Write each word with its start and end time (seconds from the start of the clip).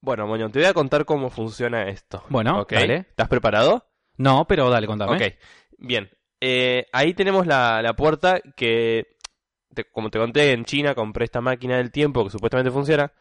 Bueno, 0.00 0.26
Moñón, 0.26 0.52
te 0.52 0.60
voy 0.60 0.68
a 0.68 0.74
contar 0.74 1.04
cómo 1.04 1.28
funciona 1.30 1.88
esto. 1.88 2.22
Bueno, 2.28 2.60
¿ok? 2.60 2.72
dale. 2.72 2.96
¿Estás 3.10 3.28
preparado? 3.28 3.86
No, 4.16 4.46
pero 4.46 4.70
dale, 4.70 4.86
contame. 4.86 5.16
Ok, 5.16 5.22
bien. 5.78 6.10
Eh, 6.40 6.86
ahí 6.92 7.14
tenemos 7.14 7.46
la, 7.46 7.82
la 7.82 7.94
puerta 7.94 8.40
que, 8.56 9.16
te- 9.74 9.84
como 9.90 10.10
te 10.10 10.18
conté, 10.18 10.52
en 10.52 10.64
China 10.64 10.94
compré 10.94 11.24
esta 11.24 11.40
máquina 11.40 11.76
del 11.78 11.90
tiempo 11.90 12.24
que 12.24 12.30
supuestamente 12.30 12.70
funciona. 12.70 13.12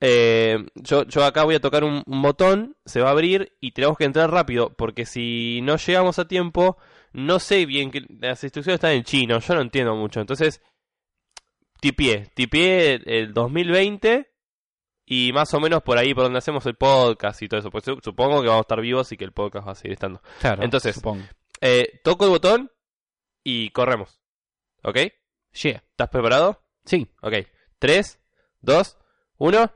Eh, 0.00 0.58
yo, 0.74 1.04
yo 1.04 1.24
acá 1.24 1.44
voy 1.44 1.54
a 1.54 1.60
tocar 1.60 1.84
un, 1.84 2.02
un 2.06 2.22
botón, 2.22 2.76
se 2.84 3.00
va 3.00 3.08
a 3.08 3.12
abrir 3.12 3.56
y 3.60 3.72
tenemos 3.72 3.96
que 3.98 4.04
entrar 4.04 4.30
rápido, 4.30 4.74
porque 4.74 5.04
si 5.06 5.60
no 5.62 5.76
llegamos 5.76 6.18
a 6.18 6.26
tiempo, 6.26 6.76
no 7.12 7.38
sé 7.38 7.66
bien 7.66 7.90
que 7.90 8.04
las 8.20 8.42
instrucciones 8.42 8.76
están 8.78 8.92
en 8.92 9.04
chino, 9.04 9.38
yo 9.38 9.54
no 9.54 9.60
entiendo 9.60 9.94
mucho. 9.94 10.20
Entonces, 10.20 10.60
tipié, 11.80 12.30
tipié 12.34 13.00
el 13.04 13.32
2020 13.34 14.31
y 15.14 15.32
más 15.32 15.52
o 15.54 15.60
menos 15.60 15.82
por 15.82 15.98
ahí 15.98 16.14
por 16.14 16.24
donde 16.24 16.38
hacemos 16.38 16.64
el 16.66 16.74
podcast 16.76 17.42
y 17.42 17.48
todo 17.48 17.60
eso. 17.60 17.70
Pues 17.70 17.84
su- 17.84 17.98
supongo 18.02 18.40
que 18.40 18.48
vamos 18.48 18.60
a 18.60 18.66
estar 18.68 18.80
vivos 18.80 19.10
y 19.12 19.16
que 19.16 19.24
el 19.24 19.32
podcast 19.32 19.66
va 19.66 19.72
a 19.72 19.74
seguir 19.74 19.92
estando. 19.92 20.22
Claro, 20.40 20.62
Entonces- 20.62 20.94
supongo. 20.94 21.24
Eh, 21.60 22.00
toco 22.02 22.24
el 22.24 22.30
botón 22.30 22.70
y 23.44 23.70
corremos. 23.70 24.20
¿Ok? 24.84 24.96
Yeah. 25.62 25.82
¿Estás 25.90 26.08
preparado? 26.08 26.62
Sí. 26.84 27.06
Ok. 27.20 27.34
3, 27.78 28.18
2, 28.62 28.96
1. 29.38 29.72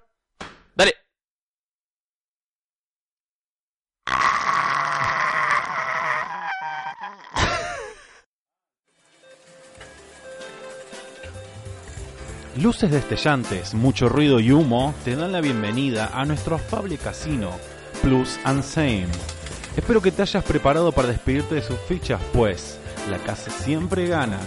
Luces 12.58 12.90
destellantes, 12.90 13.74
mucho 13.74 14.08
ruido 14.08 14.40
y 14.40 14.50
humo 14.50 14.94
te 15.04 15.14
dan 15.14 15.32
la 15.32 15.42
bienvenida 15.42 16.10
a 16.14 16.24
nuestro 16.24 16.56
afable 16.56 16.96
casino, 16.96 17.50
Plus 18.00 18.38
and 18.44 18.62
Same. 18.62 19.08
Espero 19.76 20.00
que 20.00 20.10
te 20.10 20.22
hayas 20.22 20.42
preparado 20.42 20.90
para 20.90 21.08
despedirte 21.08 21.56
de 21.56 21.62
sus 21.62 21.78
fichas, 21.86 22.18
pues 22.32 22.78
la 23.10 23.18
casa 23.18 23.50
siempre 23.50 24.06
gana. 24.08 24.40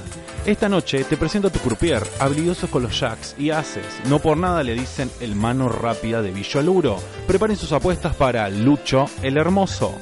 Esta 0.44 0.68
noche 0.68 1.04
te 1.04 1.18
presento 1.18 1.50
a 1.50 1.52
tu 1.52 1.60
croupier, 1.60 2.02
habilidoso 2.20 2.68
con 2.72 2.82
los 2.82 3.00
jacks 3.00 3.36
y 3.38 3.52
aces. 3.52 3.86
No 4.06 4.18
por 4.18 4.38
nada 4.38 4.64
le 4.64 4.74
dicen 4.74 5.12
el 5.20 5.36
mano 5.36 5.70
rápida 5.70 6.24
de 6.24 6.32
Villaluro. 6.32 6.98
Preparen 7.28 7.58
sus 7.58 7.74
apuestas 7.74 8.16
para 8.16 8.50
Lucho 8.50 9.06
el 9.22 9.38
Hermoso. 9.38 9.94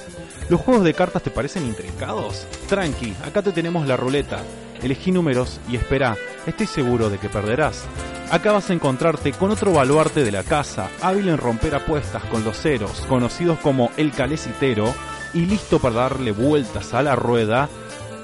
¿Los 0.49 0.61
juegos 0.61 0.85
de 0.85 0.93
cartas 0.93 1.23
te 1.23 1.29
parecen 1.29 1.65
intrincados? 1.65 2.47
Tranqui, 2.69 3.13
acá 3.25 3.41
te 3.41 3.51
tenemos 3.51 3.85
la 3.85 3.97
ruleta. 3.97 4.41
Elegí 4.81 5.11
números 5.11 5.59
y 5.69 5.75
espera, 5.75 6.15
estoy 6.45 6.67
seguro 6.67 7.09
de 7.09 7.17
que 7.17 7.27
perderás. 7.27 7.85
Acá 8.31 8.53
vas 8.53 8.69
a 8.69 8.73
encontrarte 8.73 9.33
con 9.33 9.51
otro 9.51 9.73
baluarte 9.73 10.23
de 10.23 10.31
la 10.31 10.43
casa, 10.43 10.89
hábil 11.01 11.27
en 11.27 11.37
romper 11.37 11.75
apuestas 11.75 12.23
con 12.25 12.45
los 12.45 12.57
ceros, 12.57 13.01
conocidos 13.09 13.59
como 13.59 13.91
el 13.97 14.11
calecitero, 14.11 14.93
y 15.33 15.45
listo 15.45 15.79
para 15.79 15.95
darle 15.95 16.31
vueltas 16.31 16.93
a 16.93 17.03
la 17.03 17.15
rueda, 17.15 17.67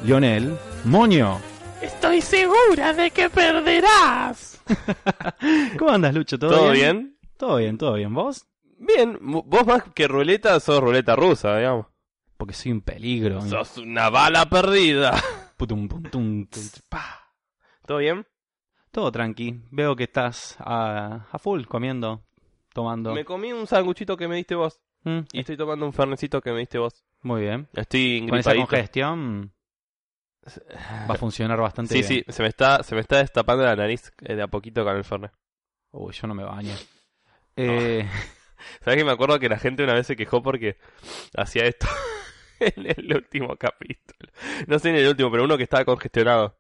Lionel 0.06 0.58
Moño. 0.86 1.40
Estoy 1.82 2.22
segura 2.22 2.94
de 2.94 3.12
que 3.12 3.30
perderás. 3.30 4.62
¿Cómo 5.78 5.92
andas, 5.92 6.14
Lucho? 6.14 6.40
¿Todo, 6.40 6.52
¿Todo 6.52 6.72
bien? 6.72 7.18
Todo 7.36 7.58
bien, 7.58 7.78
todo 7.78 7.96
bien. 7.96 8.14
¿Vos? 8.14 8.46
Bien. 8.78 9.18
Vos 9.22 9.66
más 9.66 9.84
que 9.94 10.08
ruleta 10.08 10.58
sos 10.62 10.80
ruleta 10.80 11.16
rusa, 11.18 11.58
digamos. 11.58 11.93
Porque 12.44 12.54
soy 12.56 12.74
un 12.74 12.82
peligro. 12.82 13.40
Sos 13.40 13.78
una 13.78 14.10
bala 14.10 14.50
perdida. 14.50 15.14
Putum, 15.56 15.88
pum, 15.88 16.04
tum, 16.04 16.46
tum, 16.46 16.62
pa. 16.90 17.32
¿Todo 17.86 18.00
bien? 18.00 18.28
Todo 18.92 19.14
tranqui. 19.14 19.62
Veo 19.72 19.96
que 19.96 20.04
estás 20.04 20.58
a, 20.60 21.26
a 21.32 21.40
full 21.40 21.64
comiendo, 21.64 22.22
tomando. 22.74 23.14
Me 23.14 23.24
comí 23.24 23.54
un 23.54 23.66
sanguchito 23.66 24.18
que 24.18 24.28
me 24.28 24.36
diste 24.36 24.56
vos. 24.56 24.82
Mm, 25.06 25.20
Y 25.32 25.40
estoy 25.40 25.56
tomando 25.56 25.86
un 25.86 25.94
fernecito 25.94 26.42
que 26.42 26.52
me 26.52 26.60
diste 26.60 26.80
vos. 26.80 27.06
Muy 27.22 27.44
bien. 27.44 27.70
Estoy 27.74 28.26
Con 28.28 28.40
esa 28.40 28.54
congestión 28.54 29.54
va 31.10 31.14
a 31.14 31.18
funcionar 31.18 31.62
bastante 31.62 31.94
Sí, 31.94 32.02
bien. 32.16 32.26
sí, 32.28 32.34
se 32.34 32.44
me 32.44 32.50
está, 32.50 32.84
se 32.84 32.94
me 32.94 33.00
está 33.00 33.20
destapando 33.20 33.64
la 33.64 33.78
nariz 33.78 34.12
eh, 34.20 34.36
de 34.36 34.42
a 34.42 34.48
poquito 34.48 34.84
con 34.84 34.98
el 34.98 35.06
fernet. 35.06 35.32
Uy, 35.92 36.12
yo 36.14 36.28
no 36.28 36.36
me 36.36 36.44
baño. 36.44 36.76
Eh, 37.56 38.06
¿Sabes 38.84 38.98
que 38.98 39.06
me 39.06 39.12
acuerdo 39.12 39.40
que 39.40 39.48
la 39.48 39.60
gente 39.60 39.82
una 39.86 39.94
vez 39.94 40.08
se 40.08 40.18
quejó 40.18 40.44
porque 40.44 40.76
hacía 41.38 41.64
esto 41.68 41.88
en 42.60 42.86
el 42.88 43.14
último 43.16 43.56
capítulo? 43.58 44.32
No 44.68 44.80
sé 44.80 44.90
en 44.90 44.96
el 44.98 45.08
último, 45.08 45.32
pero 45.32 45.44
uno 45.44 45.58
que 45.58 45.64
estaba 45.64 45.86
congestionado. 45.86 46.58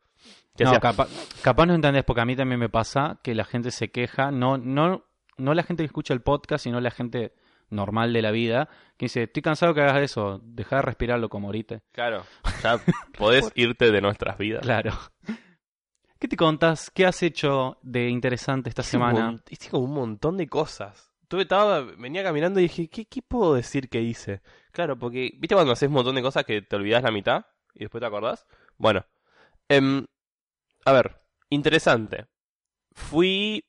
Que 0.55 0.63
no, 0.65 0.71
hacía- 0.71 0.79
capa- 0.79 1.07
capaz 1.41 1.65
no 1.65 1.73
entendés, 1.73 2.03
porque 2.03 2.21
a 2.21 2.25
mí 2.25 2.35
también 2.35 2.59
me 2.59 2.69
pasa 2.69 3.19
que 3.23 3.33
la 3.35 3.43
gente 3.45 3.71
se 3.71 3.89
queja, 3.91 4.29
no, 4.31 4.57
no, 4.57 5.05
no 5.37 5.53
la 5.53 5.63
gente 5.63 5.83
que 5.83 5.87
escucha 5.87 6.13
el 6.13 6.21
podcast, 6.21 6.63
sino 6.63 6.79
la 6.79 6.91
gente 6.91 7.33
normal 7.69 8.13
de 8.13 8.21
la 8.21 8.29
vida, 8.29 8.69
que 8.97 9.05
dice, 9.05 9.23
estoy 9.23 9.41
cansado 9.41 9.73
que 9.73 9.81
hagas 9.81 10.03
eso, 10.03 10.39
deja 10.43 10.75
de 10.75 10.81
respirarlo 10.83 11.27
como 11.29 11.47
ahorita. 11.47 11.81
Claro, 11.91 12.23
ya 12.61 12.79
podés 13.17 13.51
irte 13.55 13.91
de 13.91 13.99
nuestras 14.01 14.37
vidas. 14.37 14.61
Claro. 14.61 14.91
¿Qué 16.19 16.27
te 16.27 16.37
contas? 16.37 16.89
¿Qué 16.91 17.05
has 17.05 17.21
hecho 17.23 17.77
de 17.81 18.09
interesante 18.09 18.69
esta 18.69 18.81
Hice 18.81 18.91
semana? 18.91 19.41
Hice 19.49 19.69
como 19.69 19.85
un 19.85 19.93
montón 19.93 20.37
de 20.37 20.47
cosas. 20.47 21.11
Tuve, 21.27 21.41
estaba, 21.41 21.81
venía 21.81 22.23
caminando 22.23 22.59
y 22.59 22.63
dije, 22.63 22.87
¿qué, 22.89 23.05
¿qué 23.05 23.21
puedo 23.21 23.55
decir 23.55 23.89
que 23.89 24.01
hice? 24.01 24.41
Claro, 24.73 24.97
porque, 24.97 25.31
¿viste 25.37 25.53
cuando 25.55 25.73
haces 25.73 25.87
un 25.87 25.93
montón 25.93 26.15
de 26.15 26.23
cosas 26.23 26.45
que 26.45 26.61
te 26.63 26.75
olvidás 26.75 27.03
la 27.03 27.11
mitad 27.11 27.45
y 27.75 27.81
después 27.81 28.01
te 28.01 28.07
acordás? 28.07 28.47
Bueno, 28.77 29.05
em, 29.69 30.05
a 30.85 30.93
ver, 30.93 31.21
interesante. 31.49 32.27
Fui 32.93 33.63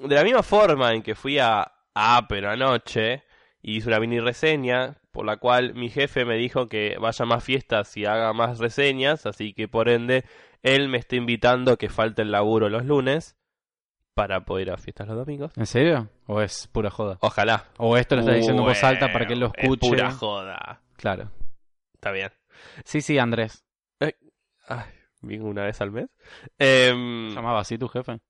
de 0.00 0.14
la 0.16 0.24
misma 0.24 0.42
forma 0.44 0.94
en 0.94 1.02
que 1.02 1.14
fui 1.16 1.38
a, 1.38 1.60
a 1.94 2.16
Apple 2.18 2.46
anoche 2.48 3.24
y 3.62 3.78
hice 3.78 3.88
una 3.88 4.00
mini 4.00 4.20
reseña, 4.20 5.00
por 5.12 5.26
la 5.26 5.38
cual 5.38 5.74
mi 5.74 5.90
jefe 5.90 6.24
me 6.26 6.36
dijo 6.36 6.68
que 6.68 6.98
vaya 7.00 7.24
a 7.24 7.26
más 7.26 7.44
fiestas 7.44 7.96
y 7.96 8.06
haga 8.06 8.32
más 8.34 8.58
reseñas, 8.60 9.26
así 9.26 9.54
que 9.54 9.68
por 9.68 9.88
ende 9.88 10.24
él 10.62 10.88
me 10.90 10.98
está 10.98 11.16
invitando 11.16 11.72
a 11.72 11.78
que 11.78 11.88
falte 11.90 12.22
el 12.22 12.32
laburo 12.32 12.68
los 12.70 12.84
lunes 12.86 13.38
para 14.14 14.44
poder 14.44 14.68
ir 14.68 14.72
a 14.72 14.76
fiestas 14.76 15.08
los 15.08 15.16
domingos. 15.16 15.52
¿En 15.56 15.66
serio? 15.66 16.08
¿O 16.26 16.40
es 16.40 16.66
pura 16.68 16.90
joda? 16.90 17.18
Ojalá. 17.20 17.66
¿O 17.78 17.96
esto 17.96 18.14
lo 18.16 18.20
estás 18.20 18.36
diciendo 18.36 18.62
en 18.62 18.68
voz 18.68 18.82
alta 18.84 19.12
para 19.12 19.26
que 19.26 19.32
él 19.34 19.40
lo 19.40 19.46
escuche? 19.46 19.86
Es 19.86 19.90
pura 19.90 20.10
joda. 20.12 20.80
Claro. 20.96 21.30
Está 21.94 22.10
bien. 22.12 22.30
Sí, 22.84 23.00
sí, 23.00 23.18
Andrés. 23.18 23.64
Ay, 24.68 24.84
vengo 25.22 25.48
una 25.48 25.64
vez 25.64 25.80
al 25.80 25.90
mes. 25.90 26.08
Em, 26.58 27.34
¿Llamaba 27.34 27.60
así 27.60 27.76
tu 27.78 27.88
jefe? 27.88 28.20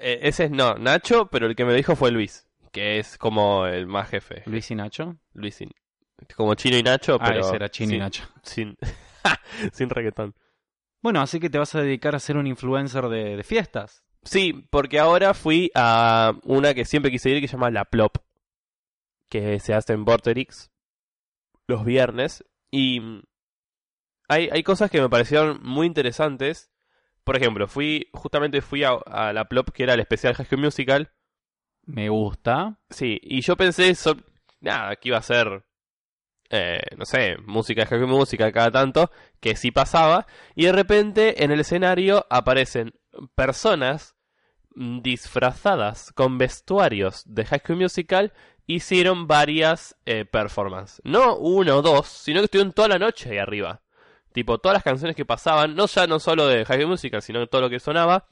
eh, 0.00 0.18
ese 0.22 0.44
es 0.44 0.50
no, 0.50 0.74
Nacho, 0.74 1.26
pero 1.30 1.46
el 1.46 1.56
que 1.56 1.64
me 1.64 1.72
dijo 1.74 1.96
fue 1.96 2.10
Luis, 2.10 2.46
que 2.70 2.98
es 2.98 3.16
como 3.16 3.66
el 3.66 3.86
más 3.86 4.10
jefe. 4.10 4.42
¿Luis 4.46 4.70
y 4.70 4.74
Nacho? 4.74 5.16
Luis 5.32 5.54
sin- 5.54 5.70
como 6.36 6.54
Chino 6.54 6.76
y 6.76 6.82
Nacho, 6.82 7.16
Ah, 7.20 7.24
pero 7.24 7.40
ese 7.40 7.56
era 7.56 7.70
Chino 7.70 7.88
y 7.90 7.94
sin, 7.94 7.98
Nacho. 8.00 8.24
sin, 8.42 8.76
sin 9.72 9.88
reggaetón. 9.90 10.34
Bueno, 11.02 11.20
así 11.22 11.40
que 11.40 11.48
te 11.50 11.58
vas 11.58 11.74
a 11.74 11.80
dedicar 11.82 12.14
a 12.14 12.18
ser 12.20 12.36
un 12.36 12.46
influencer 12.46 13.08
de, 13.08 13.36
de 13.36 13.42
fiestas. 13.42 14.04
Sí, 14.24 14.66
porque 14.70 14.98
ahora 14.98 15.34
fui 15.34 15.70
a 15.74 16.32
una 16.44 16.74
que 16.74 16.84
siempre 16.84 17.10
quise 17.10 17.30
ir 17.30 17.40
que 17.40 17.48
se 17.48 17.52
llama 17.54 17.70
La 17.70 17.84
Plop, 17.84 18.16
que 19.28 19.58
se 19.60 19.74
hace 19.74 19.92
en 19.92 20.04
Vorterix 20.04 20.70
los 21.66 21.84
viernes 21.84 22.44
y 22.70 23.00
hay, 24.28 24.48
hay 24.50 24.62
cosas 24.62 24.90
que 24.90 25.00
me 25.00 25.08
parecieron 25.08 25.60
muy 25.62 25.86
interesantes. 25.86 26.70
Por 27.24 27.36
ejemplo, 27.36 27.68
fui 27.68 28.08
justamente 28.12 28.60
fui 28.60 28.84
a, 28.84 28.90
a 28.92 29.32
La 29.32 29.46
Plop 29.48 29.70
que 29.70 29.82
era 29.84 29.94
el 29.94 30.00
especial 30.00 30.34
High 30.34 30.46
School 30.46 30.60
Musical. 30.62 31.12
Me 31.86 32.08
gusta. 32.08 32.78
Sí, 32.90 33.18
y 33.22 33.42
yo 33.42 33.56
pensé 33.56 33.94
so- 33.94 34.16
nada, 34.60 34.96
que 34.96 35.08
iba 35.10 35.18
a 35.18 35.22
ser 35.22 35.64
eh, 36.50 36.80
no 36.96 37.04
sé, 37.04 37.36
música 37.46 37.82
de 37.82 37.86
High 37.88 37.98
School 38.00 38.10
Musical 38.10 38.52
cada 38.52 38.70
tanto, 38.70 39.10
que 39.40 39.56
sí 39.56 39.70
pasaba 39.70 40.26
y 40.54 40.66
de 40.66 40.72
repente 40.72 41.42
en 41.44 41.50
el 41.50 41.60
escenario 41.60 42.26
aparecen 42.30 42.92
personas 43.34 44.13
disfrazadas 44.74 46.12
con 46.12 46.38
vestuarios 46.38 47.22
de 47.26 47.44
High 47.44 47.60
School 47.60 47.78
Musical 47.78 48.32
hicieron 48.66 49.26
varias 49.26 49.96
eh, 50.06 50.24
performances. 50.24 51.00
No 51.04 51.36
una 51.36 51.76
o 51.76 51.82
dos, 51.82 52.08
sino 52.08 52.40
que 52.40 52.46
estuvieron 52.46 52.72
toda 52.72 52.88
la 52.88 52.98
noche 52.98 53.30
ahí 53.30 53.38
arriba. 53.38 53.82
Tipo, 54.32 54.58
todas 54.58 54.74
las 54.74 54.82
canciones 54.82 55.14
que 55.14 55.24
pasaban, 55.24 55.76
no 55.76 55.86
ya 55.86 56.06
no 56.06 56.18
solo 56.18 56.46
de 56.46 56.64
High 56.64 56.78
School 56.78 56.90
Musical, 56.90 57.22
sino 57.22 57.46
todo 57.46 57.60
lo 57.60 57.70
que 57.70 57.78
sonaba, 57.78 58.26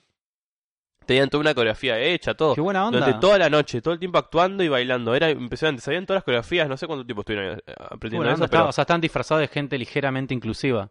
tenían 1.06 1.28
toda 1.28 1.42
una 1.42 1.54
coreografía 1.54 1.98
hecha, 1.98 2.34
todo. 2.34 2.54
Qué 2.54 2.60
buena 2.60 2.86
onda. 2.86 2.98
Durante 2.98 3.20
toda 3.20 3.38
la 3.38 3.50
noche, 3.50 3.80
todo 3.80 3.94
el 3.94 4.00
tiempo 4.00 4.18
actuando 4.18 4.64
y 4.64 4.68
bailando. 4.68 5.14
Era 5.14 5.30
impresionante. 5.30 5.82
Sabían 5.82 6.06
todas 6.06 6.18
las 6.18 6.24
coreografías, 6.24 6.68
no 6.68 6.76
sé 6.76 6.86
cuánto 6.86 7.04
tiempo 7.04 7.20
estuvieron 7.20 7.58
eh, 7.58 7.74
aprendiendo 7.90 8.28
eso, 8.28 8.34
onda. 8.34 8.48
pero... 8.48 8.68
O 8.68 8.72
sea, 8.72 8.82
están 8.82 9.00
disfrazados 9.00 9.42
de 9.42 9.48
gente 9.48 9.78
ligeramente 9.78 10.34
inclusiva. 10.34 10.90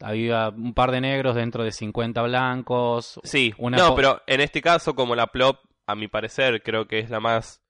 Había 0.00 0.50
un 0.50 0.74
par 0.74 0.90
de 0.92 1.00
negros 1.00 1.34
dentro 1.34 1.64
de 1.64 1.72
50 1.72 2.22
blancos. 2.22 3.20
Sí, 3.24 3.52
Una 3.58 3.78
no, 3.78 3.94
pero 3.94 4.22
en 4.26 4.40
este 4.40 4.62
caso, 4.62 4.94
como 4.94 5.16
la 5.16 5.26
Plop, 5.28 5.58
a 5.86 5.94
mi 5.94 6.06
parecer, 6.08 6.62
creo 6.62 6.86
que 6.86 6.98
es 7.00 7.10
la 7.10 7.20
más 7.20 7.62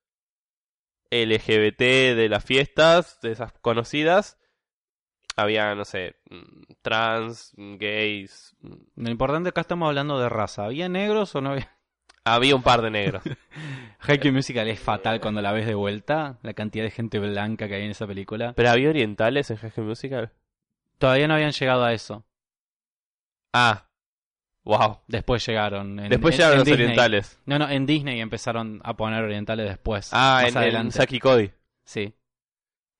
LGBT 1.10 1.78
de 2.14 2.28
las 2.28 2.44
fiestas, 2.44 3.20
de 3.22 3.32
esas 3.32 3.52
conocidas. 3.60 4.38
Había, 5.36 5.74
no 5.74 5.84
sé, 5.84 6.16
mm, 6.30 6.72
trans, 6.82 7.52
mm, 7.56 7.76
gays. 7.76 8.56
mm, 8.60 8.74
Lo 8.96 9.10
importante 9.10 9.50
acá 9.50 9.60
estamos 9.62 9.88
hablando 9.88 10.18
de 10.18 10.28
raza. 10.28 10.64
¿Había 10.64 10.88
negros 10.88 11.34
o 11.34 11.40
no 11.40 11.52
había? 11.52 11.76
Había 12.24 12.56
un 12.56 12.62
par 12.62 12.82
de 12.82 12.90
negros. 12.90 13.22
School 14.02 14.32
Musical 14.32 14.68
es 14.68 14.80
fatal 14.80 15.20
cuando 15.20 15.40
la 15.40 15.52
ves 15.52 15.66
de 15.66 15.74
vuelta, 15.74 16.38
la 16.42 16.52
cantidad 16.52 16.84
de 16.84 16.90
gente 16.90 17.18
blanca 17.18 17.68
que 17.68 17.76
hay 17.76 17.84
en 17.84 17.92
esa 17.92 18.06
película. 18.06 18.52
¿Pero 18.54 18.70
había 18.70 18.90
orientales 18.90 19.50
en 19.50 19.56
School 19.56 19.86
Musical? 19.86 20.32
Todavía 20.98 21.28
no 21.28 21.34
habían 21.34 21.52
llegado 21.52 21.84
a 21.84 21.92
eso. 21.92 22.24
Ah. 23.52 23.84
Wow. 24.64 24.98
Después 25.06 25.44
llegaron. 25.46 25.98
en- 25.98 26.10
Después 26.10 26.34
en- 26.34 26.38
llegaron 26.38 26.54
en 26.54 26.58
los 26.58 26.66
Disney. 26.66 26.84
orientales. 26.86 27.40
No, 27.46 27.58
no, 27.58 27.68
en 27.70 27.86
Disney 27.86 28.20
empezaron 28.20 28.80
a 28.84 28.96
poner 28.96 29.24
orientales 29.24 29.66
después. 29.68 30.10
Ah, 30.12 30.40
más 30.42 30.52
en, 30.52 30.58
adelante. 30.58 30.92
Saki 30.96 31.20
Cody. 31.20 31.50
Sí. 31.84 32.14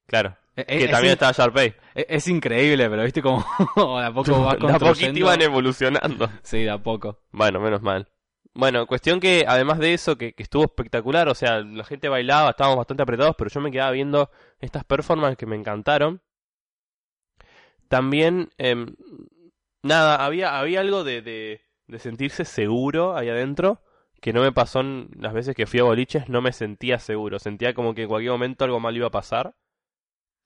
Claro. 0.06 0.36
Eh, 0.56 0.64
que 0.64 0.84
es, 0.86 0.90
también 0.90 1.10
es, 1.10 1.12
estaba 1.12 1.32
Sharpay. 1.32 1.74
es- 1.94 2.06
es 2.08 2.28
increíble, 2.28 2.88
pero 2.88 3.02
viste 3.04 3.20
como 3.22 3.44
de 4.00 4.06
a 4.06 4.12
poco 4.12 4.30
De 4.66 4.72
a 4.72 4.78
poquito 4.78 5.18
iban 5.18 5.42
evolucionando. 5.42 6.30
Sí, 6.42 6.62
de 6.62 6.70
a 6.70 6.78
poco. 6.82 7.20
Bueno, 7.30 7.60
menos 7.60 7.82
mal. 7.82 8.08
Bueno, 8.54 8.86
cuestión 8.86 9.20
que 9.20 9.44
además 9.46 9.78
de 9.78 9.94
eso, 9.94 10.16
que, 10.16 10.32
que 10.32 10.42
estuvo 10.42 10.64
espectacular, 10.64 11.28
o 11.28 11.34
sea, 11.34 11.60
la 11.60 11.84
gente 11.84 12.08
bailaba, 12.08 12.50
estábamos 12.50 12.78
bastante 12.78 13.02
apretados, 13.04 13.36
pero 13.36 13.50
yo 13.50 13.60
me 13.60 13.70
quedaba 13.70 13.92
viendo 13.92 14.30
estas 14.58 14.84
performances 14.84 15.36
que 15.36 15.46
me 15.46 15.54
encantaron. 15.54 16.22
También, 17.88 18.50
em, 18.58 18.94
nada, 19.82 20.24
había, 20.24 20.58
había 20.58 20.80
algo 20.80 21.04
de, 21.04 21.22
de, 21.22 21.98
sentirse 21.98 22.44
seguro 22.44 23.16
ahí 23.16 23.28
adentro, 23.28 23.82
que 24.20 24.32
no 24.32 24.42
me 24.42 24.52
pasó 24.52 24.80
en 24.80 25.10
las 25.18 25.32
veces 25.32 25.54
que 25.54 25.66
fui 25.66 25.80
a 25.80 25.84
boliches, 25.84 26.28
no 26.28 26.42
me 26.42 26.52
sentía 26.52 26.98
seguro, 26.98 27.38
sentía 27.38 27.74
como 27.74 27.94
que 27.94 28.02
en 28.02 28.08
cualquier 28.08 28.32
momento 28.32 28.64
algo 28.64 28.80
mal 28.80 28.96
iba 28.96 29.06
a 29.08 29.10
pasar. 29.10 29.54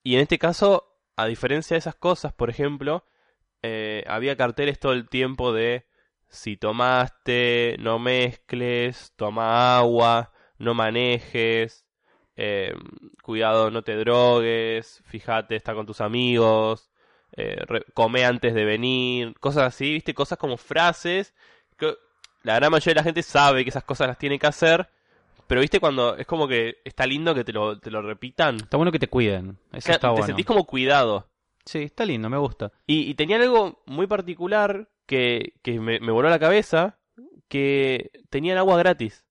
Y 0.05 0.15
en 0.15 0.21
este 0.21 0.39
caso, 0.39 0.99
a 1.17 1.27
diferencia 1.27 1.75
de 1.75 1.79
esas 1.79 1.95
cosas, 1.97 2.33
por 2.33 2.51
ejemplo, 2.51 3.05
eh, 3.63 4.05
había 4.09 4.37
carteles 4.37 4.79
todo 4.79 4.93
el 4.93 5.09
tiempo 5.09 5.53
de 5.53 5.87
si 6.29 6.57
tomaste, 6.57 7.77
no 7.81 7.99
mezcles, 7.99 9.13
toma 9.17 9.79
agua, 9.79 10.33
no 10.59 10.75
manejes, 10.75 11.87
eh, 12.37 12.75
cuidado, 13.23 13.71
no 13.71 13.83
te 13.83 13.97
drogues, 13.97 15.03
fíjate, 15.05 15.57
está 15.57 15.75
con 15.75 15.87
tus 15.87 16.01
amigos, 16.01 16.92
eh, 17.37 17.57
come 17.95 18.25
antes 18.25 18.55
de 18.55 18.65
venir, 18.65 19.35
cosas 19.41 19.65
así, 19.65 19.93
viste, 19.93 20.15
cosas 20.15 20.39
como 20.39 20.57
frases 20.57 21.35
que 21.77 21.95
la 22.43 22.57
gran 22.57 22.71
mayoría 22.71 22.95
de 22.95 23.01
la 23.01 23.05
gente 23.05 23.23
sabe 23.23 23.65
que 23.65 23.71
esas 23.71 23.85
cosas 23.85 24.09
las 24.09 24.19
tiene 24.19 24.39
que 24.39 24.47
hacer, 24.47 24.89
pero 25.47 25.61
viste 25.61 25.81
cuando 25.81 26.17
es 26.17 26.27
como 26.27 26.49
que 26.49 26.79
está 26.85 27.07
lindo 27.07 27.35
que 27.35 27.45
te 27.45 27.53
lo, 27.53 27.79
te 27.79 27.91
lo 27.91 28.03
repitan. 28.03 28.57
Está 28.57 28.77
bueno 28.77 28.93
que 28.93 28.99
te 28.99 29.09
cuiden. 29.09 29.59
Eso 29.73 29.87
Te 29.87 29.93
está 29.93 30.11
bueno. 30.11 30.27
sentís 30.27 30.47
como 30.47 30.65
cuidado. 30.65 31.29
Sí, 31.65 31.83
está 31.83 32.05
lindo, 32.05 32.29
me 32.29 32.39
gusta. 32.39 32.73
Y, 32.87 33.09
y 33.11 33.15
tenían 33.15 33.43
algo 33.43 33.83
muy 33.87 34.07
particular 34.07 34.89
que, 35.07 35.55
que 35.63 35.79
me, 35.79 36.01
me 36.01 36.11
voló 36.11 36.29
la 36.29 36.39
cabeza, 36.39 36.99
que 37.49 38.11
tenían 38.31 38.59
agua 38.59 38.79
gratis. 38.79 39.25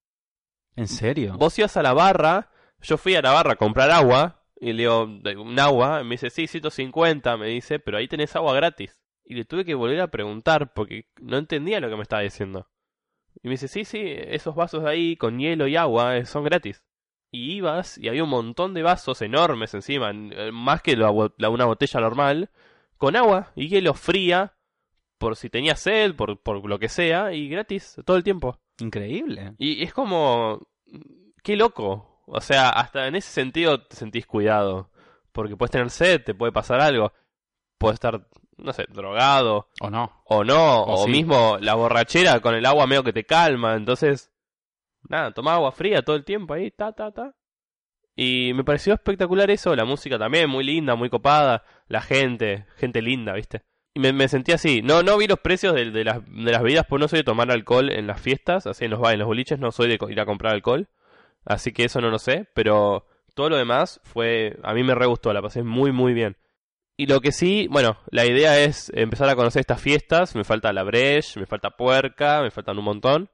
¿En 0.76 0.88
serio? 0.88 1.36
Vos 1.38 1.58
ibas 1.60 1.76
a 1.76 1.84
la 1.84 1.94
barra, 1.94 2.50
yo 2.82 2.98
fui 2.98 3.16
a 3.16 3.22
la 3.22 3.32
barra 3.32 3.54
a 3.54 3.58
comprar 3.58 3.92
agua, 3.92 4.41
y 4.62 4.72
le 4.74 4.84
digo, 4.84 5.08
"¿De- 5.08 5.36
un 5.36 5.60
agua, 5.60 6.00
y 6.02 6.06
me 6.06 6.12
dice, 6.12 6.30
sí, 6.30 6.48
150, 6.48 7.36
me 7.36 7.48
dice, 7.48 7.80
pero 7.80 7.98
ahí 7.98 8.08
tenés 8.08 8.36
agua 8.38 8.54
gratis. 8.54 9.02
Y 9.26 9.34
le 9.34 9.44
tuve 9.44 9.66
que 9.66 9.76
volver 9.76 10.00
a 10.02 10.10
preguntar, 10.12 10.72
porque 10.74 11.08
no 11.20 11.38
entendía 11.38 11.80
lo 11.82 11.90
que 11.90 11.96
me 11.98 12.04
estaba 12.04 12.22
diciendo. 12.22 12.70
Y 13.44 13.48
me 13.48 13.52
dice, 13.56 13.68
sí, 13.68 13.84
sí, 13.86 14.02
esos 14.06 14.56
vasos 14.56 14.84
de 14.84 14.90
ahí 14.90 15.16
con 15.18 15.40
hielo 15.40 15.68
y 15.68 15.76
agua 15.76 16.16
eh, 16.18 16.26
son 16.26 16.44
gratis. 16.44 16.84
Y 17.32 17.54
ibas, 17.54 17.98
y 17.98 18.08
había 18.10 18.24
un 18.24 18.30
montón 18.30 18.74
de 18.74 18.84
vasos 18.84 19.22
enormes 19.22 19.74
encima, 19.74 20.12
eh, 20.14 20.52
más 20.54 20.82
que 20.82 20.96
la 20.98 21.10
una 21.12 21.66
botella 21.66 22.00
normal, 22.02 22.50
con 22.98 23.16
agua 23.16 23.52
y 23.56 23.68
hielo 23.70 23.94
fría, 23.94 24.54
por 25.18 25.36
si 25.38 25.50
tenías 25.50 25.80
sed, 25.80 26.14
por, 26.16 26.42
por 26.42 26.68
lo 26.68 26.78
que 26.78 26.90
sea, 26.90 27.34
y 27.34 27.48
gratis 27.48 27.96
todo 28.06 28.18
el 28.18 28.24
tiempo. 28.24 28.60
Increíble. 28.80 29.54
Y 29.58 29.82
es 29.84 29.94
como... 29.94 30.68
Qué 31.44 31.56
loco. 31.56 32.11
O 32.34 32.40
sea, 32.40 32.70
hasta 32.70 33.08
en 33.08 33.16
ese 33.18 33.30
sentido 33.30 33.82
te 33.84 33.98
sentís 33.98 34.26
cuidado. 34.26 34.90
Porque 35.34 35.58
puedes 35.58 35.72
tener 35.72 35.90
sed, 35.90 36.24
te 36.24 36.34
puede 36.34 36.54
pasar 36.54 36.80
algo. 36.80 37.12
Puedes 37.78 37.96
estar, 37.96 38.26
no 38.58 38.72
sé, 38.72 38.86
drogado. 38.90 39.68
¿O 39.82 39.90
no? 39.90 40.24
O 40.26 40.44
no. 40.46 40.84
O 40.84 40.94
O, 41.02 41.06
sí. 41.06 41.12
mismo 41.12 41.58
la 41.60 41.76
borrachera 41.76 42.40
con 42.40 42.56
el 42.56 42.66
agua 42.66 42.88
medio 42.88 43.04
que 43.04 43.12
te 43.12 43.26
calma. 43.26 43.76
Entonces, 43.76 44.32
nada, 45.10 45.32
toma 45.32 45.56
agua 45.56 45.74
fría 45.74 46.04
todo 46.04 46.16
el 46.16 46.24
tiempo 46.24 46.54
ahí, 46.54 46.72
ta, 46.72 46.94
ta, 46.94 47.12
ta. 47.12 47.36
Y 48.16 48.54
me 48.56 48.64
pareció 48.64 48.94
espectacular 48.94 49.52
eso. 49.52 49.76
La 49.76 49.84
música 49.84 50.18
también, 50.18 50.50
muy 50.50 50.64
linda, 50.64 50.96
muy 50.96 51.10
copada. 51.10 51.66
La 51.88 52.02
gente, 52.02 52.66
gente 52.78 53.02
linda, 53.02 53.34
¿viste? 53.34 53.64
Y 53.94 54.00
me, 54.00 54.14
me 54.14 54.30
sentí 54.30 54.54
así. 54.54 54.82
No, 54.82 55.04
no 55.04 55.18
vi 55.18 55.28
los 55.28 55.40
precios 55.40 55.76
de, 55.76 55.92
de 55.92 56.04
las, 56.06 56.26
de 56.26 56.52
las 56.52 56.62
bebidas, 56.62 56.86
pues 56.88 57.02
no 57.02 57.10
soy 57.10 57.20
de 57.20 57.24
tomar 57.26 57.52
alcohol 57.52 57.92
en 57.92 58.08
las 58.08 58.22
fiestas, 58.22 58.68
así 58.68 58.86
en 58.86 58.92
los, 58.92 59.12
en 59.12 59.20
los 59.20 59.28
boliches, 59.28 59.60
no 59.60 59.74
soy 59.74 59.90
de 59.90 60.00
ir 60.10 60.20
a 60.22 60.26
comprar 60.26 60.54
alcohol. 60.54 60.88
Así 61.46 61.72
que 61.72 61.86
eso 61.86 62.02
no 62.02 62.10
lo 62.10 62.20
sé, 62.20 62.48
pero 62.54 63.08
todo 63.34 63.50
lo 63.50 63.58
demás 63.58 64.00
fue, 64.04 64.58
a 64.64 64.74
mí 64.74 64.84
me 64.84 64.94
re 64.96 65.06
gustó, 65.08 65.34
la 65.34 65.42
pasé 65.42 65.64
muy 65.64 65.92
muy 65.92 66.14
bien. 66.14 66.38
Y 66.98 67.08
lo 67.08 67.20
que 67.22 67.32
sí, 67.32 67.68
bueno, 67.72 67.98
la 68.12 68.26
idea 68.26 68.60
es 68.60 68.92
empezar 68.94 69.28
a 69.30 69.36
conocer 69.36 69.62
estas 69.62 69.82
fiestas, 69.82 70.36
me 70.36 70.44
falta 70.44 70.72
la 70.74 70.84
Breche, 70.84 71.40
me 71.40 71.48
falta 71.48 71.72
Puerca, 71.72 72.42
me 72.44 72.52
faltan 72.52 72.78
un 72.78 72.86
montón. 72.86 73.30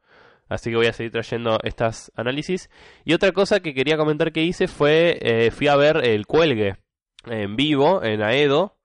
Así 0.47 0.69
que 0.69 0.77
voy 0.77 0.85
a 0.87 0.93
seguir 0.93 1.11
trayendo 1.11 1.59
estas 1.63 2.09
análisis. 2.15 2.69
Y 3.03 3.13
otra 3.13 3.33
cosa 3.33 3.59
que 3.59 3.73
quería 3.73 3.97
comentar 3.97 4.31
que 4.31 4.43
hice 4.43 4.69
fue, 4.69 5.17
eh, 5.21 5.51
fui 5.51 5.67
a 5.67 5.75
ver 5.75 5.97
el 6.05 6.25
cuelgue 6.25 6.77
en 7.25 7.57
vivo 7.57 8.01
en 8.01 8.21
Aedo. 8.23 8.77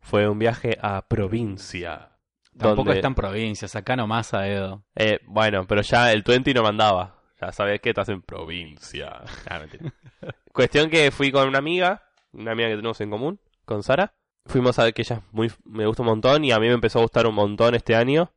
Fue 0.00 0.28
un 0.28 0.38
viaje 0.38 0.76
a 0.82 1.08
provincia. 1.08 2.10
Tampoco 2.58 2.76
donde- 2.84 2.94
está 2.96 3.08
en 3.08 3.14
provincias, 3.14 3.74
acá 3.76 3.96
nomás 3.96 4.34
a 4.34 4.46
Edo. 4.48 4.84
eh, 4.94 5.20
bueno, 5.26 5.66
pero 5.66 5.80
ya 5.80 6.12
el 6.12 6.22
20 6.22 6.52
no 6.52 6.62
mandaba. 6.62 7.15
Ya 7.46 7.52
sabes 7.52 7.80
que 7.80 7.90
estás 7.90 8.08
en 8.08 8.22
provincia. 8.22 9.22
Ah, 9.48 9.60
mentira. 9.60 9.92
Cuestión 10.52 10.90
que 10.90 11.12
fui 11.12 11.30
con 11.30 11.46
una 11.46 11.58
amiga, 11.58 12.02
una 12.32 12.52
amiga 12.52 12.68
que 12.68 12.74
tenemos 12.76 13.00
en 13.00 13.10
común, 13.10 13.40
con 13.64 13.84
Sara. 13.84 14.14
Fuimos 14.46 14.78
a 14.78 14.84
ver 14.84 14.94
que 14.94 15.02
ella 15.02 15.16
es 15.16 15.22
muy, 15.32 15.52
me 15.64 15.86
gusta 15.86 16.02
un 16.02 16.08
montón 16.08 16.44
y 16.44 16.50
a 16.50 16.58
mí 16.58 16.66
me 16.66 16.74
empezó 16.74 16.98
a 16.98 17.02
gustar 17.02 17.26
un 17.26 17.36
montón 17.36 17.76
este 17.76 17.94
año. 17.94 18.32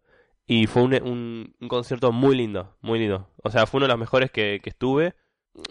Y 0.46 0.68
fue 0.68 0.84
un, 0.84 0.94
un, 0.94 1.56
un 1.60 1.68
concierto 1.68 2.12
muy 2.12 2.36
lindo, 2.36 2.76
muy 2.82 3.00
lindo. 3.00 3.30
O 3.44 3.50
sea, 3.50 3.66
fue 3.66 3.80
uno 3.80 3.86
de 3.86 3.94
los 3.94 4.00
mejores 4.00 4.30
que, 4.30 4.60
que 4.64 4.70
estuve. 4.70 5.16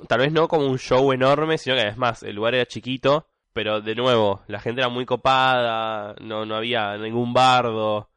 Tal 0.08 0.18
vez 0.18 0.32
no 0.32 0.48
como 0.48 0.66
un 0.66 0.78
show 0.78 1.12
enorme, 1.12 1.58
sino 1.58 1.76
que 1.76 1.82
además 1.82 2.24
el 2.24 2.34
lugar 2.34 2.56
era 2.56 2.66
chiquito. 2.66 3.28
Pero 3.52 3.80
de 3.80 3.94
nuevo, 3.94 4.42
la 4.48 4.60
gente 4.60 4.80
era 4.80 4.88
muy 4.88 5.06
copada, 5.06 6.16
no, 6.20 6.44
no 6.44 6.56
había 6.56 6.96
ningún 6.96 7.32
bardo. 7.32 8.10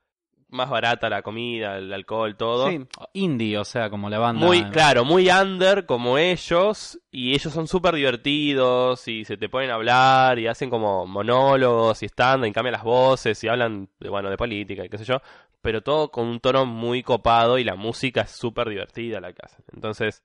Más 0.51 0.69
barata 0.69 1.09
la 1.09 1.21
comida, 1.21 1.77
el 1.77 1.93
alcohol, 1.93 2.35
todo. 2.35 2.69
Sí, 2.69 2.79
indie, 3.13 3.57
o 3.57 3.63
sea, 3.63 3.89
como 3.89 4.09
la 4.09 4.19
banda. 4.19 4.45
Muy, 4.45 4.65
claro, 4.65 5.05
muy 5.05 5.29
under 5.29 5.85
como 5.85 6.17
ellos, 6.17 6.99
y 7.09 7.33
ellos 7.33 7.53
son 7.53 7.69
súper 7.69 7.95
divertidos, 7.95 9.07
y 9.07 9.23
se 9.23 9.37
te 9.37 9.47
ponen 9.47 9.71
a 9.71 9.75
hablar, 9.75 10.39
y 10.39 10.47
hacen 10.47 10.69
como 10.69 11.07
monólogos, 11.07 12.03
y 12.03 12.07
están, 12.07 12.45
y 12.45 12.51
cambian 12.51 12.73
las 12.73 12.83
voces, 12.83 13.41
y 13.45 13.47
hablan, 13.47 13.87
de, 13.99 14.09
bueno, 14.09 14.29
de 14.29 14.35
política, 14.35 14.83
y 14.83 14.89
qué 14.89 14.97
sé 14.97 15.05
yo, 15.05 15.21
pero 15.61 15.81
todo 15.81 16.11
con 16.11 16.27
un 16.27 16.41
tono 16.41 16.65
muy 16.65 17.01
copado, 17.01 17.57
y 17.57 17.63
la 17.63 17.75
música 17.75 18.21
es 18.21 18.31
súper 18.31 18.67
divertida 18.67 19.21
la 19.21 19.31
que 19.31 19.41
hacen. 19.45 19.63
Entonces, 19.73 20.21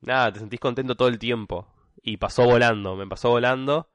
nada, 0.00 0.32
te 0.32 0.40
sentís 0.40 0.58
contento 0.58 0.96
todo 0.96 1.06
el 1.06 1.20
tiempo, 1.20 1.68
y 2.02 2.16
pasó 2.16 2.44
volando, 2.44 2.96
me 2.96 3.06
pasó 3.06 3.30
volando, 3.30 3.88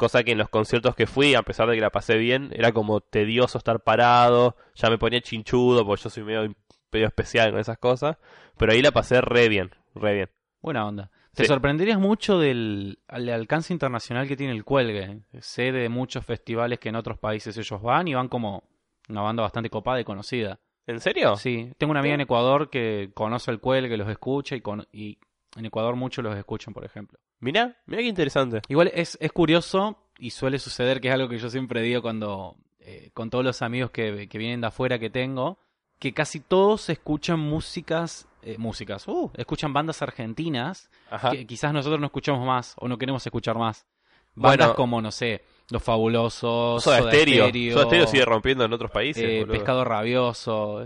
cosa 0.00 0.24
que 0.24 0.32
en 0.32 0.38
los 0.38 0.48
conciertos 0.48 0.96
que 0.96 1.06
fui, 1.06 1.34
a 1.36 1.42
pesar 1.42 1.68
de 1.68 1.74
que 1.76 1.80
la 1.80 1.90
pasé 1.90 2.16
bien, 2.16 2.50
era 2.52 2.72
como 2.72 3.00
tedioso 3.00 3.58
estar 3.58 3.80
parado, 3.84 4.56
ya 4.74 4.90
me 4.90 4.98
ponía 4.98 5.20
chinchudo, 5.20 5.86
porque 5.86 6.02
yo 6.04 6.10
soy 6.10 6.24
medio, 6.24 6.52
medio 6.90 7.06
especial 7.06 7.50
con 7.52 7.60
esas 7.60 7.78
cosas, 7.78 8.16
pero 8.56 8.72
ahí 8.72 8.82
la 8.82 8.90
pasé 8.90 9.20
re 9.20 9.48
bien, 9.48 9.70
re 9.94 10.14
bien. 10.14 10.30
Buena 10.60 10.86
onda. 10.86 11.10
Te 11.34 11.44
Sí. 11.44 11.48
sorprenderías 11.48 11.98
mucho 12.00 12.38
del 12.40 12.98
al 13.06 13.28
alcance 13.28 13.72
internacional 13.72 14.26
que 14.26 14.36
tiene 14.36 14.52
el 14.52 14.64
cuelgue. 14.64 15.20
Sé 15.38 15.70
de 15.70 15.88
muchos 15.88 16.24
festivales 16.26 16.80
que 16.80 16.88
en 16.88 16.96
otros 16.96 17.18
países 17.18 17.56
ellos 17.56 17.80
van 17.80 18.08
y 18.08 18.14
van 18.14 18.28
como 18.28 18.64
una 19.08 19.20
banda 19.22 19.42
bastante 19.44 19.70
copada 19.70 20.00
y 20.00 20.04
conocida. 20.04 20.58
¿En 20.88 20.98
serio? 20.98 21.36
Sí, 21.36 21.72
tengo 21.78 21.92
una 21.92 22.00
amiga 22.00 22.16
en 22.16 22.22
Ecuador 22.22 22.68
que 22.68 23.10
conoce 23.14 23.50
el 23.52 23.60
cuelgue, 23.60 23.96
los 23.96 24.08
escucha 24.08 24.56
y, 24.56 24.60
con- 24.60 24.86
y 24.92 25.18
en 25.56 25.66
Ecuador 25.66 25.94
muchos 25.94 26.24
los 26.24 26.36
escuchan, 26.36 26.74
por 26.74 26.84
ejemplo. 26.84 27.18
Mirá, 27.40 27.76
mirá 27.86 28.02
qué 28.02 28.08
interesante. 28.08 28.60
Igual 28.68 28.90
es, 28.94 29.16
es 29.20 29.32
curioso 29.32 29.98
y 30.18 30.30
suele 30.30 30.58
suceder 30.58 31.00
que 31.00 31.08
es 31.08 31.14
algo 31.14 31.28
que 31.28 31.38
yo 31.38 31.48
siempre 31.50 31.80
digo 31.82 32.02
cuando 32.02 32.56
eh, 32.80 33.10
con 33.14 33.30
todos 33.30 33.44
los 33.44 33.62
amigos 33.62 33.90
que, 33.90 34.28
que 34.28 34.38
vienen 34.38 34.60
de 34.60 34.66
afuera 34.66 34.98
que 34.98 35.10
tengo, 35.10 35.58
que 35.98 36.12
casi 36.12 36.40
todos 36.40 36.88
escuchan 36.90 37.40
músicas, 37.40 38.28
eh, 38.42 38.56
músicas, 38.58 39.06
uh, 39.08 39.30
escuchan 39.36 39.72
bandas 39.72 40.00
argentinas 40.02 40.90
Ajá. 41.10 41.30
que 41.30 41.46
quizás 41.46 41.72
nosotros 41.72 42.00
no 42.00 42.06
escuchamos 42.06 42.46
más 42.46 42.74
o 42.78 42.88
no 42.88 42.98
queremos 42.98 43.24
escuchar 43.26 43.56
más. 43.58 43.86
Bandas 44.34 44.68
Bueno. 44.68 44.74
como, 44.76 45.02
no 45.02 45.10
sé, 45.10 45.42
Los 45.70 45.82
Fabulosos, 45.82 46.82
Soda 46.84 46.98
Soda 46.98 47.10
Stereo. 47.10 47.48
Stereo, 47.48 47.72
Soda 47.74 47.84
Stereo 47.86 48.06
sigue 48.06 48.24
rompiendo 48.24 48.64
en 48.64 48.72
otros 48.72 48.90
países. 48.90 49.22
eh. 49.24 49.46
Pescado 49.46 49.84
Rabioso, 49.84 50.84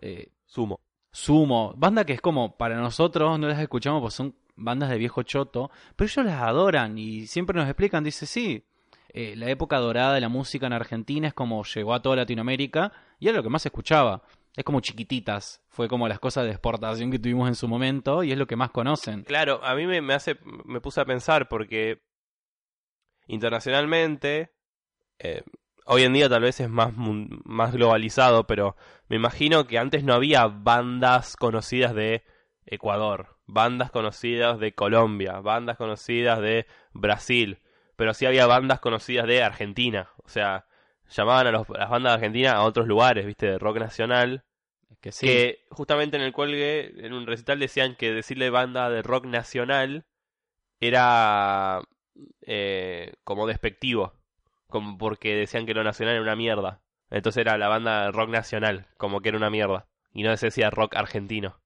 eh, 0.00 0.30
Sumo. 0.46 0.80
Sumo, 1.12 1.74
banda 1.76 2.04
que 2.04 2.12
es 2.14 2.20
como 2.20 2.56
para 2.56 2.76
nosotros 2.76 3.38
no 3.38 3.48
las 3.48 3.58
escuchamos 3.60 4.00
porque 4.00 4.14
son 4.14 4.34
bandas 4.56 4.90
de 4.90 4.98
viejo 4.98 5.22
choto, 5.22 5.70
pero 5.94 6.08
ellos 6.08 6.26
las 6.26 6.42
adoran 6.42 6.98
y 6.98 7.26
siempre 7.26 7.58
nos 7.58 7.68
explican, 7.68 8.02
dice, 8.02 8.26
sí, 8.26 8.64
eh, 9.08 9.34
la 9.36 9.48
época 9.48 9.78
dorada 9.78 10.14
de 10.14 10.20
la 10.20 10.28
música 10.28 10.66
en 10.66 10.72
Argentina 10.72 11.28
es 11.28 11.34
como 11.34 11.64
llegó 11.64 11.94
a 11.94 12.02
toda 12.02 12.16
Latinoamérica 12.16 12.92
y 13.18 13.28
era 13.28 13.38
lo 13.38 13.42
que 13.42 13.48
más 13.48 13.64
escuchaba. 13.64 14.22
Es 14.54 14.64
como 14.64 14.80
chiquititas. 14.80 15.62
Fue 15.68 15.88
como 15.88 16.08
las 16.08 16.18
cosas 16.18 16.44
de 16.44 16.50
exportación 16.50 17.10
que 17.10 17.18
tuvimos 17.18 17.48
en 17.48 17.54
su 17.54 17.68
momento 17.68 18.22
y 18.22 18.32
es 18.32 18.38
lo 18.38 18.46
que 18.46 18.56
más 18.56 18.70
conocen. 18.70 19.22
Claro, 19.24 19.62
a 19.64 19.74
mí 19.74 19.86
me, 19.86 20.14
hace, 20.14 20.38
me 20.64 20.80
puse 20.80 21.00
a 21.00 21.04
pensar 21.04 21.48
porque 21.48 22.02
internacionalmente, 23.26 24.52
eh, 25.18 25.42
hoy 25.84 26.02
en 26.02 26.12
día 26.12 26.28
tal 26.28 26.42
vez 26.42 26.60
es 26.60 26.70
más, 26.70 26.92
más 26.94 27.72
globalizado, 27.72 28.46
pero 28.46 28.76
me 29.08 29.16
imagino 29.16 29.66
que 29.66 29.78
antes 29.78 30.04
no 30.04 30.14
había 30.14 30.46
bandas 30.46 31.36
conocidas 31.36 31.94
de 31.94 32.24
Ecuador, 32.64 33.35
bandas 33.46 33.90
conocidas 33.90 34.58
de 34.58 34.74
Colombia, 34.74 35.40
bandas 35.40 35.76
conocidas 35.76 36.40
de 36.40 36.66
Brasil, 36.92 37.58
pero 37.96 38.14
sí 38.14 38.26
había 38.26 38.46
bandas 38.46 38.80
conocidas 38.80 39.26
de 39.26 39.42
Argentina, 39.42 40.10
o 40.24 40.28
sea, 40.28 40.66
llamaban 41.10 41.46
a, 41.48 41.52
los- 41.52 41.70
a 41.70 41.78
las 41.78 41.90
bandas 41.90 42.12
de 42.12 42.14
Argentina 42.14 42.52
a 42.52 42.62
otros 42.64 42.86
lugares, 42.86 43.26
viste, 43.26 43.46
de 43.46 43.58
rock 43.58 43.78
nacional, 43.78 44.44
que 45.00 45.12
sí. 45.12 45.26
que 45.26 45.66
justamente 45.70 46.16
en 46.16 46.22
el 46.22 46.32
cuelgue, 46.32 46.94
en 47.06 47.12
un 47.12 47.26
recital 47.26 47.58
decían 47.58 47.96
que 47.96 48.12
decirle 48.12 48.50
banda 48.50 48.90
de 48.90 49.02
rock 49.02 49.26
nacional 49.26 50.04
era 50.80 51.82
eh, 52.42 53.14
como 53.24 53.46
despectivo, 53.46 54.14
como 54.68 54.98
porque 54.98 55.34
decían 55.36 55.66
que 55.66 55.74
lo 55.74 55.84
nacional 55.84 56.14
era 56.14 56.22
una 56.22 56.36
mierda. 56.36 56.80
Entonces 57.10 57.40
era 57.42 57.58
la 57.58 57.68
banda 57.68 58.04
de 58.06 58.12
rock 58.12 58.30
nacional, 58.30 58.86
como 58.96 59.20
que 59.20 59.28
era 59.30 59.38
una 59.38 59.50
mierda. 59.50 59.86
Y 60.12 60.22
no 60.22 60.36
se 60.36 60.46
decía 60.46 60.70
rock 60.70 60.96
argentino. 60.96 61.60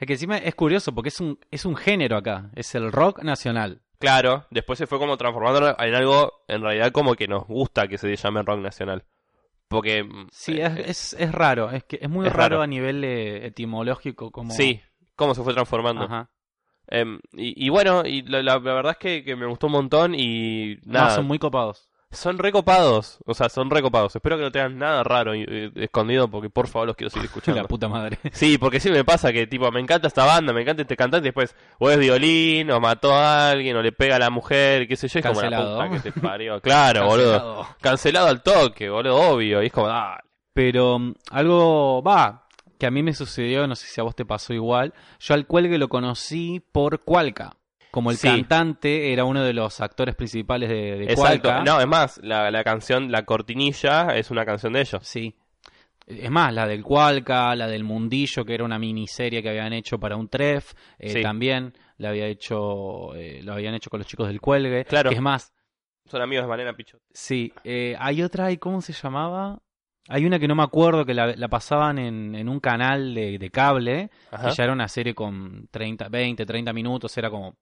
Es 0.00 0.06
que 0.06 0.14
encima 0.14 0.38
es 0.38 0.54
curioso 0.54 0.94
porque 0.94 1.10
es 1.10 1.20
un, 1.20 1.38
es 1.50 1.64
un 1.64 1.76
género 1.76 2.16
acá. 2.16 2.50
Es 2.54 2.74
el 2.74 2.90
rock 2.90 3.22
nacional. 3.22 3.82
Claro, 3.98 4.46
después 4.50 4.78
se 4.78 4.86
fue 4.86 4.98
como 4.98 5.16
transformando 5.18 5.76
en 5.78 5.94
algo, 5.94 6.42
en 6.48 6.62
realidad 6.62 6.90
como 6.90 7.14
que 7.14 7.28
nos 7.28 7.46
gusta 7.46 7.86
que 7.86 7.98
se 7.98 8.16
llame 8.16 8.42
rock 8.42 8.60
nacional. 8.60 9.04
Porque... 9.68 10.02
mm, 10.02 10.28
Sí, 10.32 10.58
eh, 10.58 10.64
es, 10.86 11.12
es, 11.12 11.20
es 11.20 11.32
raro. 11.32 11.70
Es 11.70 11.84
que 11.84 11.98
es 12.00 12.08
muy 12.08 12.26
es 12.26 12.32
raro, 12.32 12.56
raro. 12.56 12.62
a 12.62 12.66
nivel 12.66 13.04
eh, 13.04 13.46
etimológico. 13.46 14.30
Como... 14.30 14.52
Sí, 14.54 14.80
cómo 15.16 15.34
se 15.34 15.42
fue 15.42 15.52
transformando. 15.52 16.04
Ajá. 16.04 16.30
Em, 16.88 17.20
y, 17.34 17.66
y 17.66 17.68
bueno, 17.68 18.02
y 18.06 18.22
la, 18.22 18.42
la- 18.42 18.58
la 18.58 18.72
verdad 18.74 18.92
es 18.92 18.98
que, 18.98 19.22
que 19.22 19.36
me 19.36 19.44
gustó 19.46 19.66
un 19.66 19.72
montón 19.74 20.14
y 20.16 20.76
No, 20.86 20.94
nada, 20.94 21.10
son 21.10 21.26
muy 21.26 21.38
copados. 21.38 21.89
Son 22.12 22.38
recopados, 22.38 23.18
o 23.24 23.34
sea, 23.34 23.48
son 23.48 23.70
recopados. 23.70 24.16
Espero 24.16 24.36
que 24.36 24.42
no 24.42 24.50
tengan 24.52 24.78
nada 24.78 25.04
raro 25.04 25.34
y, 25.34 25.42
y 25.74 25.82
escondido 25.84 26.28
porque 26.28 26.50
por 26.50 26.66
favor 26.66 26.88
los 26.88 26.96
quiero 26.96 27.10
seguir 27.10 27.26
escuchando. 27.28 27.62
La 27.62 27.68
puta 27.68 27.88
madre. 27.88 28.18
Sí, 28.32 28.58
porque 28.58 28.80
sí 28.80 28.90
me 28.90 29.04
pasa 29.04 29.32
que 29.32 29.46
tipo 29.46 29.70
me 29.70 29.80
encanta 29.80 30.08
esta 30.08 30.24
banda, 30.24 30.52
me 30.52 30.62
encanta 30.62 30.82
este 30.82 30.96
cantante 30.96 31.28
y 31.28 31.30
después 31.30 31.54
o 31.78 31.90
es 31.90 31.98
violín 31.98 32.70
o 32.70 32.80
mató 32.80 33.12
a 33.14 33.50
alguien 33.50 33.76
o 33.76 33.82
le 33.82 33.92
pega 33.92 34.16
a 34.16 34.18
la 34.18 34.30
mujer, 34.30 34.88
qué 34.88 34.96
sé 34.96 35.08
yo, 35.08 35.20
es 35.20 35.26
como 35.26 35.40
la 35.40 35.50
Cancelado. 35.50 35.76
puta 35.88 35.90
que 36.02 36.10
te 36.10 36.20
parió. 36.20 36.60
Claro, 36.60 37.06
boludo. 37.06 37.32
Cancelado. 37.32 37.66
Cancelado 37.80 38.26
al 38.28 38.42
toque, 38.42 38.88
boludo, 38.90 39.16
obvio, 39.16 39.62
y 39.62 39.66
es 39.66 39.72
como 39.72 39.88
dale. 39.88 40.22
Pero 40.52 40.98
mm, 40.98 41.14
algo 41.30 42.02
va 42.02 42.46
que 42.78 42.86
a 42.86 42.90
mí 42.90 43.02
me 43.02 43.12
sucedió, 43.12 43.66
no 43.66 43.76
sé 43.76 43.86
si 43.86 44.00
a 44.00 44.04
vos 44.04 44.16
te 44.16 44.24
pasó 44.24 44.54
igual. 44.54 44.94
Yo 45.20 45.34
al 45.34 45.46
cuelgue 45.46 45.76
lo 45.78 45.88
conocí 45.88 46.60
por 46.72 47.00
Cualca. 47.04 47.52
Como 47.90 48.10
el 48.10 48.16
Sí. 48.16 48.28
cantante 48.28 49.12
era 49.12 49.24
uno 49.24 49.42
de 49.42 49.52
los 49.52 49.80
actores 49.80 50.14
principales 50.14 50.68
de, 50.68 50.96
de 50.98 51.04
Exacto. 51.12 51.48
Cualca. 51.48 51.64
No, 51.64 51.80
es 51.80 51.86
más, 51.86 52.20
la, 52.22 52.50
la 52.50 52.62
canción, 52.64 53.10
la 53.10 53.24
cortinilla 53.24 54.16
es 54.16 54.30
una 54.30 54.44
canción 54.44 54.72
de 54.72 54.80
ellos. 54.82 55.00
Sí. 55.06 55.34
Es 56.06 56.30
más, 56.30 56.52
la 56.52 56.66
del 56.66 56.82
Cualca, 56.82 57.54
la 57.54 57.68
del 57.68 57.84
Mundillo, 57.84 58.44
que 58.44 58.54
era 58.54 58.64
una 58.64 58.78
miniserie 58.80 59.42
que 59.42 59.48
habían 59.50 59.72
hecho 59.72 59.98
para 59.98 60.16
un 60.16 60.28
tref, 60.28 60.72
eh, 60.98 61.10
Sí. 61.10 61.22
también 61.22 61.72
la 61.98 62.08
había 62.08 62.26
hecho, 62.26 63.14
eh, 63.14 63.40
lo 63.44 63.52
habían 63.52 63.74
hecho 63.74 63.90
con 63.90 63.98
los 64.00 64.06
chicos 64.08 64.26
del 64.26 64.40
Cuelgue. 64.40 64.84
Claro. 64.86 65.10
Que 65.10 65.16
es 65.16 65.22
más, 65.22 65.52
Son 66.06 66.20
amigos 66.20 66.44
de 66.44 66.48
Malena 66.48 66.72
Pichot. 66.74 67.00
sí, 67.12 67.52
eh, 67.62 67.94
hay 67.98 68.22
otra, 68.22 68.50
¿y 68.50 68.56
cómo 68.58 68.80
se 68.80 68.92
llamaba? 68.92 69.60
Hay 70.08 70.24
una 70.26 70.40
que 70.40 70.48
no 70.48 70.56
me 70.56 70.64
acuerdo, 70.64 71.04
que 71.06 71.14
la, 71.14 71.36
la 71.36 71.46
pasaban 71.48 71.98
en, 72.00 72.34
en 72.34 72.48
un 72.48 72.58
canal 72.58 73.14
de, 73.14 73.38
de 73.38 73.50
cable, 73.50 74.10
Ajá. 74.32 74.48
que 74.48 74.54
ya 74.56 74.64
era 74.64 74.72
una 74.72 74.88
serie 74.88 75.14
con 75.14 75.68
30, 75.70 76.08
20, 76.08 76.44
30 76.44 76.72
minutos, 76.72 77.16
era 77.18 77.30
como, 77.30 77.54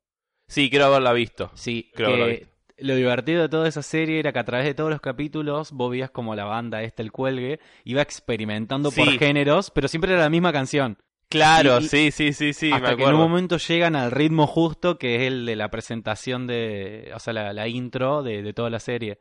Sí, 0.49 0.71
quiero 0.71 0.87
haberla 0.87 1.13
visto. 1.13 1.51
sí, 1.55 1.91
Creo 1.95 2.09
haberla 2.09 2.27
que 2.27 2.33
visto. 2.33 2.49
lo 2.79 2.95
divertido 2.97 3.43
de 3.43 3.49
toda 3.49 3.69
esa 3.69 3.83
serie 3.83 4.19
era 4.19 4.33
que 4.33 4.39
a 4.39 4.45
través 4.45 4.67
de 4.67 4.75
todos 4.75 4.91
los 4.91 5.01
capítulos 5.01 5.73
vos 5.73 5.91
veías 5.91 6.11
como 6.11 6.35
la 6.35 6.45
banda 6.45 6.83
esta, 6.83 7.03
el 7.03 7.13
cuelgue, 7.13 7.61
iba 7.85 8.03
experimentando 8.03 8.91
por 8.91 9.09
géneros, 9.19 9.71
pero 9.71 9.89
siempre 9.89 10.13
era 10.13 10.23
la 10.23 10.31
misma 10.31 10.53
canción. 10.53 10.97
Claro, 11.31 11.79
Y- 11.81 11.85
sí, 11.89 12.11
sí, 12.11 12.33
sí, 12.33 12.55
sí, 12.55 12.71
me 12.71 12.77
hasta 12.77 12.97
que 12.97 13.03
en 13.05 13.11
un 13.15 13.21
momento 13.21 13.59
llegan 13.59 13.95
al 13.95 14.11
ritmo 14.11 14.47
justo, 14.47 14.97
que 14.97 15.17
es 15.17 15.23
el 15.23 15.45
de 15.45 15.57
la 15.57 15.69
presentación 15.71 16.47
de, 16.47 17.13
o 17.15 17.19
sea, 17.19 17.35
la, 17.35 17.53
la 17.53 17.69
intro 17.69 18.23
de, 18.23 18.43
de 18.43 18.53
toda 18.55 18.71
la 18.71 18.81
serie. 18.81 19.19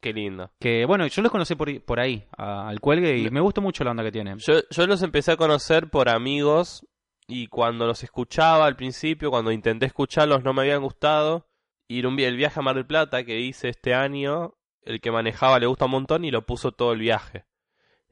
Qué 0.00 0.12
lindo. 0.12 0.50
Que 0.60 0.84
bueno, 0.86 1.06
yo 1.06 1.22
los 1.22 1.30
conocí 1.30 1.54
por, 1.54 1.68
ahí- 1.68 1.78
por 1.78 2.00
ahí, 2.00 2.24
a- 2.36 2.68
al 2.68 2.80
cuelgue, 2.80 3.16
y 3.16 3.30
me 3.30 3.40
gustó 3.40 3.60
mucho 3.62 3.84
la 3.84 3.92
onda 3.92 4.02
que 4.02 4.10
tienen. 4.10 4.38
Yo, 4.38 4.54
yo 4.70 4.86
los 4.88 5.02
empecé 5.02 5.30
a 5.32 5.36
conocer 5.36 5.88
por 5.88 6.08
amigos 6.08 6.84
y 7.26 7.48
cuando 7.48 7.86
los 7.86 8.02
escuchaba 8.04 8.66
al 8.66 8.76
principio, 8.76 9.30
cuando 9.30 9.50
intenté 9.50 9.86
escucharlos 9.86 10.44
no 10.44 10.52
me 10.52 10.62
habían 10.62 10.82
gustado. 10.82 11.48
Y 11.88 12.04
un 12.04 12.18
el 12.18 12.36
viaje 12.36 12.60
a 12.60 12.62
Mar 12.62 12.76
del 12.76 12.86
Plata 12.86 13.24
que 13.24 13.40
hice 13.40 13.68
este 13.68 13.94
año, 13.94 14.54
el 14.82 15.00
que 15.00 15.12
manejaba 15.12 15.58
le 15.58 15.66
gusta 15.66 15.86
un 15.86 15.92
montón 15.92 16.24
y 16.24 16.30
lo 16.30 16.46
puso 16.46 16.72
todo 16.72 16.92
el 16.92 17.00
viaje. 17.00 17.44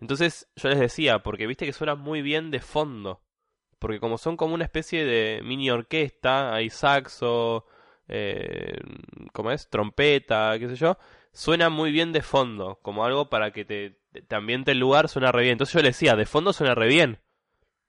Entonces 0.01 0.49
yo 0.57 0.69
les 0.69 0.79
decía, 0.79 1.21
porque 1.23 1.47
viste 1.47 1.67
que 1.67 1.73
suena 1.73 1.95
muy 1.95 2.23
bien 2.23 2.51
de 2.51 2.61
fondo. 2.61 3.23
Porque 3.79 4.01
como 4.01 4.19
son 4.19 4.37
como 4.37 4.55
una 4.55 4.65
especie 4.65 5.05
de 5.05 5.43
mini 5.43 5.71
orquesta, 5.71 6.55
hay 6.55 6.71
saxo, 6.71 7.67
eh, 8.09 8.79
¿cómo 9.33 9.51
es? 9.51 9.69
Trompeta, 9.71 10.57
qué 10.59 10.69
sé 10.69 10.77
yo. 10.77 10.99
Suena 11.33 11.69
muy 11.69 11.91
bien 11.91 12.13
de 12.13 12.23
fondo, 12.23 12.79
como 12.83 13.05
algo 13.05 13.29
para 13.29 13.53
que 13.53 13.65
te, 13.65 14.01
te 14.27 14.37
ambiente 14.37 14.73
el 14.73 14.79
lugar, 14.79 15.09
suena 15.09 15.33
re 15.33 15.43
bien. 15.43 15.53
Entonces 15.53 15.75
yo 15.75 15.83
le 15.83 15.89
decía, 15.89 16.17
de 16.17 16.27
fondo 16.27 16.53
suena 16.53 16.75
re 16.75 16.89
bien. 16.89 17.24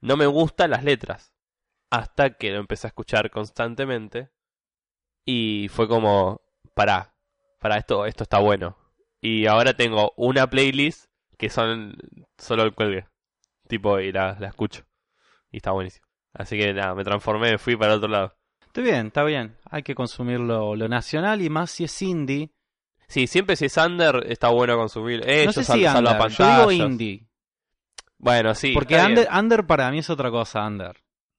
No 0.06 0.18
me 0.18 0.28
gustan 0.28 0.70
las 0.70 0.84
letras. 0.84 1.34
Hasta 1.90 2.32
que 2.38 2.52
lo 2.52 2.60
empecé 2.60 2.86
a 2.86 2.90
escuchar 2.90 3.32
constantemente. 3.32 4.30
Y 5.26 5.68
fue 5.70 5.88
como, 5.88 6.42
pará, 6.76 7.16
pará, 7.60 7.78
esto, 7.78 8.06
esto 8.06 8.24
está 8.24 8.40
bueno. 8.40 8.78
Y 9.20 9.48
ahora 9.48 9.74
tengo 9.74 10.14
una 10.18 10.48
playlist 10.48 11.10
que 11.40 11.50
son 11.50 11.98
solo 12.38 12.64
el 12.64 12.76
cuelgue. 12.76 13.08
Tipo, 13.68 14.00
y 14.00 14.12
la, 14.12 14.38
la 14.40 14.50
escucho. 14.50 14.86
Y 15.50 15.58
está 15.58 15.72
buenísimo. 15.72 16.06
Así 16.34 16.56
que 16.60 16.72
nada, 16.72 16.94
me 16.94 17.04
transformé, 17.04 17.52
me 17.52 17.58
fui 17.58 17.76
para 17.76 17.94
el 17.94 17.98
otro 17.98 18.10
lado. 18.10 18.38
Está 18.62 18.82
bien, 18.82 19.08
está 19.08 19.24
bien. 19.24 19.58
Hay 19.72 19.82
que 19.82 19.96
consumir 19.96 20.40
lo, 20.40 20.76
lo 20.76 20.88
nacional 20.88 21.42
y 21.42 21.50
más 21.50 21.72
si 21.72 21.86
es 21.86 22.02
indie. 22.04 22.52
Sí, 23.08 23.26
siempre 23.26 23.56
si 23.56 23.66
es 23.66 23.78
under 23.78 24.24
está 24.28 24.50
bueno 24.50 24.78
consumir. 24.78 25.22
no 25.22 25.32
Ellos 25.32 25.56
sé 25.56 25.64
si 25.64 25.86
under, 25.86 26.30
yo 26.30 26.46
digo 26.46 26.72
indie. 26.72 27.28
Bueno, 28.26 28.56
sí. 28.56 28.72
Porque 28.74 29.00
under, 29.00 29.28
under 29.32 29.68
para 29.68 29.92
mí 29.92 30.00
es 30.00 30.10
otra 30.10 30.32
cosa, 30.32 30.66
under. 30.66 30.98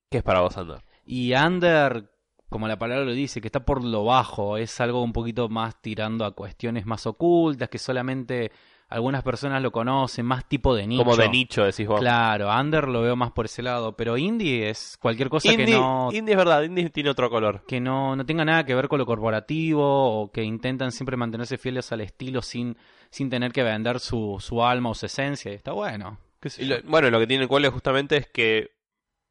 ¿Qué 0.08 0.18
es 0.18 0.22
para 0.22 0.40
vos 0.40 0.56
under? 0.56 0.84
Y 1.04 1.34
under, 1.34 2.08
como 2.48 2.68
la 2.68 2.78
palabra 2.78 3.04
lo 3.04 3.12
dice, 3.12 3.40
que 3.40 3.48
está 3.48 3.64
por 3.64 3.82
lo 3.82 4.04
bajo, 4.04 4.56
es 4.56 4.80
algo 4.80 5.02
un 5.02 5.12
poquito 5.12 5.48
más 5.48 5.82
tirando 5.82 6.24
a 6.24 6.30
cuestiones 6.30 6.86
más 6.86 7.04
ocultas, 7.08 7.68
que 7.68 7.78
solamente 7.78 8.52
algunas 8.88 9.24
personas 9.24 9.60
lo 9.62 9.72
conocen, 9.72 10.24
más 10.26 10.48
tipo 10.48 10.76
de 10.76 10.86
nicho. 10.86 11.02
Como 11.02 11.16
de 11.16 11.28
nicho, 11.28 11.64
decís 11.64 11.88
vos. 11.88 11.98
Claro, 11.98 12.48
under 12.56 12.86
lo 12.86 13.02
veo 13.02 13.16
más 13.16 13.32
por 13.32 13.46
ese 13.46 13.64
lado, 13.64 13.96
pero 13.96 14.16
indie 14.16 14.70
es 14.70 14.96
cualquier 15.00 15.28
cosa 15.28 15.50
indie, 15.50 15.66
que 15.66 15.72
no 15.72 16.08
indie 16.12 16.34
es 16.34 16.38
verdad, 16.38 16.62
indie 16.62 16.90
tiene 16.90 17.10
otro 17.10 17.28
color. 17.28 17.64
que 17.66 17.80
no, 17.80 18.14
no 18.14 18.24
tenga 18.24 18.44
nada 18.44 18.64
que 18.64 18.76
ver 18.76 18.86
con 18.86 19.00
lo 19.00 19.06
corporativo 19.06 20.22
o 20.22 20.30
que 20.30 20.44
intentan 20.44 20.92
siempre 20.92 21.16
mantenerse 21.16 21.58
fieles 21.58 21.90
al 21.90 22.02
estilo 22.02 22.42
sin, 22.42 22.76
sin 23.10 23.28
tener 23.28 23.52
que 23.52 23.64
vender 23.64 23.98
su, 23.98 24.36
su 24.38 24.62
alma 24.62 24.90
o 24.90 24.94
su 24.94 25.06
esencia. 25.06 25.50
Y 25.50 25.56
está 25.56 25.72
bueno. 25.72 26.18
Y 26.58 26.64
lo- 26.66 26.82
bueno, 26.84 27.10
lo 27.10 27.18
que 27.18 27.26
tiene 27.26 27.44
el 27.44 27.48
cuelgue 27.48 27.70
justamente 27.70 28.16
es 28.16 28.26
que 28.28 28.76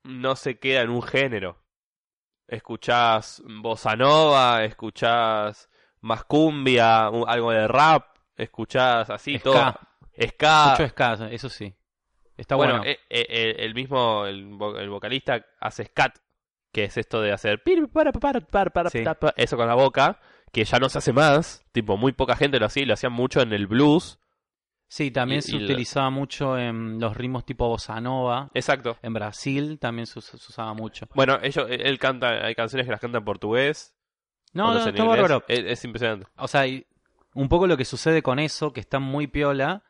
no 0.03 0.35
se 0.35 0.59
queda 0.59 0.81
en 0.81 0.89
un 0.89 1.01
género. 1.01 1.57
Escuchás 2.47 3.41
bossa 3.45 3.95
nova, 3.95 4.63
escuchás 4.63 5.69
más 6.01 6.23
cumbia, 6.25 7.09
un- 7.09 7.27
algo 7.27 7.51
de 7.51 7.67
rap, 7.67 8.15
escuchás 8.35 9.09
así 9.09 9.37
Ska. 9.39 9.43
todo. 9.43 9.73
Ska. 10.27 10.67
Mucho 10.71 10.83
escaso, 10.83 11.25
eso 11.25 11.49
sí. 11.49 11.73
Está 12.37 12.55
bueno. 12.55 12.77
bueno, 12.79 12.91
eh, 12.91 12.99
eh, 13.09 13.25
eh, 13.29 13.55
el 13.59 13.73
mismo, 13.73 14.25
el, 14.25 14.45
vo- 14.51 14.77
el 14.77 14.89
vocalista 14.89 15.43
hace 15.59 15.85
scat, 15.85 16.17
que 16.71 16.83
es 16.83 16.97
esto 16.97 17.21
de 17.21 17.31
hacer 17.31 17.63
Sí. 18.91 19.03
eso 19.37 19.57
con 19.57 19.67
la 19.67 19.73
boca, 19.75 20.19
que 20.51 20.65
ya 20.65 20.77
no 20.79 20.89
se 20.89 20.97
hace 20.99 21.13
más, 21.13 21.65
tipo 21.71 21.97
muy 21.97 22.11
poca 22.11 22.35
gente 22.35 22.59
lo 22.59 22.65
hacía, 22.65 22.83
y 22.83 22.85
lo 22.85 22.93
hacían 22.93 23.13
mucho 23.13 23.41
en 23.41 23.53
el 23.53 23.67
blues. 23.67 24.19
Sí, 24.87 25.11
también 25.11 25.39
y- 25.39 25.41
se 25.43 25.55
y 25.55 25.63
utilizaba 25.63 26.09
mucho 26.09 26.57
en 26.57 26.99
los 26.99 27.15
ritmos 27.15 27.45
tipo 27.45 27.67
bossa 27.67 27.99
nova. 28.01 28.49
Exacto. 28.53 28.97
En 29.01 29.13
Brasil 29.13 29.77
también 29.79 30.05
se, 30.05 30.19
us- 30.19 30.25
se 30.25 30.35
usaba 30.37 30.73
mucho. 30.73 31.07
Bueno, 31.15 31.39
ellos, 31.41 31.67
él 31.69 31.99
canta, 31.99 32.45
hay 32.45 32.55
canciones 32.55 32.85
que 32.85 32.91
las 32.91 33.01
canta 33.01 33.17
en 33.19 33.25
portugués. 33.25 33.93
No, 34.53 34.73
no, 34.73 34.85
está 34.87 35.03
bárbaro. 35.03 35.43
Es, 35.47 35.59
es 35.65 35.83
impresionante. 35.85 36.27
O 36.37 36.47
sea, 36.47 36.65
y 36.67 36.85
un 37.33 37.49
poco 37.49 37.67
lo 37.67 37.75
que 37.77 37.85
sucede 37.85 38.21
con 38.21 38.39
eso, 38.39 38.71
que 38.71 38.79
está 38.79 38.99
muy 38.99 39.27
piola, 39.27 39.83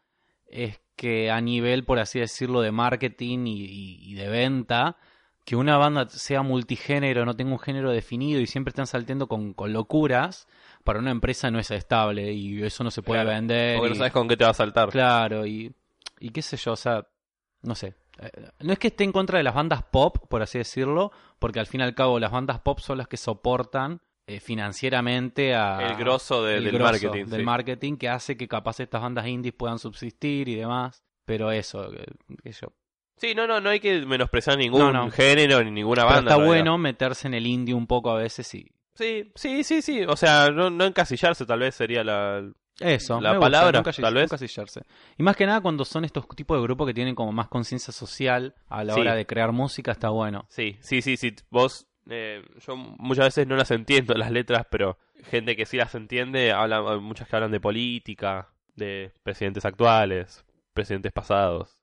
es 0.48 0.82
que 0.96 1.30
a 1.30 1.40
nivel, 1.42 1.84
por 1.86 2.00
así 2.00 2.20
decirlo, 2.20 2.62
de 2.62 2.72
marketing 2.72 3.46
y 3.46 4.14
de 4.16 4.28
venta, 4.30 4.98
que 5.44 5.56
una 5.56 5.78
banda 5.78 6.10
sea 6.10 6.42
multigénero, 6.42 7.24
no 7.26 7.36
tenga 7.36 7.52
un 7.52 7.60
género 7.60 7.92
definido 7.92 8.42
y 8.42 8.48
siempre 8.48 8.70
están 8.72 8.88
salteando 8.88 9.28
con, 9.28 9.54
con 9.54 9.72
locuras, 9.74 10.48
para 10.86 11.00
una 11.00 11.12
empresa 11.12 11.52
no 11.52 11.60
es 11.60 11.70
estable 11.72 12.32
y 12.32 12.64
eso 12.64 12.84
no 12.86 12.92
se 12.92 13.02
puede 13.02 13.22
Claro, 13.24 13.36
vender. 13.36 13.78
Porque 13.78 13.90
no 13.90 13.96
sabes 13.96 14.14
con 14.14 14.28
qué 14.30 14.38
te 14.38 14.46
va 14.46 14.52
a 14.52 14.54
saltar. 14.54 14.90
Claro, 14.90 15.46
y, 15.46 15.74
y 16.20 16.30
qué 16.30 16.42
sé 16.42 16.56
yo, 16.56 16.72
o 16.74 16.76
sea, 16.78 17.06
no 17.64 17.76
sé. 17.76 17.96
Eh, 18.22 18.30
no 18.62 18.72
es 18.72 18.80
que 18.80 18.88
esté 18.88 19.04
en 19.04 19.12
contra 19.12 19.38
de 19.38 19.44
las 19.44 19.54
bandas 19.56 19.84
pop, 19.84 20.18
por 20.30 20.42
así 20.42 20.58
decirlo, 20.60 21.12
porque 21.40 21.60
al 21.60 21.68
fin 21.68 21.82
y 21.82 21.84
al 21.84 21.94
cabo 21.96 22.18
las 22.20 22.32
bandas 22.32 22.60
pop 22.60 22.80
son 22.80 22.98
las 23.00 23.08
que 23.10 23.18
soportan 23.18 24.00
eh, 24.28 24.40
financieramente 24.40 25.54
a 25.56 25.88
El 25.88 25.96
grosso 25.98 26.44
de- 26.44 26.58
el 26.58 26.64
del 26.66 26.74
grosso 26.74 26.92
marketing, 26.92 27.26
del 27.26 27.40
sí. 27.42 27.46
marketing 27.46 27.98
que 27.98 28.10
hace 28.10 28.38
que 28.38 28.48
capaz 28.48 28.80
estas 28.80 29.02
bandas 29.02 29.28
indies 29.28 29.54
puedan 29.54 29.80
subsistir 29.80 30.48
y 30.50 30.56
demás. 30.56 31.04
Pero 31.26 31.52
eso, 31.52 31.92
eh, 31.94 32.06
que 32.44 32.52
yo- 32.52 32.72
Sí, 33.18 33.34
no, 33.34 33.48
no, 33.48 33.60
no 33.62 33.70
hay 33.70 33.80
que 33.80 34.06
menospreciar 34.06 34.58
ningún 34.58 34.80
No, 34.82 34.92
no. 34.92 35.10
género 35.12 35.64
ni 35.64 35.72
ninguna 35.72 36.04
Pero 36.04 36.16
banda. 36.16 36.32
está 36.34 36.44
bueno 36.46 36.78
meterse 36.78 37.28
en 37.28 37.34
el 37.34 37.48
indie 37.48 37.74
un 37.74 37.88
poco 37.88 38.12
a 38.12 38.16
veces 38.16 38.54
y 38.56 38.68
Sí, 38.96 39.32
sí, 39.36 39.64
sí, 39.64 39.82
sí. 39.82 40.04
O 40.04 40.16
sea, 40.16 40.50
no, 40.52 40.70
no 40.70 40.86
encasillarse 40.86 41.46
tal 41.46 41.60
vez 41.60 41.76
sería 41.76 42.04
la... 42.04 42.50
Eso, 42.80 43.22
La 43.22 43.32
me 43.32 43.38
gusta, 43.38 43.46
palabra, 43.52 43.80
nunca 43.80 43.94
tal 43.94 44.14
vez. 44.16 44.24
encasillarse. 44.26 44.82
Y 45.18 45.24
más 45.24 45.38
que 45.38 45.46
nada 45.46 45.62
cuando 45.62 45.86
son 45.86 46.04
estos 46.04 46.28
tipos 46.36 46.58
de 46.58 46.64
grupos 46.64 46.88
que 46.88 46.94
tienen 46.94 47.16
como 47.16 47.32
más 47.32 47.48
conciencia 47.48 47.94
social 47.94 48.54
a 48.68 48.84
la 48.84 48.94
Sí. 48.94 49.00
hora 49.00 49.16
de 49.16 49.26
crear 49.26 49.54
música, 49.54 49.92
está 49.94 50.10
bueno. 50.10 50.46
Sí, 50.50 50.78
sí, 50.82 51.02
sí, 51.02 51.16
sí. 51.16 51.34
Vos, 51.50 51.88
eh, 52.10 52.44
yo 52.68 52.76
muchas 52.76 53.26
veces 53.28 53.48
no 53.48 53.56
las 53.56 53.72
entiendo 53.72 54.14
las 54.16 54.30
letras, 54.30 54.68
pero 54.70 54.98
gente 55.30 55.56
que 55.56 55.66
sí 55.66 55.78
las 55.78 55.96
entiende, 55.96 56.52
habla, 56.52 56.82
muchas 57.00 57.30
que 57.30 57.36
hablan 57.38 57.52
de 57.52 57.62
política, 57.62 58.50
de 58.76 59.14
presidentes 59.24 59.64
actuales, 59.64 60.44
presidentes 60.74 61.14
pasados, 61.14 61.78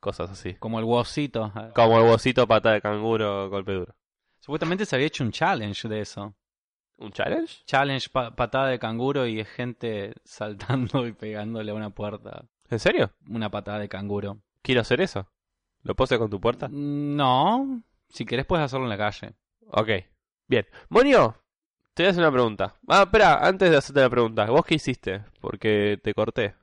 cosas 0.00 0.30
así. 0.30 0.52
Como 0.54 0.78
el 0.78 0.84
Wosito. 0.84 1.50
Como 1.74 1.98
el 1.98 2.04
bocito, 2.04 2.46
pata 2.46 2.72
de 2.72 2.82
canguro, 2.82 3.48
golpe 3.48 3.72
duro. 3.72 3.94
Supuestamente 4.40 4.84
se 4.84 4.94
había 4.96 5.06
hecho 5.08 5.24
un 5.24 5.32
challenge 5.32 5.88
de 5.88 6.00
eso. 6.02 6.34
¿Un 6.98 7.12
challenge? 7.12 7.62
Challenge 7.66 8.08
pa- 8.10 8.34
patada 8.34 8.68
de 8.68 8.78
canguro 8.78 9.26
y 9.26 9.44
gente 9.44 10.14
saltando 10.24 11.06
y 11.06 11.12
pegándole 11.12 11.70
a 11.70 11.74
una 11.74 11.90
puerta. 11.90 12.44
¿En 12.68 12.78
serio? 12.78 13.12
Una 13.28 13.50
patada 13.50 13.78
de 13.78 13.88
canguro. 13.88 14.38
Quiero 14.62 14.80
hacer 14.80 15.00
eso. 15.00 15.28
¿Lo 15.82 15.94
puedo 15.94 16.06
hacer 16.06 16.18
con 16.18 16.30
tu 16.30 16.40
puerta? 16.40 16.68
No, 16.70 17.82
si 18.08 18.24
querés 18.24 18.46
puedes 18.46 18.64
hacerlo 18.64 18.86
en 18.86 18.90
la 18.90 18.98
calle. 18.98 19.34
Ok. 19.68 19.88
Bien. 20.48 20.66
Monio, 20.88 21.36
te 21.94 22.02
voy 22.02 22.08
a 22.08 22.10
hacer 22.10 22.22
una 22.22 22.32
pregunta. 22.32 22.74
Ah, 22.88 23.02
espera, 23.02 23.46
antes 23.46 23.70
de 23.70 23.76
hacerte 23.76 24.00
la 24.00 24.10
pregunta, 24.10 24.46
¿vos 24.46 24.64
qué 24.64 24.74
hiciste? 24.76 25.22
Porque 25.40 26.00
te 26.02 26.12
corté. 26.14 26.54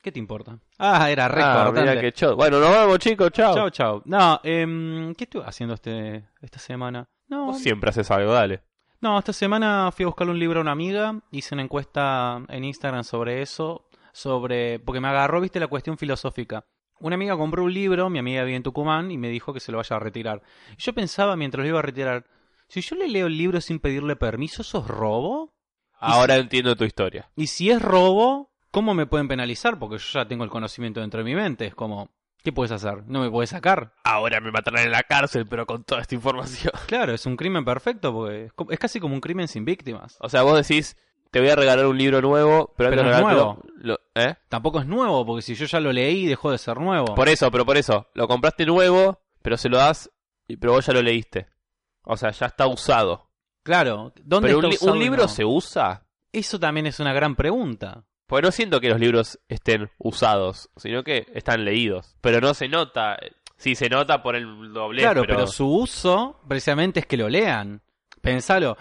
¿Qué 0.00 0.12
te 0.12 0.18
importa? 0.20 0.58
Ah, 0.78 1.10
era 1.10 1.26
re 1.26 1.42
Ah, 1.42 1.72
mira 1.74 2.00
que 2.00 2.12
cho- 2.12 2.36
Bueno, 2.36 2.60
nos 2.60 2.70
vemos, 2.70 2.98
chicos. 3.00 3.30
Chao. 3.32 3.54
Chau, 3.54 3.70
chau. 3.70 4.02
No, 4.04 4.40
em, 4.44 5.12
¿qué 5.16 5.24
estuve 5.24 5.42
haciendo 5.44 5.74
este, 5.74 6.28
esta 6.40 6.60
semana? 6.60 7.08
No, 7.26 7.46
Vos 7.46 7.58
siempre 7.58 7.90
haces 7.90 8.08
algo, 8.12 8.32
dale. 8.32 8.62
No, 9.00 9.18
esta 9.18 9.32
semana 9.32 9.92
fui 9.92 10.02
a 10.02 10.08
buscarle 10.08 10.32
un 10.32 10.40
libro 10.40 10.58
a 10.58 10.62
una 10.62 10.72
amiga, 10.72 11.20
hice 11.30 11.54
una 11.54 11.62
encuesta 11.62 12.42
en 12.48 12.64
Instagram 12.64 13.04
sobre 13.04 13.42
eso, 13.42 13.88
sobre 14.12 14.80
porque 14.80 15.00
me 15.00 15.06
agarró, 15.06 15.40
viste, 15.40 15.60
la 15.60 15.68
cuestión 15.68 15.96
filosófica. 15.96 16.64
Una 16.98 17.14
amiga 17.14 17.36
compró 17.36 17.62
un 17.62 17.72
libro, 17.72 18.10
mi 18.10 18.18
amiga 18.18 18.42
vive 18.42 18.56
en 18.56 18.64
Tucumán 18.64 19.12
y 19.12 19.18
me 19.18 19.28
dijo 19.28 19.54
que 19.54 19.60
se 19.60 19.70
lo 19.70 19.78
vaya 19.78 19.94
a 19.94 20.00
retirar. 20.00 20.42
Y 20.76 20.82
yo 20.82 20.92
pensaba 20.94 21.36
mientras 21.36 21.62
lo 21.62 21.68
iba 21.68 21.78
a 21.78 21.82
retirar, 21.82 22.26
si 22.66 22.80
yo 22.80 22.96
le 22.96 23.06
leo 23.06 23.28
el 23.28 23.38
libro 23.38 23.60
sin 23.60 23.78
pedirle 23.78 24.16
permiso, 24.16 24.62
¿eso 24.62 24.80
es 24.80 24.88
robo? 24.88 25.54
Ahora 26.00 26.36
entiendo 26.36 26.74
tu 26.74 26.84
historia. 26.84 27.30
Y 27.36 27.46
si 27.46 27.70
es 27.70 27.80
robo, 27.80 28.50
¿cómo 28.72 28.94
me 28.94 29.06
pueden 29.06 29.28
penalizar? 29.28 29.78
Porque 29.78 29.98
yo 29.98 30.04
ya 30.12 30.26
tengo 30.26 30.42
el 30.42 30.50
conocimiento 30.50 31.00
dentro 31.00 31.18
de 31.18 31.24
mi 31.24 31.36
mente. 31.36 31.66
Es 31.66 31.74
como, 31.74 32.10
¿qué 32.42 32.52
puedes 32.52 32.72
hacer? 32.72 33.04
¿No 33.06 33.20
me 33.20 33.30
puedes 33.30 33.50
sacar? 33.50 33.92
Ahora 34.04 34.40
me 34.40 34.50
matarán 34.50 34.84
en 34.84 34.92
la 34.92 35.02
cárcel, 35.02 35.46
pero 35.46 35.66
con 35.66 35.84
toda 35.84 36.00
esta 36.00 36.14
información. 36.14 36.72
Claro, 36.86 37.12
es 37.12 37.26
un 37.26 37.36
crimen 37.36 37.64
perfecto 37.64 38.12
porque 38.12 38.50
es, 38.70 38.78
casi 38.78 39.00
como 39.00 39.14
un 39.14 39.20
crimen 39.20 39.48
sin 39.48 39.64
víctimas. 39.64 40.16
O 40.20 40.28
sea, 40.28 40.42
vos 40.42 40.56
decís, 40.56 40.96
te 41.30 41.40
voy 41.40 41.50
a 41.50 41.56
regalar 41.56 41.86
un 41.86 41.98
libro 41.98 42.20
nuevo, 42.22 42.72
pero, 42.76 42.90
Pero 42.90 43.02
antes 43.02 43.20
no 43.20 43.30
es 43.30 43.36
regalártelo- 43.36 43.62
lo- 43.80 44.00
¿Eh? 44.14 44.34
Tampoco 44.48 44.80
es 44.80 44.86
nuevo, 44.86 45.24
porque 45.26 45.42
si 45.42 45.54
yo 45.54 45.66
ya 45.66 45.80
lo 45.80 45.92
leí, 45.92 46.26
dejó 46.26 46.50
de 46.50 46.58
ser 46.58 46.78
nuevo. 46.78 47.14
Por 47.14 47.28
eso, 47.28 47.50
pero 47.50 47.66
por 47.66 47.76
eso. 47.76 48.08
Lo 48.14 48.26
compraste 48.26 48.64
nuevo, 48.66 49.20
pero 49.42 49.56
se 49.56 49.68
lo 49.68 49.76
das, 49.76 50.10
y- 50.48 50.56
pero 50.56 50.72
vos 50.72 50.86
ya 50.86 50.92
lo 50.94 51.02
leíste. 51.02 51.46
O 52.04 52.16
sea, 52.16 52.30
ya 52.30 52.46
está 52.46 52.66
usado. 52.66 53.28
Claro, 53.62 54.12
¿dónde 54.24 54.48
Pero 54.48 54.58
está 54.60 54.66
un, 54.68 54.72
usado 54.74 54.92
un 54.92 54.98
libro 54.98 55.22
no? 55.24 55.28
se 55.28 55.44
usa. 55.44 56.06
Eso 56.32 56.58
también 56.58 56.86
es 56.86 57.00
una 57.00 57.12
gran 57.12 57.36
pregunta. 57.36 58.04
Porque 58.28 58.46
no 58.46 58.52
siento 58.52 58.80
que 58.80 58.90
los 58.90 59.00
libros 59.00 59.40
estén 59.48 59.90
usados, 59.96 60.68
sino 60.76 61.02
que 61.02 61.26
están 61.32 61.64
leídos. 61.64 62.14
Pero 62.20 62.40
no 62.40 62.52
se 62.52 62.68
nota. 62.68 63.16
Sí, 63.56 63.74
se 63.74 63.88
nota 63.88 64.22
por 64.22 64.36
el 64.36 64.72
doblez, 64.72 65.02
claro, 65.02 65.22
pero... 65.22 65.34
pero... 65.34 65.46
su 65.46 65.66
uso 65.66 66.38
precisamente 66.46 67.00
es 67.00 67.06
que 67.06 67.16
lo 67.16 67.28
lean. 67.28 67.80
Pensalo. 68.20 68.76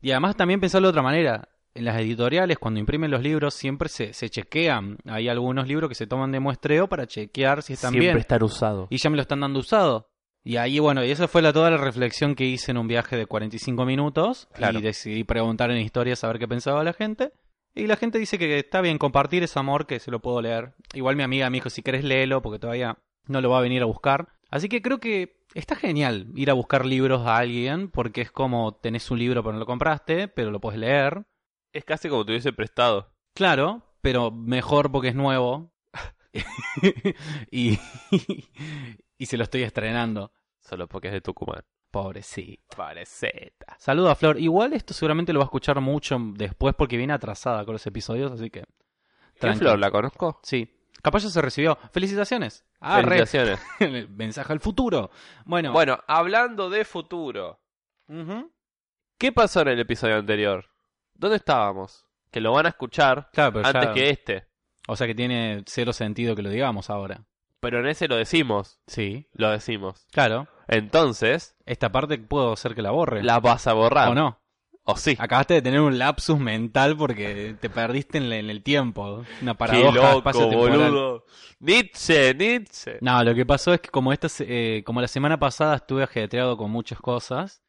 Y 0.00 0.10
además 0.12 0.34
también 0.34 0.60
pensalo 0.60 0.86
de 0.86 0.90
otra 0.90 1.02
manera. 1.02 1.48
En 1.74 1.84
las 1.84 2.00
editoriales, 2.00 2.58
cuando 2.58 2.80
imprimen 2.80 3.10
los 3.10 3.20
libros, 3.20 3.52
siempre 3.52 3.90
se, 3.90 4.14
se 4.14 4.30
chequean. 4.30 4.96
Hay 5.04 5.28
algunos 5.28 5.68
libros 5.68 5.90
que 5.90 5.94
se 5.94 6.06
toman 6.06 6.32
de 6.32 6.40
muestreo 6.40 6.88
para 6.88 7.06
chequear 7.06 7.62
si 7.62 7.74
están 7.74 7.90
siempre 7.90 8.08
bien. 8.08 8.18
están 8.18 8.42
usados. 8.42 8.88
Y 8.88 8.96
ya 8.96 9.10
me 9.10 9.16
lo 9.16 9.22
están 9.22 9.40
dando 9.40 9.58
usado. 9.58 10.08
Y 10.42 10.56
ahí, 10.56 10.78
bueno, 10.78 11.04
y 11.04 11.10
esa 11.10 11.28
fue 11.28 11.42
la, 11.42 11.52
toda 11.52 11.70
la 11.70 11.76
reflexión 11.76 12.34
que 12.34 12.44
hice 12.44 12.70
en 12.70 12.78
un 12.78 12.88
viaje 12.88 13.16
de 13.16 13.26
45 13.26 13.84
minutos. 13.84 14.48
Claro. 14.54 14.78
Y 14.78 14.82
decidí 14.82 15.24
preguntar 15.24 15.70
en 15.70 15.78
historias 15.78 16.24
a 16.24 16.28
ver 16.28 16.38
qué 16.38 16.48
pensaba 16.48 16.82
la 16.82 16.94
gente. 16.94 17.32
Y 17.76 17.86
la 17.86 17.96
gente 17.96 18.18
dice 18.18 18.38
que 18.38 18.58
está 18.58 18.80
bien 18.80 18.96
compartir 18.96 19.42
ese 19.42 19.58
amor, 19.58 19.86
que 19.86 20.00
se 20.00 20.10
lo 20.10 20.20
puedo 20.20 20.40
leer. 20.40 20.72
Igual 20.94 21.14
mi 21.14 21.22
amiga 21.22 21.50
me 21.50 21.58
dijo, 21.58 21.68
si 21.68 21.82
querés 21.82 22.04
léelo, 22.04 22.40
porque 22.40 22.58
todavía 22.58 22.98
no 23.26 23.42
lo 23.42 23.50
va 23.50 23.58
a 23.58 23.62
venir 23.62 23.82
a 23.82 23.84
buscar. 23.86 24.28
Así 24.50 24.70
que 24.70 24.80
creo 24.80 24.98
que 24.98 25.44
está 25.52 25.76
genial 25.76 26.28
ir 26.34 26.48
a 26.48 26.54
buscar 26.54 26.86
libros 26.86 27.26
a 27.26 27.36
alguien, 27.36 27.90
porque 27.90 28.22
es 28.22 28.32
como 28.32 28.76
tenés 28.76 29.10
un 29.10 29.18
libro 29.18 29.42
pero 29.42 29.52
no 29.52 29.58
lo 29.58 29.66
compraste, 29.66 30.26
pero 30.26 30.50
lo 30.50 30.58
puedes 30.58 30.80
leer. 30.80 31.26
Es 31.74 31.84
casi 31.84 32.08
como 32.08 32.24
te 32.24 32.32
hubiese 32.32 32.54
prestado. 32.54 33.12
Claro, 33.34 33.82
pero 34.00 34.30
mejor 34.30 34.90
porque 34.90 35.08
es 35.08 35.14
nuevo. 35.14 35.70
y, 37.50 37.78
y 39.18 39.26
se 39.26 39.36
lo 39.36 39.44
estoy 39.44 39.64
estrenando. 39.64 40.32
Solo 40.60 40.88
porque 40.88 41.08
es 41.08 41.12
de 41.12 41.20
Tucumán. 41.20 41.62
Pobrecito. 42.02 42.76
Pareceta. 42.76 43.76
Saludo 43.78 44.10
a 44.10 44.14
Flor. 44.14 44.38
Igual 44.38 44.72
esto 44.74 44.92
seguramente 44.92 45.32
lo 45.32 45.38
va 45.40 45.44
a 45.44 45.46
escuchar 45.46 45.80
mucho 45.80 46.18
después 46.34 46.74
porque 46.74 46.96
viene 46.96 47.12
atrasada 47.12 47.64
con 47.64 47.72
los 47.72 47.86
episodios, 47.86 48.32
así 48.32 48.50
que. 48.50 48.64
¿Qué. 49.40 49.54
Flor? 49.54 49.78
¿La 49.78 49.90
conozco? 49.90 50.40
Sí. 50.42 50.72
Capaz 51.02 51.22
ya 51.22 51.30
se 51.30 51.40
recibió. 51.40 51.78
Felicitaciones. 51.92 52.64
Ah. 52.80 52.96
Felicitaciones. 53.00 53.60
El 53.80 54.08
mensaje 54.16 54.52
al 54.52 54.60
futuro. 54.60 55.10
Bueno. 55.44 55.72
Bueno, 55.72 55.98
hablando 56.06 56.68
de 56.68 56.84
futuro. 56.84 57.60
¿Qué 59.18 59.32
pasó 59.32 59.62
en 59.62 59.68
el 59.68 59.80
episodio 59.80 60.16
anterior? 60.16 60.66
¿Dónde 61.14 61.36
estábamos? 61.38 62.06
Que 62.30 62.40
lo 62.40 62.52
van 62.52 62.66
a 62.66 62.70
escuchar 62.70 63.30
Claro, 63.32 63.54
pero 63.54 63.66
antes 63.66 63.82
ya- 63.84 63.92
que 63.94 64.10
este. 64.10 64.46
O 64.88 64.96
sea 64.96 65.06
que 65.06 65.14
tiene 65.14 65.62
cero 65.66 65.92
sentido 65.92 66.36
que 66.36 66.42
lo 66.42 66.50
digamos 66.50 66.90
ahora. 66.90 67.24
Pero 67.60 67.80
en 67.80 67.86
ese 67.86 68.08
lo 68.08 68.16
decimos. 68.16 68.80
Sí. 68.86 69.28
Lo 69.32 69.50
decimos. 69.50 70.06
Claro. 70.12 70.48
Entonces, 70.68 71.56
Esta 71.64 71.90
parte 71.90 72.18
puedo 72.18 72.52
hacer 72.52 72.74
que 72.74 72.82
la 72.82 72.90
borre. 72.90 73.22
la 73.22 73.40
vas 73.40 73.66
a 73.66 73.72
borrar. 73.72 74.10
¿O 74.10 74.14
no? 74.14 74.40
O 74.84 74.96
sí. 74.96 75.16
Acabaste 75.18 75.54
de 75.54 75.62
tener 75.62 75.80
un 75.80 75.98
lapsus 75.98 76.38
mental 76.38 76.96
porque 76.96 77.56
te 77.60 77.68
perdiste 77.68 78.18
en, 78.18 78.32
el 78.32 78.62
tiempo. 78.62 79.24
Una 79.42 79.54
Qué 79.54 79.58
paradoja 79.58 79.94
loco, 79.96 80.18
espacio-temporal. 80.18 80.78
boludo. 80.78 81.24
Nietzsche, 81.58 82.34
Nietzsche. 82.34 82.98
No, 83.00 83.24
lo 83.24 83.34
que 83.34 83.44
pasó 83.44 83.74
es 83.74 83.80
que 83.80 83.88
como 83.88 84.12
esta, 84.12 84.28
eh, 84.40 84.82
como 84.86 85.00
la 85.00 85.08
semana 85.08 85.38
pasada 85.40 85.76
estuve 85.76 86.04
ajetreado 86.04 86.56
con 86.56 86.70
muchas 86.70 87.00
cosas, 87.00 87.62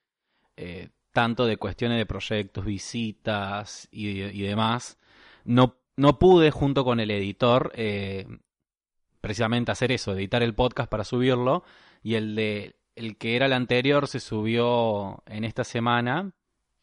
eh, 0.57 0.89
tanto 1.11 1.47
de 1.47 1.57
cuestiones 1.57 1.97
de 1.97 2.05
proyectos, 2.05 2.65
visitas 2.65 3.87
y, 3.89 4.09
y 4.21 4.41
demás, 4.43 4.99
no, 5.43 5.79
no 5.95 6.19
pude 6.19 6.51
junto 6.51 6.83
con 6.83 6.99
el 6.99 7.09
editor 7.09 7.71
eh, 7.73 8.27
precisamente 9.27 9.73
hacer 9.73 9.91
eso, 9.91 10.13
editar 10.13 10.41
el 10.41 10.55
podcast 10.55 10.89
para 10.89 11.03
subirlo 11.03 11.65
y 12.01 12.15
el 12.15 12.33
de 12.33 12.77
el 12.95 13.17
que 13.17 13.35
era 13.35 13.47
el 13.47 13.51
anterior 13.51 14.07
se 14.07 14.21
subió 14.21 15.21
en 15.25 15.43
esta 15.43 15.65
semana 15.65 16.31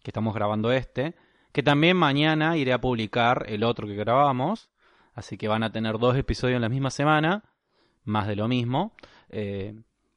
que 0.03 0.11
estamos 0.11 0.35
grabando 0.35 0.71
este, 0.71 1.15
que 1.53 1.63
también 1.63 1.97
mañana 1.97 2.59
iré 2.59 2.75
a 2.75 2.83
publicar 2.83 3.47
el 3.49 3.65
otro 3.65 3.87
que 3.87 3.95
grabamos, 3.95 4.69
así 5.15 5.39
que 5.39 5.49
van 5.49 5.63
a 5.63 5.73
tener 5.73 5.99
dos 5.99 6.19
episodios 6.19 6.57
en 6.57 6.63
la 6.63 6.69
misma 6.69 6.91
semana, 6.91 7.45
más 8.05 8.29
de 8.29 8.37
lo 8.37 8.47
mismo, 8.47 8.95
eh, 9.31 9.75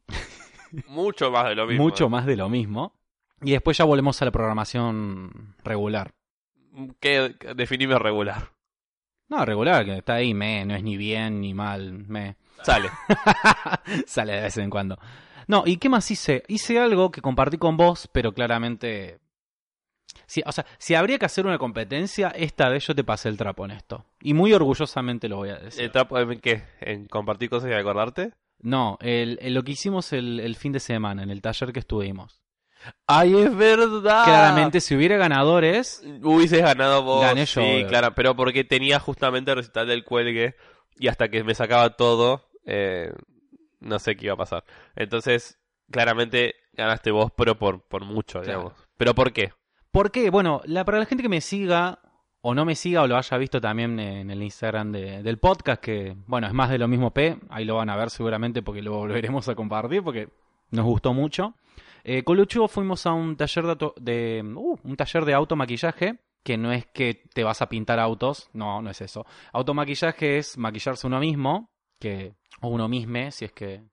Mucho 0.89 1.31
más 1.31 1.45
de 1.47 1.55
lo 1.55 1.65
mismo. 1.65 1.81
mucho 1.81 2.09
más 2.09 2.25
de 2.25 2.35
lo 2.35 2.49
mismo, 2.49 2.93
y 3.41 3.51
después 3.51 3.77
ya 3.77 3.85
volvemos 3.85 4.21
a 4.21 4.25
la 4.25 4.31
programación 4.31 5.55
regular. 5.63 6.13
¿Qué? 6.99 7.37
Definime 7.55 7.97
regular. 7.97 8.56
No, 9.29 9.45
regular, 9.45 9.83
que 9.85 9.97
está 9.97 10.15
ahí, 10.15 10.33
me, 10.33 10.63
no 10.65 10.75
es 10.75 10.83
ni 10.83 10.95
bien 10.97 11.41
ni 11.41 11.53
mal, 11.53 11.93
me. 12.07 12.35
Sale. 12.63 12.89
Sale 14.07 14.33
de 14.33 14.41
vez 14.43 14.57
en 14.57 14.69
cuando. 14.69 14.97
No, 15.47 15.63
¿y 15.65 15.77
qué 15.77 15.89
más 15.89 16.09
hice? 16.11 16.43
Hice 16.47 16.79
algo 16.79 17.11
que 17.11 17.21
compartí 17.21 17.57
con 17.57 17.77
vos, 17.77 18.09
pero 18.11 18.33
claramente... 18.33 19.19
Sí, 20.25 20.41
o 20.45 20.51
sea, 20.51 20.65
si 20.77 20.93
habría 20.95 21.17
que 21.19 21.25
hacer 21.25 21.45
una 21.45 21.57
competencia, 21.57 22.29
esta 22.29 22.67
vez 22.69 22.85
yo 22.87 22.95
te 22.95 23.03
pasé 23.03 23.29
el 23.29 23.37
trapo 23.37 23.63
en 23.65 23.71
esto. 23.71 24.05
Y 24.21 24.33
muy 24.33 24.51
orgullosamente 24.53 25.29
lo 25.29 25.37
voy 25.37 25.49
a 25.49 25.55
decir. 25.57 25.83
¿El 25.83 25.91
trapo 25.91 26.19
en 26.19 26.39
qué? 26.39 26.63
¿En 26.81 27.05
compartir 27.07 27.49
cosas 27.49 27.69
y 27.69 27.73
acordarte? 27.73 28.33
No, 28.59 28.97
el, 29.01 29.37
el- 29.41 29.53
lo 29.53 29.63
que 29.63 29.73
hicimos 29.73 30.11
el, 30.13 30.39
el 30.41 30.55
fin 30.55 30.71
de 30.73 30.79
semana, 30.79 31.23
en 31.23 31.29
el 31.29 31.41
taller 31.41 31.71
que 31.71 31.79
estuvimos. 31.79 32.41
¡Ay, 33.05 33.35
es 33.35 33.55
verdad! 33.55 34.23
Claramente, 34.25 34.79
si 34.81 34.95
hubiera 34.95 35.17
ganadores, 35.17 36.03
Hubieses 36.23 36.61
ganado 36.61 37.03
vos. 37.03 37.21
Gané 37.21 37.45
yo, 37.45 37.61
Sí, 37.61 37.85
claro, 37.87 38.13
pero 38.15 38.35
porque 38.35 38.63
tenía 38.63 38.99
justamente 38.99 39.51
el 39.51 39.57
recital 39.57 39.87
del 39.87 40.03
cuelgue 40.03 40.55
y 40.97 41.07
hasta 41.07 41.29
que 41.29 41.43
me 41.43 41.53
sacaba 41.55 41.91
todo, 41.91 42.49
eh, 42.65 43.11
no 43.79 43.99
sé 43.99 44.15
qué 44.15 44.25
iba 44.25 44.33
a 44.33 44.37
pasar. 44.37 44.63
Entonces, 44.95 45.59
claramente 45.91 46.55
ganaste 46.73 47.11
vos, 47.11 47.31
pero 47.35 47.57
por, 47.57 47.81
por 47.87 48.05
mucho, 48.05 48.41
Claro. 48.41 48.59
digamos. 48.59 48.73
¿Pero 48.97 49.13
por 49.15 49.31
qué? 49.33 49.51
¿Por 49.91 50.11
qué? 50.11 50.29
Bueno, 50.29 50.61
la, 50.65 50.85
para 50.85 50.99
la 50.99 51.05
gente 51.05 51.23
que 51.23 51.29
me 51.29 51.41
siga 51.41 51.99
o 52.41 52.53
no 52.53 52.65
me 52.65 52.75
siga 52.75 53.01
o 53.01 53.07
lo 53.07 53.17
haya 53.17 53.37
visto 53.37 53.59
también 53.59 53.99
en 53.99 54.29
el 54.31 54.41
Instagram 54.43 54.91
de- 54.91 55.23
del 55.23 55.37
podcast, 55.39 55.81
que 55.81 56.15
bueno, 56.27 56.47
es 56.47 56.53
más 56.53 56.69
de 56.69 56.77
lo 56.77 56.87
mismo 56.87 57.11
P, 57.11 57.37
ahí 57.49 57.65
lo 57.65 57.75
van 57.75 57.89
a 57.89 57.95
ver 57.95 58.09
seguramente 58.09 58.61
porque 58.61 58.81
lo 58.81 58.93
volveremos 58.93 59.47
a 59.49 59.55
compartir 59.55 60.03
porque 60.03 60.29
nos 60.71 60.85
gustó 60.85 61.13
mucho. 61.13 61.55
Eh, 62.09 62.23
con 62.23 62.37
Lucho 62.37 62.69
fuimos 62.69 63.05
a 63.05 63.11
un 63.11 63.35
taller 63.35 63.65
de, 63.65 63.71
auto- 63.71 63.93
de 63.99 64.41
uh, 64.55 64.79
un 64.81 64.95
taller 64.95 65.25
de 65.25 65.33
automaquillaje, 65.33 66.19
que 66.41 66.57
no 66.57 66.71
es 66.71 66.85
que 66.85 67.23
te 67.33 67.43
vas 67.43 67.61
a 67.61 67.67
pintar 67.67 67.99
autos, 67.99 68.49
no, 68.53 68.81
no 68.81 68.89
es 68.89 69.01
eso. 69.01 69.25
Automaquillaje 69.51 70.37
es 70.37 70.57
maquillarse 70.57 71.05
uno 71.05 71.19
mismo, 71.19 71.69
que 71.99 72.33
o 72.61 72.69
uno 72.69 72.87
mismo, 72.87 73.29
si 73.31 73.43
es 73.45 73.51
que 73.51 73.83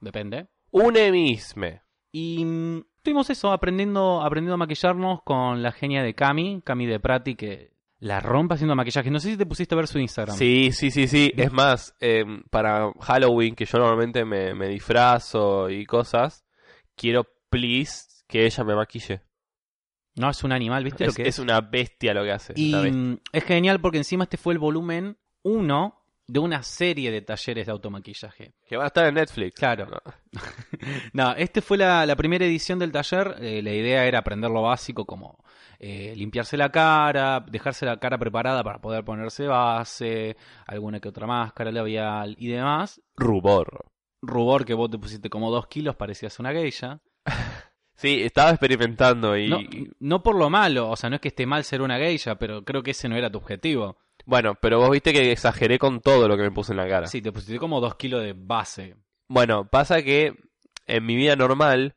depende. 0.00 0.46
Une 0.70 1.10
misme. 1.10 1.82
Y 2.12 2.44
mm, 2.44 2.78
estuvimos 2.98 3.28
eso, 3.30 3.50
aprendiendo, 3.50 4.22
aprendiendo 4.22 4.54
a 4.54 4.58
maquillarnos 4.58 5.22
con 5.24 5.60
la 5.60 5.72
genia 5.72 6.04
de 6.04 6.14
Cami, 6.14 6.62
Cami 6.64 6.86
de 6.86 7.00
Prati, 7.00 7.34
que 7.34 7.72
la 7.98 8.20
rompe 8.20 8.54
haciendo 8.54 8.76
maquillaje. 8.76 9.10
No 9.10 9.18
sé 9.18 9.30
si 9.32 9.36
te 9.36 9.46
pusiste 9.46 9.74
a 9.74 9.78
ver 9.78 9.88
su 9.88 9.98
Instagram. 9.98 10.36
Sí, 10.36 10.70
sí, 10.70 10.92
sí, 10.92 11.08
sí. 11.08 11.32
Es 11.36 11.52
más, 11.52 11.92
em, 11.98 12.44
para 12.50 12.92
Halloween, 13.00 13.56
que 13.56 13.64
yo 13.64 13.78
normalmente 13.78 14.24
me, 14.24 14.54
me 14.54 14.68
disfrazo 14.68 15.68
y 15.70 15.84
cosas, 15.86 16.44
quiero, 16.96 17.26
please, 17.54 18.24
que 18.26 18.46
ella 18.46 18.64
me 18.64 18.74
maquille. 18.74 19.22
No, 20.16 20.30
es 20.30 20.44
un 20.44 20.52
animal, 20.52 20.84
¿viste 20.84 21.04
lo 21.04 21.10
Es, 21.10 21.16
que 21.16 21.22
es 21.22 21.28
es? 21.28 21.38
una 21.38 21.60
bestia 21.60 22.14
lo 22.14 22.22
que 22.22 22.32
hace. 22.32 22.52
Y 22.56 22.72
es 23.32 23.44
genial 23.44 23.80
porque 23.80 23.98
encima 23.98 24.24
este 24.24 24.36
fue 24.36 24.52
el 24.52 24.58
volumen 24.60 25.18
1 25.42 26.00
de 26.26 26.38
una 26.38 26.62
serie 26.62 27.10
de 27.10 27.20
talleres 27.20 27.66
de 27.66 27.72
automaquillaje. 27.72 28.54
Que 28.66 28.76
va 28.76 28.84
a 28.84 28.86
estar 28.86 29.06
en 29.06 29.14
Netflix. 29.14 29.54
Claro. 29.56 29.86
No. 29.86 30.00
No, 31.12 31.32
este 31.32 31.62
fue 31.62 31.78
la, 31.78 32.04
la 32.06 32.16
primera 32.16 32.44
edición 32.44 32.78
del 32.78 32.92
taller. 32.92 33.36
Eh, 33.40 33.62
la 33.62 33.72
idea 33.72 34.04
era 34.04 34.18
aprender 34.20 34.50
lo 34.50 34.62
básico 34.62 35.04
como 35.04 35.42
eh, 35.78 36.14
limpiarse 36.16 36.56
la 36.56 36.70
cara, 36.70 37.40
dejarse 37.40 37.86
la 37.86 37.98
cara 37.98 38.18
preparada 38.18 38.62
para 38.62 38.80
poder 38.80 39.04
ponerse 39.04 39.46
base, 39.46 40.36
alguna 40.66 41.00
que 41.00 41.08
otra 41.08 41.26
máscara 41.26 41.70
labial 41.72 42.36
y 42.38 42.48
demás. 42.48 43.00
Rubor. 43.16 43.86
Rubor 44.22 44.64
que 44.64 44.74
vos 44.74 44.90
te 44.90 44.98
pusiste 44.98 45.28
como 45.30 45.50
dos 45.50 45.66
kilos, 45.66 45.96
parecías 45.96 46.38
una 46.38 46.52
geisha. 46.52 47.00
Sí, 48.04 48.22
estaba 48.22 48.50
experimentando 48.50 49.34
y... 49.34 49.48
No, 49.48 49.60
no 49.98 50.22
por 50.22 50.36
lo 50.36 50.50
malo, 50.50 50.90
o 50.90 50.96
sea, 50.96 51.08
no 51.08 51.16
es 51.16 51.22
que 51.22 51.28
esté 51.28 51.46
mal 51.46 51.64
ser 51.64 51.80
una 51.80 51.96
geisha, 51.96 52.34
pero 52.34 52.62
creo 52.62 52.82
que 52.82 52.90
ese 52.90 53.08
no 53.08 53.16
era 53.16 53.30
tu 53.30 53.38
objetivo. 53.38 53.96
Bueno, 54.26 54.56
pero 54.56 54.78
vos 54.78 54.90
viste 54.90 55.14
que 55.14 55.32
exageré 55.32 55.78
con 55.78 56.02
todo 56.02 56.28
lo 56.28 56.36
que 56.36 56.42
me 56.42 56.50
puse 56.50 56.74
en 56.74 56.76
la 56.76 56.86
cara. 56.86 57.06
Sí, 57.06 57.22
te 57.22 57.32
pusiste 57.32 57.58
como 57.58 57.80
dos 57.80 57.94
kilos 57.94 58.22
de 58.22 58.34
base. 58.36 58.96
Bueno, 59.26 59.70
pasa 59.70 60.02
que 60.02 60.34
en 60.86 61.06
mi 61.06 61.16
vida 61.16 61.34
normal, 61.34 61.94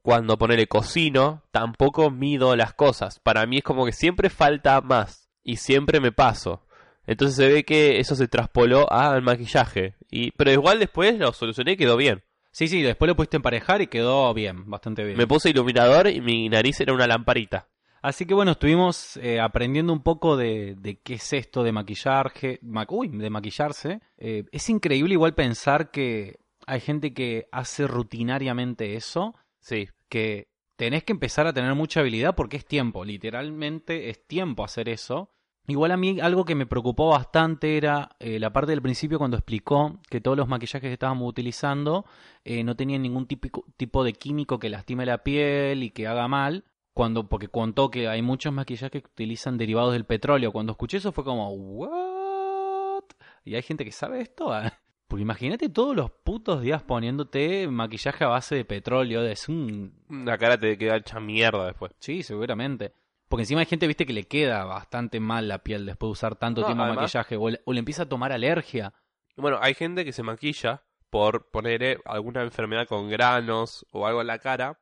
cuando 0.00 0.38
ponele 0.38 0.66
cocino, 0.66 1.42
tampoco 1.50 2.10
mido 2.10 2.56
las 2.56 2.72
cosas. 2.72 3.20
Para 3.20 3.44
mí 3.44 3.58
es 3.58 3.62
como 3.62 3.84
que 3.84 3.92
siempre 3.92 4.30
falta 4.30 4.80
más 4.80 5.28
y 5.44 5.56
siempre 5.56 6.00
me 6.00 6.10
paso. 6.10 6.64
Entonces 7.06 7.36
se 7.36 7.52
ve 7.52 7.64
que 7.64 8.00
eso 8.00 8.14
se 8.14 8.28
traspoló 8.28 8.90
al 8.90 9.20
maquillaje. 9.20 9.94
Y, 10.10 10.30
pero 10.30 10.52
igual 10.52 10.78
después 10.78 11.18
lo 11.18 11.34
solucioné 11.34 11.72
y 11.72 11.76
quedó 11.76 11.98
bien. 11.98 12.22
Sí, 12.52 12.66
sí, 12.68 12.82
después 12.82 13.08
lo 13.08 13.16
pudiste 13.16 13.36
emparejar 13.36 13.80
y 13.82 13.86
quedó 13.86 14.32
bien, 14.34 14.68
bastante 14.68 15.04
bien. 15.04 15.16
Me 15.16 15.26
puse 15.26 15.50
iluminador 15.50 16.08
y 16.08 16.20
mi 16.20 16.48
nariz 16.48 16.80
era 16.80 16.92
una 16.92 17.06
lamparita. 17.06 17.68
Así 18.02 18.24
que 18.24 18.34
bueno, 18.34 18.52
estuvimos 18.52 19.18
eh, 19.18 19.38
aprendiendo 19.40 19.92
un 19.92 20.02
poco 20.02 20.36
de, 20.36 20.74
de 20.78 20.98
qué 21.00 21.14
es 21.14 21.32
esto 21.34 21.62
de 21.62 21.70
maquillaje, 21.72 22.58
ma- 22.62 22.86
uy, 22.88 23.08
de 23.08 23.28
maquillarse. 23.30 24.00
Eh, 24.16 24.44
es 24.52 24.68
increíble 24.70 25.12
igual 25.14 25.34
pensar 25.34 25.90
que 25.90 26.38
hay 26.66 26.80
gente 26.80 27.12
que 27.12 27.46
hace 27.52 27.86
rutinariamente 27.86 28.94
eso, 28.96 29.34
Sí. 29.60 29.88
que 30.08 30.48
tenés 30.76 31.04
que 31.04 31.12
empezar 31.12 31.46
a 31.46 31.52
tener 31.52 31.74
mucha 31.74 32.00
habilidad 32.00 32.34
porque 32.34 32.56
es 32.56 32.64
tiempo, 32.64 33.04
literalmente 33.04 34.08
es 34.08 34.26
tiempo 34.26 34.64
hacer 34.64 34.88
eso. 34.88 35.30
Igual 35.70 35.92
a 35.92 35.96
mí 35.96 36.18
algo 36.20 36.44
que 36.44 36.56
me 36.56 36.66
preocupó 36.66 37.10
bastante 37.10 37.76
era 37.76 38.16
eh, 38.18 38.40
la 38.40 38.52
parte 38.52 38.72
del 38.72 38.82
principio 38.82 39.18
cuando 39.18 39.36
explicó 39.36 40.00
que 40.10 40.20
todos 40.20 40.36
los 40.36 40.48
maquillajes 40.48 40.88
que 40.88 40.92
estábamos 40.92 41.28
utilizando 41.28 42.04
eh, 42.44 42.64
no 42.64 42.74
tenían 42.74 43.02
ningún 43.02 43.26
típico, 43.26 43.64
tipo 43.76 44.02
de 44.02 44.12
químico 44.12 44.58
que 44.58 44.68
lastime 44.68 45.06
la 45.06 45.22
piel 45.22 45.84
y 45.84 45.90
que 45.90 46.08
haga 46.08 46.26
mal. 46.26 46.64
Cuando, 46.92 47.28
porque 47.28 47.46
contó 47.46 47.88
que 47.88 48.08
hay 48.08 48.20
muchos 48.20 48.52
maquillajes 48.52 49.02
que 49.02 49.08
utilizan 49.08 49.58
derivados 49.58 49.92
del 49.92 50.06
petróleo. 50.06 50.50
Cuando 50.50 50.72
escuché 50.72 50.96
eso 50.96 51.12
fue 51.12 51.22
como, 51.22 51.48
¿what? 51.50 53.04
¿Y 53.44 53.54
hay 53.54 53.62
gente 53.62 53.84
que 53.84 53.92
sabe 53.92 54.22
esto? 54.22 54.52
Ah, 54.52 54.72
Porque 55.06 55.22
imagínate 55.22 55.68
todos 55.68 55.94
los 55.94 56.10
putos 56.10 56.62
días 56.62 56.82
poniéndote 56.82 57.68
maquillaje 57.68 58.24
a 58.24 58.28
base 58.28 58.56
de 58.56 58.64
petróleo. 58.64 59.22
Es 59.22 59.48
un 59.48 59.92
La 60.08 60.36
cara 60.36 60.58
te 60.58 60.76
queda 60.76 60.96
hecha 60.96 61.20
mierda 61.20 61.66
después. 61.66 61.92
Sí, 62.00 62.24
seguramente. 62.24 62.92
Porque 63.30 63.42
encima 63.44 63.60
hay 63.60 63.66
gente, 63.66 63.86
viste, 63.86 64.04
que 64.04 64.12
le 64.12 64.24
queda 64.24 64.64
bastante 64.64 65.20
mal 65.20 65.48
la 65.48 65.60
piel 65.60 65.86
después 65.86 66.08
de 66.08 66.12
usar 66.12 66.34
tanto 66.36 66.60
No, 66.60 66.66
tiempo 66.66 66.82
además- 66.82 67.02
maquillaje. 67.04 67.36
O 67.38 67.48
le, 67.48 67.62
o 67.64 67.72
le 67.72 67.78
empieza 67.78 68.02
a 68.02 68.08
tomar 68.08 68.32
alergia. 68.32 68.92
Bueno, 69.36 69.58
hay 69.62 69.72
gente 69.74 70.04
que 70.04 70.12
se 70.12 70.22
maquilla 70.24 70.82
por 71.10 71.48
poner 71.50 72.00
alguna 72.04 72.42
enfermedad 72.42 72.86
con 72.88 73.08
granos 73.08 73.86
o 73.92 74.06
algo 74.06 74.20
en 74.20 74.26
la 74.26 74.40
cara. 74.40 74.80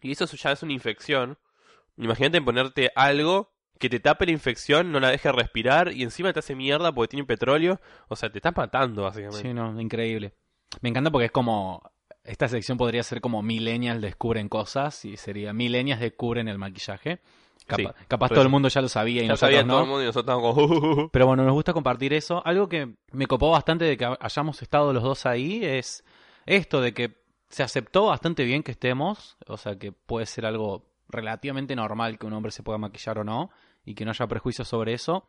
Y 0.00 0.12
eso 0.12 0.24
ya 0.26 0.52
es 0.52 0.62
una 0.62 0.72
infección. 0.72 1.38
Imagínate 1.96 2.40
ponerte 2.40 2.92
algo 2.94 3.52
que 3.80 3.88
te 3.90 3.98
tape 4.00 4.26
la 4.26 4.32
infección, 4.32 4.92
no 4.92 5.00
la 5.00 5.10
deje 5.10 5.30
respirar 5.32 5.92
y 5.92 6.04
encima 6.04 6.32
te 6.32 6.38
hace 6.38 6.54
mierda 6.54 6.92
porque 6.92 7.10
tiene 7.10 7.26
petróleo. 7.26 7.80
O 8.08 8.14
sea, 8.16 8.30
te 8.30 8.38
estás 8.38 8.56
matando 8.56 9.02
básicamente. 9.02 9.42
Sí, 9.42 9.52
no, 9.52 9.80
increíble. 9.80 10.34
Me 10.80 10.88
encanta 10.88 11.10
porque 11.10 11.26
es 11.26 11.32
como. 11.32 11.82
Esta 12.22 12.46
sección 12.46 12.76
podría 12.78 13.02
ser 13.02 13.20
como 13.20 13.42
Millennials 13.42 14.02
descubren 14.02 14.48
cosas 14.48 15.04
y 15.04 15.16
sería 15.16 15.52
Millennials 15.52 16.00
descubren 16.00 16.46
el 16.46 16.58
maquillaje. 16.58 17.20
Sí, 17.76 17.84
capaz 18.08 18.28
pues 18.28 18.36
todo 18.36 18.42
el 18.42 18.48
mundo 18.48 18.68
ya 18.68 18.80
lo 18.80 18.88
sabía 18.88 19.22
y 19.22 19.26
ya 19.26 19.32
nosotros 19.32 19.50
sabía 19.54 19.62
no. 19.64 19.72
todo 19.74 19.82
el 19.82 19.88
mundo 19.88 20.02
y 20.02 20.06
nosotros 20.06 20.40
como... 20.40 20.62
"Uh, 21.04 21.08
Pero 21.12 21.26
bueno, 21.26 21.44
nos 21.44 21.52
gusta 21.52 21.72
compartir 21.72 22.12
eso. 22.12 22.42
Algo 22.44 22.68
que 22.68 22.94
me 23.12 23.26
copó 23.26 23.50
bastante 23.50 23.84
de 23.84 23.96
que 23.96 24.08
hayamos 24.20 24.62
estado 24.62 24.92
los 24.92 25.02
dos 25.02 25.26
ahí 25.26 25.64
es 25.64 26.04
esto 26.46 26.80
de 26.80 26.94
que 26.94 27.16
se 27.48 27.62
aceptó 27.62 28.06
bastante 28.06 28.44
bien 28.44 28.62
que 28.62 28.72
estemos, 28.72 29.36
o 29.46 29.56
sea 29.56 29.76
que 29.78 29.92
puede 29.92 30.26
ser 30.26 30.44
algo 30.46 30.86
relativamente 31.08 31.74
normal 31.74 32.18
que 32.18 32.26
un 32.26 32.34
hombre 32.34 32.52
se 32.52 32.62
pueda 32.62 32.78
maquillar 32.78 33.18
o 33.18 33.24
no 33.24 33.50
y 33.84 33.94
que 33.94 34.04
no 34.04 34.10
haya 34.10 34.26
prejuicios 34.26 34.68
sobre 34.68 34.92
eso. 34.92 35.28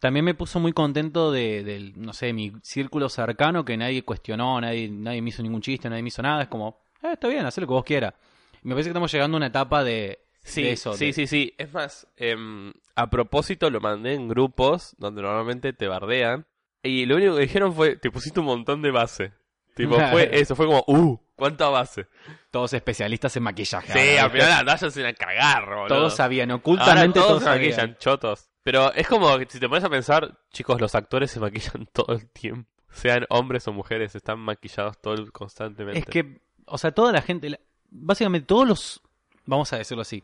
También 0.00 0.24
me 0.24 0.34
puso 0.34 0.60
muy 0.60 0.72
contento 0.72 1.30
de, 1.32 1.62
del, 1.64 1.92
no 2.00 2.12
sé, 2.12 2.32
mi 2.32 2.52
círculo 2.62 3.08
cercano 3.08 3.64
que 3.64 3.76
nadie 3.76 4.02
cuestionó, 4.04 4.60
nadie, 4.60 4.88
nadie 4.90 5.22
me 5.22 5.30
hizo 5.30 5.42
ningún 5.42 5.62
chiste, 5.62 5.88
nadie 5.88 6.02
me 6.02 6.08
hizo 6.08 6.22
nada. 6.22 6.42
Es 6.42 6.48
como, 6.48 6.82
eh, 7.02 7.12
está 7.12 7.28
bien, 7.28 7.46
haz 7.46 7.56
lo 7.58 7.66
que 7.66 7.72
vos 7.72 7.84
quieras. 7.84 8.14
Y 8.62 8.68
me 8.68 8.74
parece 8.74 8.88
que 8.88 8.90
estamos 8.90 9.12
llegando 9.12 9.36
a 9.36 9.38
una 9.38 9.46
etapa 9.46 9.82
de, 9.84 10.18
Sí, 10.42 10.68
eso. 10.68 10.94
sí, 10.94 11.06
de- 11.06 11.12
sí, 11.12 11.26
sí. 11.26 11.54
Es 11.58 11.72
más, 11.72 12.06
em, 12.16 12.72
a 12.96 13.08
propósito 13.10 13.70
lo 13.70 13.80
mandé 13.80 14.14
en 14.14 14.28
grupos 14.28 14.94
donde 14.98 15.22
normalmente 15.22 15.72
te 15.72 15.86
bardean. 15.88 16.46
Y 16.82 17.06
lo 17.06 17.16
único 17.16 17.36
que 17.36 17.42
dijeron 17.42 17.72
fue, 17.74 17.96
te 17.96 18.10
pusiste 18.10 18.40
un 18.40 18.46
montón 18.46 18.82
de 18.82 18.90
base. 18.90 19.32
Tipo, 19.74 19.94
fue 20.10 20.28
eso, 20.32 20.56
fue 20.56 20.66
como, 20.66 20.84
uh, 20.88 21.16
¿cuánta 21.36 21.68
base? 21.68 22.06
Todos 22.50 22.72
especialistas 22.74 23.36
en 23.36 23.44
maquillaje. 23.44 23.92
Sí, 23.92 24.16
al 24.18 24.30
final 24.30 24.66
talla 24.66 24.88
es 24.88 24.96
una 24.96 25.12
cagar, 25.14 25.64
boludo. 25.66 25.86
Todos 25.86 26.16
sabían, 26.16 26.50
Ahora 26.50 26.60
ocultamente 26.60 27.14
todos, 27.20 27.28
todos, 27.28 27.38
se 27.42 27.44
sabían. 27.48 27.70
maquillan, 27.70 27.96
chotos. 27.98 28.48
Pero 28.64 28.92
es 28.92 29.08
como, 29.08 29.38
si 29.48 29.58
te 29.60 29.68
pones 29.68 29.84
a 29.84 29.88
pensar, 29.90 30.38
chicos, 30.52 30.80
los 30.80 30.94
actores 30.94 31.30
se 31.30 31.40
maquillan 31.40 31.86
todo 31.92 32.14
el 32.14 32.28
tiempo. 32.30 32.68
Sean 32.90 33.24
hombres 33.30 33.66
o 33.68 33.72
mujeres, 33.72 34.14
están 34.14 34.38
maquillados 34.40 35.00
todo 35.00 35.14
el- 35.14 35.32
constantemente. 35.32 36.00
Es 36.00 36.04
que, 36.06 36.42
o 36.66 36.76
sea, 36.76 36.90
toda 36.92 37.10
la 37.12 37.22
gente, 37.22 37.58
básicamente 37.90 38.46
todos 38.46 38.68
los, 38.68 39.00
vamos 39.46 39.72
a 39.72 39.78
decirlo 39.78 40.02
así, 40.02 40.22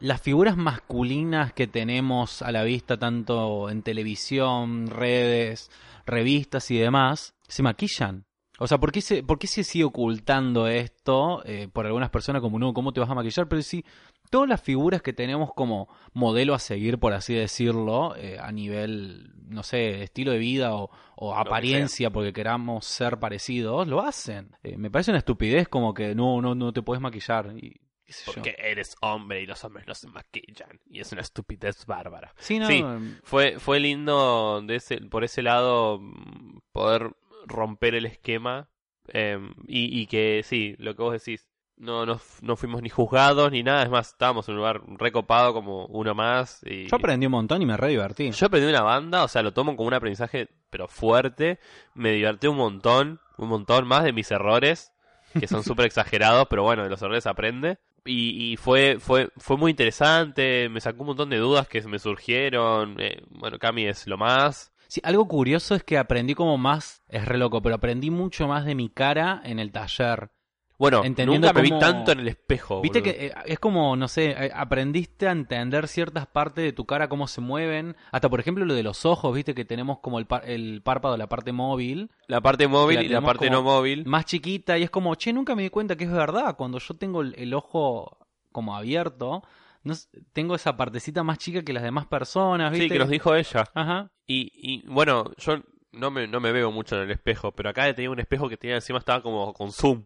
las 0.00 0.20
figuras 0.20 0.56
masculinas 0.56 1.52
que 1.52 1.66
tenemos 1.66 2.42
a 2.42 2.52
la 2.52 2.62
vista 2.62 2.98
tanto 2.98 3.70
en 3.70 3.82
televisión, 3.82 4.86
redes, 4.88 5.70
revistas 6.06 6.70
y 6.70 6.78
demás, 6.78 7.34
se 7.48 7.62
maquillan. 7.62 8.24
O 8.60 8.66
sea, 8.66 8.78
¿por 8.78 8.90
qué 8.90 9.00
se, 9.00 9.22
por 9.22 9.38
qué 9.38 9.46
se 9.46 9.62
sigue 9.62 9.84
ocultando 9.84 10.66
esto 10.66 11.42
eh, 11.44 11.68
por 11.72 11.86
algunas 11.86 12.10
personas 12.10 12.42
como, 12.42 12.58
no, 12.58 12.74
¿cómo 12.74 12.92
te 12.92 12.98
vas 12.98 13.08
a 13.08 13.14
maquillar? 13.14 13.48
Pero 13.48 13.62
sí, 13.62 13.84
todas 14.30 14.48
las 14.48 14.60
figuras 14.60 15.00
que 15.00 15.12
tenemos 15.12 15.50
como 15.54 15.88
modelo 16.12 16.54
a 16.54 16.58
seguir, 16.58 16.98
por 16.98 17.12
así 17.12 17.34
decirlo, 17.34 18.16
eh, 18.16 18.36
a 18.40 18.50
nivel, 18.50 19.32
no 19.46 19.62
sé, 19.62 20.02
estilo 20.02 20.32
de 20.32 20.38
vida 20.38 20.74
o, 20.74 20.90
o 21.14 21.32
que 21.34 21.40
apariencia, 21.40 22.10
porque 22.10 22.32
queramos 22.32 22.84
ser 22.84 23.20
parecidos, 23.20 23.86
lo 23.86 24.00
hacen. 24.00 24.50
Eh, 24.64 24.76
me 24.76 24.90
parece 24.90 25.12
una 25.12 25.18
estupidez 25.18 25.68
como 25.68 25.94
que 25.94 26.16
no, 26.16 26.42
no, 26.42 26.56
no 26.56 26.72
te 26.72 26.82
puedes 26.82 27.00
maquillar. 27.00 27.54
Y, 27.56 27.80
yo. 28.08 28.32
Porque 28.32 28.56
eres 28.58 28.96
hombre 29.00 29.42
y 29.42 29.46
los 29.46 29.62
hombres 29.64 29.86
no 29.86 29.94
se 29.94 30.08
maquillan. 30.08 30.80
Y 30.86 31.00
es 31.00 31.12
una 31.12 31.22
estupidez 31.22 31.86
bárbara. 31.86 32.32
Sí, 32.38 32.58
no, 32.58 32.66
Sí. 32.66 32.78
em, 32.78 33.18
Fue, 33.22 33.58
fue 33.58 33.80
lindo 33.80 34.62
de 34.62 34.76
ese, 34.76 34.98
por 35.02 35.24
ese 35.24 35.42
lado 35.42 35.98
mm, 36.00 36.58
poder 36.72 37.12
romper 37.46 37.94
el 37.94 38.06
esquema 38.06 38.68
eh, 39.08 39.38
y, 39.66 40.00
y 40.00 40.06
que 40.06 40.42
sí, 40.44 40.76
lo 40.78 40.94
que 40.94 41.02
vos 41.02 41.12
decís, 41.12 41.48
no, 41.78 42.04
no, 42.04 42.20
no 42.42 42.56
fuimos 42.56 42.82
ni 42.82 42.88
juzgados 42.88 43.50
ni 43.52 43.62
nada, 43.62 43.82
es 43.84 43.90
más, 43.90 44.08
estábamos 44.08 44.48
en 44.48 44.54
un 44.54 44.58
lugar 44.58 44.82
recopado 44.98 45.54
como 45.54 45.86
uno 45.86 46.14
más. 46.14 46.60
Y, 46.64 46.86
yo 46.88 46.96
aprendí 46.96 47.26
un 47.26 47.32
montón 47.32 47.62
y 47.62 47.66
me 47.66 47.76
re 47.76 47.88
divertí. 47.88 48.30
Yo 48.32 48.46
aprendí 48.46 48.68
una 48.68 48.82
banda, 48.82 49.24
o 49.24 49.28
sea, 49.28 49.42
lo 49.42 49.52
tomo 49.52 49.76
como 49.76 49.88
un 49.88 49.94
aprendizaje, 49.94 50.48
pero 50.70 50.88
fuerte, 50.88 51.58
me 51.94 52.12
divertí 52.12 52.46
un 52.48 52.56
montón, 52.56 53.20
un 53.36 53.48
montón 53.48 53.86
más 53.86 54.04
de 54.04 54.12
mis 54.12 54.30
errores, 54.30 54.92
que 55.38 55.46
son 55.46 55.62
súper 55.64 55.86
exagerados, 55.86 56.48
pero 56.50 56.64
bueno, 56.64 56.82
de 56.82 56.90
los 56.90 57.00
errores 57.00 57.26
aprende. 57.26 57.78
Y, 58.08 58.52
y 58.52 58.56
fue, 58.56 58.98
fue, 58.98 59.30
fue 59.36 59.56
muy 59.56 59.70
interesante, 59.70 60.68
me 60.68 60.80
sacó 60.80 61.02
un 61.02 61.08
montón 61.08 61.30
de 61.30 61.36
dudas 61.38 61.68
que 61.68 61.82
me 61.82 61.98
surgieron. 61.98 62.96
eh, 63.00 63.22
bueno, 63.30 63.58
Cami 63.58 63.86
es 63.86 64.06
lo 64.06 64.16
más. 64.16 64.72
Sí, 64.88 65.00
algo 65.04 65.28
curioso 65.28 65.74
es 65.74 65.84
que 65.84 65.98
aprendí 65.98 66.34
como 66.34 66.56
más, 66.56 67.02
es 67.08 67.26
re 67.26 67.36
loco, 67.36 67.60
pero 67.60 67.74
aprendí 67.74 68.10
mucho 68.10 68.48
más 68.48 68.64
de 68.64 68.74
mi 68.74 68.88
cara 68.88 69.42
en 69.44 69.58
el 69.58 69.70
taller. 69.70 70.30
Bueno, 70.78 71.02
Entendiendo 71.04 71.48
nunca 71.48 71.60
me 71.60 71.62
vi 71.62 71.70
tanto 71.78 72.12
en 72.12 72.20
el 72.20 72.28
espejo. 72.28 72.80
Viste 72.80 73.00
boludo. 73.00 73.12
que 73.18 73.26
eh, 73.26 73.34
es 73.46 73.58
como, 73.58 73.96
no 73.96 74.06
sé, 74.06 74.30
eh, 74.30 74.50
aprendiste 74.54 75.26
a 75.26 75.32
entender 75.32 75.88
ciertas 75.88 76.28
partes 76.28 76.62
de 76.64 76.72
tu 76.72 76.86
cara, 76.86 77.08
cómo 77.08 77.26
se 77.26 77.40
mueven. 77.40 77.96
Hasta, 78.12 78.28
por 78.28 78.38
ejemplo, 78.38 78.64
lo 78.64 78.74
de 78.74 78.84
los 78.84 79.04
ojos, 79.04 79.34
viste 79.34 79.54
que 79.56 79.64
tenemos 79.64 79.98
como 79.98 80.20
el, 80.20 80.26
par- 80.26 80.48
el 80.48 80.80
párpado, 80.82 81.16
la 81.16 81.28
parte 81.28 81.50
móvil, 81.50 82.10
La 82.28 82.40
parte 82.40 82.68
móvil 82.68 82.96
la 82.98 83.02
y 83.02 83.08
la 83.08 83.20
parte 83.20 83.50
no 83.50 83.62
móvil. 83.64 84.06
más 84.06 84.24
chiquita. 84.26 84.78
Y 84.78 84.84
es 84.84 84.90
como, 84.90 85.14
che, 85.16 85.32
nunca 85.32 85.56
me 85.56 85.62
di 85.62 85.70
cuenta 85.70 85.96
que 85.96 86.04
es 86.04 86.12
verdad. 86.12 86.56
Cuando 86.56 86.78
yo 86.78 86.94
tengo 86.94 87.22
el, 87.22 87.34
el 87.36 87.52
ojo 87.54 88.16
como 88.52 88.76
abierto, 88.76 89.42
no 89.82 89.94
tengo 90.32 90.54
esa 90.54 90.76
partecita 90.76 91.24
más 91.24 91.38
chica 91.38 91.62
que 91.62 91.72
las 91.72 91.82
demás 91.82 92.06
personas, 92.06 92.70
¿viste? 92.70 92.84
Sí, 92.86 92.92
que 92.92 92.98
nos 93.00 93.08
dijo 93.10 93.34
ella. 93.34 93.64
Ajá. 93.74 94.12
Y, 94.28 94.52
y 94.54 94.86
bueno, 94.86 95.32
yo 95.38 95.56
no 95.90 96.10
me, 96.12 96.28
no 96.28 96.38
me 96.38 96.52
veo 96.52 96.70
mucho 96.70 96.94
en 96.96 97.02
el 97.02 97.10
espejo, 97.10 97.50
pero 97.50 97.70
acá 97.70 97.92
tenía 97.94 98.10
un 98.10 98.20
espejo 98.20 98.48
que 98.48 98.56
tenía 98.56 98.76
encima, 98.76 99.00
estaba 99.00 99.22
como 99.22 99.52
con 99.54 99.72
zoom. 99.72 100.04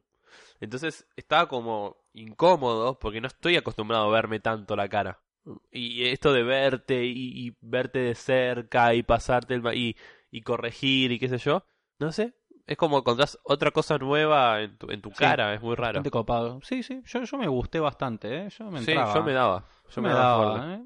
Entonces 0.62 1.06
estaba 1.16 1.48
como 1.48 1.96
incómodo 2.14 2.96
porque 2.98 3.20
no 3.20 3.26
estoy 3.26 3.56
acostumbrado 3.56 4.04
a 4.04 4.12
verme 4.12 4.38
tanto 4.38 4.76
la 4.76 4.88
cara. 4.88 5.18
Y 5.72 6.04
esto 6.06 6.32
de 6.32 6.44
verte 6.44 7.04
y, 7.04 7.46
y 7.48 7.56
verte 7.60 7.98
de 7.98 8.14
cerca 8.14 8.94
y 8.94 9.02
pasarte 9.02 9.54
el 9.54 9.62
y, 9.76 9.96
y 10.30 10.42
corregir 10.42 11.10
y 11.10 11.18
qué 11.18 11.28
sé 11.28 11.38
yo, 11.38 11.64
no 11.98 12.12
sé. 12.12 12.34
Es 12.64 12.76
como 12.76 12.98
encontrás 12.98 13.40
otra 13.42 13.72
cosa 13.72 13.98
nueva 13.98 14.62
en 14.62 14.78
tu, 14.78 14.88
en 14.92 15.02
tu 15.02 15.10
Sí. 15.10 15.16
cara, 15.16 15.52
es 15.52 15.60
muy 15.60 15.74
raro. 15.74 16.00
Copado. 16.12 16.60
Sí, 16.62 16.84
sí, 16.84 17.02
yo, 17.06 17.24
yo 17.24 17.36
me 17.38 17.48
gusté 17.48 17.80
bastante, 17.80 18.44
¿eh? 18.46 18.48
Yo 18.56 18.70
me 18.70 18.78
Sí, 18.82 18.92
yo 18.94 19.22
me 19.24 19.32
daba. 19.32 19.66
Yo 19.88 19.96
Yo 19.96 20.02
me, 20.02 20.08
daba. 20.10 20.74
¿eh? 20.74 20.82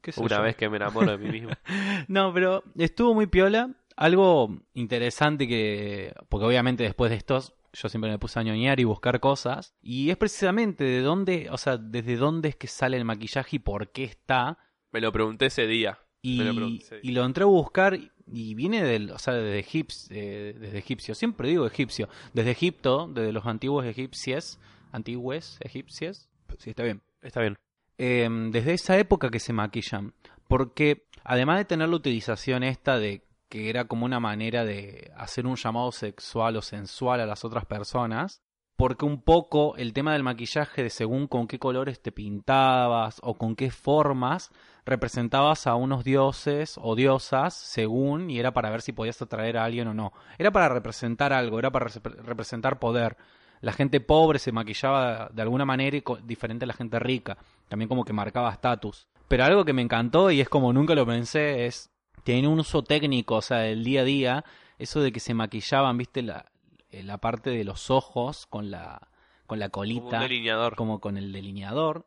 ¿Qué 0.00 0.12
sé 0.12 0.22
Una 0.22 0.38
yo? 0.38 0.42
vez 0.44 0.56
que 0.56 0.70
me 0.70 0.78
enamoro 0.78 1.10
de 1.10 1.18
mí 1.18 1.28
mismo. 1.30 1.50
No, 2.08 2.32
pero 2.32 2.62
estuvo 2.78 3.12
muy 3.12 3.26
piola. 3.26 3.68
Algo 3.96 4.48
interesante 4.72 5.46
que, 5.46 6.14
porque 6.30 6.46
obviamente 6.46 6.84
después 6.84 7.10
de 7.10 7.18
estos, 7.18 7.52
yo 7.72 7.88
siempre 7.88 8.10
me 8.10 8.18
puse 8.18 8.38
a 8.38 8.42
ñoñar 8.42 8.80
y 8.80 8.84
buscar 8.84 9.20
cosas. 9.20 9.74
Y 9.82 10.10
es 10.10 10.16
precisamente 10.16 10.84
de 10.84 11.00
dónde, 11.02 11.48
o 11.50 11.58
sea, 11.58 11.76
desde 11.76 12.16
dónde 12.16 12.50
es 12.50 12.56
que 12.56 12.66
sale 12.66 12.96
el 12.96 13.04
maquillaje 13.04 13.56
y 13.56 13.58
por 13.60 13.90
qué 13.92 14.04
está. 14.04 14.58
Me 14.92 15.00
lo 15.00 15.12
pregunté 15.12 15.46
ese 15.46 15.66
día. 15.66 15.98
Me 16.22 16.44
lo 16.44 16.52
Y, 16.52 16.54
pregunté 16.56 16.84
ese 16.84 16.94
día. 16.96 17.10
y 17.10 17.14
lo 17.14 17.24
entré 17.24 17.44
a 17.44 17.46
buscar 17.46 17.98
y 18.32 18.54
viene 18.54 18.82
del, 18.82 19.10
o 19.10 19.18
sea, 19.18 19.34
desde, 19.34 19.64
Egips- 19.64 20.08
eh, 20.10 20.54
desde 20.58 20.78
egipcio. 20.78 21.14
Siempre 21.14 21.48
digo 21.48 21.66
egipcio. 21.66 22.08
Desde 22.34 22.50
Egipto, 22.50 23.08
desde 23.12 23.32
los 23.32 23.46
antiguos 23.46 23.84
egipcios, 23.86 24.58
antiguos 24.92 25.58
egipcios. 25.60 26.28
Sí, 26.58 26.70
está 26.70 26.82
bien. 26.82 27.02
Está 27.22 27.40
bien. 27.40 27.56
Eh, 27.98 28.28
desde 28.50 28.72
esa 28.74 28.98
época 28.98 29.30
que 29.30 29.40
se 29.40 29.52
maquillan. 29.52 30.14
Porque 30.48 31.06
además 31.22 31.58
de 31.58 31.64
tener 31.64 31.88
la 31.88 31.96
utilización 31.96 32.62
esta 32.64 32.98
de 32.98 33.22
que 33.50 33.68
era 33.68 33.86
como 33.86 34.06
una 34.06 34.20
manera 34.20 34.64
de 34.64 35.12
hacer 35.16 35.46
un 35.46 35.56
llamado 35.56 35.92
sexual 35.92 36.56
o 36.56 36.62
sensual 36.62 37.20
a 37.20 37.26
las 37.26 37.44
otras 37.44 37.66
personas, 37.66 38.40
porque 38.76 39.04
un 39.04 39.20
poco 39.20 39.76
el 39.76 39.92
tema 39.92 40.14
del 40.14 40.22
maquillaje 40.22 40.84
de 40.84 40.88
según 40.88 41.26
con 41.26 41.46
qué 41.46 41.58
colores 41.58 42.00
te 42.00 42.12
pintabas 42.12 43.20
o 43.22 43.34
con 43.34 43.56
qué 43.56 43.70
formas 43.70 44.50
representabas 44.86 45.66
a 45.66 45.74
unos 45.74 46.04
dioses 46.04 46.78
o 46.80 46.94
diosas 46.94 47.52
según 47.52 48.30
y 48.30 48.38
era 48.38 48.52
para 48.52 48.70
ver 48.70 48.80
si 48.80 48.92
podías 48.92 49.20
atraer 49.20 49.58
a 49.58 49.64
alguien 49.64 49.88
o 49.88 49.94
no. 49.94 50.12
Era 50.38 50.50
para 50.50 50.68
representar 50.68 51.32
algo, 51.32 51.58
era 51.58 51.70
para 51.70 51.86
repre- 51.88 52.16
representar 52.22 52.78
poder. 52.78 53.18
La 53.60 53.72
gente 53.72 54.00
pobre 54.00 54.38
se 54.38 54.52
maquillaba 54.52 55.28
de 55.30 55.42
alguna 55.42 55.66
manera 55.66 55.96
y 55.96 56.02
diferente 56.22 56.64
a 56.64 56.68
la 56.68 56.72
gente 56.72 56.98
rica. 56.98 57.36
También 57.68 57.88
como 57.88 58.04
que 58.04 58.14
marcaba 58.14 58.50
estatus. 58.50 59.06
Pero 59.28 59.44
algo 59.44 59.64
que 59.66 59.74
me 59.74 59.82
encantó 59.82 60.30
y 60.30 60.40
es 60.40 60.48
como 60.48 60.72
nunca 60.72 60.94
lo 60.94 61.04
pensé 61.04 61.66
es 61.66 61.90
tiene 62.24 62.48
un 62.48 62.60
uso 62.60 62.82
técnico, 62.82 63.36
o 63.36 63.42
sea, 63.42 63.58
del 63.58 63.84
día 63.84 64.02
a 64.02 64.04
día, 64.04 64.44
eso 64.78 65.00
de 65.00 65.12
que 65.12 65.20
se 65.20 65.34
maquillaban, 65.34 65.96
viste, 65.98 66.22
la, 66.22 66.46
eh, 66.90 67.02
la 67.02 67.18
parte 67.18 67.50
de 67.50 67.64
los 67.64 67.90
ojos 67.90 68.46
con 68.46 68.70
la, 68.70 69.08
con 69.46 69.58
la 69.58 69.68
Como 69.68 69.82
colita, 69.82 70.20
delineador. 70.20 70.76
como 70.76 71.00
con 71.00 71.16
el 71.16 71.32
delineador. 71.32 72.06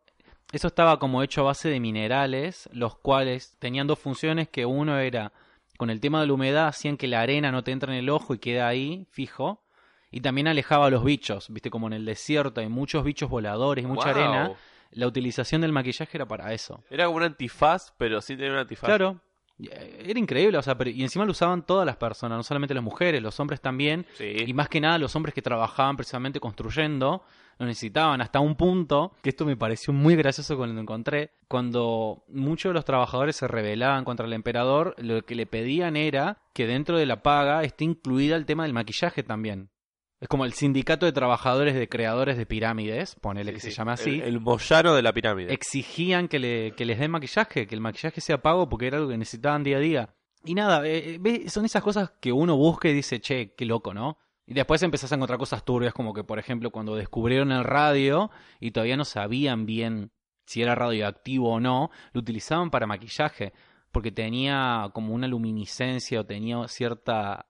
Eso 0.52 0.68
estaba 0.68 1.00
como 1.00 1.24
hecho 1.24 1.42
a 1.42 1.46
base 1.46 1.70
de 1.70 1.80
minerales, 1.80 2.70
los 2.72 2.96
cuales 2.98 3.56
tenían 3.60 3.88
dos 3.88 4.00
funciones, 4.00 4.50
que 4.50 4.66
uno 4.66 5.00
era, 5.00 5.34
con 5.78 5.90
el 5.90 6.00
tema 6.00 6.22
de 6.22 6.28
la 6.28 6.34
humedad, 6.34 6.68
hacían 6.68 6.98
que 6.98 7.08
la 7.08 7.22
arena 7.22 7.52
no 7.52 7.64
te 7.64 7.72
entre 7.72 7.92
en 7.92 7.98
el 8.00 8.10
ojo 8.10 8.36
y 8.36 8.40
queda 8.40 8.68
ahí, 8.68 9.08
fijo, 9.10 9.64
y 10.12 10.22
también 10.22 10.48
alejaba 10.48 10.86
a 10.86 10.90
los 10.92 11.04
bichos, 11.04 11.48
viste, 11.50 11.72
como 11.72 11.88
en 11.88 11.94
el 11.94 12.06
desierto 12.06 12.62
hay 12.62 12.70
muchos 12.70 13.04
bichos 13.04 13.32
voladores 13.32 13.84
y 13.84 13.88
mucha 13.88 14.12
arena, 14.12 14.54
la 14.92 15.08
utilización 15.08 15.62
del 15.62 15.72
maquillaje 15.72 16.16
era 16.18 16.28
para 16.28 16.54
eso. 16.54 16.84
Era 16.92 17.06
como 17.06 17.18
un 17.18 17.24
antifaz, 17.24 17.94
pero 17.98 18.22
sin 18.22 18.38
tener 18.38 18.52
un 18.52 18.60
antifaz. 18.60 18.88
Claro. 18.88 19.22
Eh, 19.60 20.06
Era 20.08 20.20
increíble, 20.20 20.58
o 20.58 20.62
sea, 20.62 20.78
pero- 20.78 20.90
y 20.90 21.02
encima 21.04 21.26
lo 21.26 21.32
usaban 21.32 21.66
todas 21.66 21.86
las 21.86 21.96
personas, 21.98 22.38
no 22.38 22.44
solamente 22.44 22.74
las 22.74 22.84
mujeres, 22.84 23.22
los 23.22 23.40
hombres 23.40 23.62
también, 23.62 24.06
Sí. 24.18 24.36
y 24.48 24.54
más 24.54 24.68
que 24.68 24.82
nada 24.82 24.98
los 24.98 25.16
hombres 25.16 25.34
que 25.34 25.42
trabajaban 25.42 25.96
precisamente 25.96 26.40
construyendo 26.40 27.24
lo 27.60 27.68
necesitaban 27.68 28.20
hasta 28.20 28.40
un 28.40 28.56
punto, 28.56 29.14
que 29.22 29.30
esto 29.30 29.46
me 29.46 29.56
pareció 29.56 29.94
muy 29.94 30.16
gracioso 30.16 30.58
cuando 30.58 30.74
lo 30.74 30.82
encontré, 30.82 31.32
cuando 31.48 32.24
muchos 32.28 32.72
de 32.72 32.74
los 32.74 32.84
trabajadores 32.84 33.36
se 33.36 33.48
rebelaban 33.48 34.04
contra 34.06 34.26
el 34.26 34.34
emperador, 34.34 34.96
lo 34.98 35.24
que 35.24 35.36
le 35.36 35.46
pedían 35.46 35.96
era 35.96 36.40
que 36.54 36.66
dentro 36.66 36.98
de 36.98 37.06
la 37.06 37.22
paga 37.22 37.64
esté 37.64 37.84
incluida 37.86 38.36
el 38.36 38.48
tema 38.48 38.64
del 38.64 38.74
maquillaje 38.74 39.22
también. 39.22 39.70
Es 40.24 40.30
como 40.30 40.46
el 40.46 40.54
sindicato 40.54 41.06
de 41.06 41.12
trabajadores 41.12 41.76
de 41.76 41.90
creadores 41.90 42.38
de 42.38 42.46
pirámides, 42.46 43.16
ponele 43.20 43.52
Sí, 43.52 43.56
que 43.56 43.60
sí. 43.60 43.72
se 43.72 43.76
llame 43.76 43.92
así, 43.92 44.22
El, 44.22 44.36
el 44.38 44.94
de 44.96 45.02
la 45.02 45.12
pirámide. 45.12 45.54
exigían 45.54 46.30
que, 46.30 46.40
le, 46.40 46.72
que 46.72 46.86
les 46.86 46.98
den 46.98 47.12
maquillaje, 47.12 47.68
que 47.68 47.76
el 47.76 47.82
maquillaje 47.82 48.22
sea 48.22 48.42
pago 48.42 48.70
porque 48.70 48.88
era 48.88 49.00
algo 49.00 49.10
que 49.10 49.18
necesitaban 49.18 49.64
día 49.64 49.76
a 49.76 49.80
día. 49.82 50.16
Y 50.46 50.54
nada, 50.56 50.88
eh, 50.88 51.20
eh, 51.22 51.50
son 51.50 51.66
esas 51.66 51.84
cosas 51.84 52.14
que 52.22 52.32
uno 52.32 52.56
busca 52.56 52.88
y 52.88 52.94
dice, 52.94 53.20
che, 53.20 53.54
qué 53.54 53.66
loco, 53.66 53.94
¿no? 53.94 54.18
Y 54.48 54.54
después 54.54 54.82
empezás 54.84 55.12
a 55.12 55.16
encontrar 55.16 55.38
cosas 55.38 55.66
turbias, 55.66 55.94
como 55.94 56.14
que, 56.14 56.24
por 56.24 56.40
ejemplo, 56.40 56.72
cuando 56.72 56.96
descubrieron 56.96 57.52
el 57.52 57.66
radio 57.66 58.32
y 58.62 58.72
todavía 58.72 58.96
no 58.96 59.04
sabían 59.04 59.66
bien 59.66 60.12
si 60.46 60.62
era 60.62 60.74
radioactivo 60.74 61.52
o 61.52 61.60
no, 61.60 61.92
lo 62.14 62.22
utilizaban 62.22 62.72
para 62.72 62.88
maquillaje, 62.88 63.52
porque 63.92 64.14
tenía 64.14 64.90
como 64.94 65.14
una 65.14 65.28
luminiscencia 65.28 66.22
o 66.22 66.26
tenía 66.26 66.66
cierta 66.70 67.48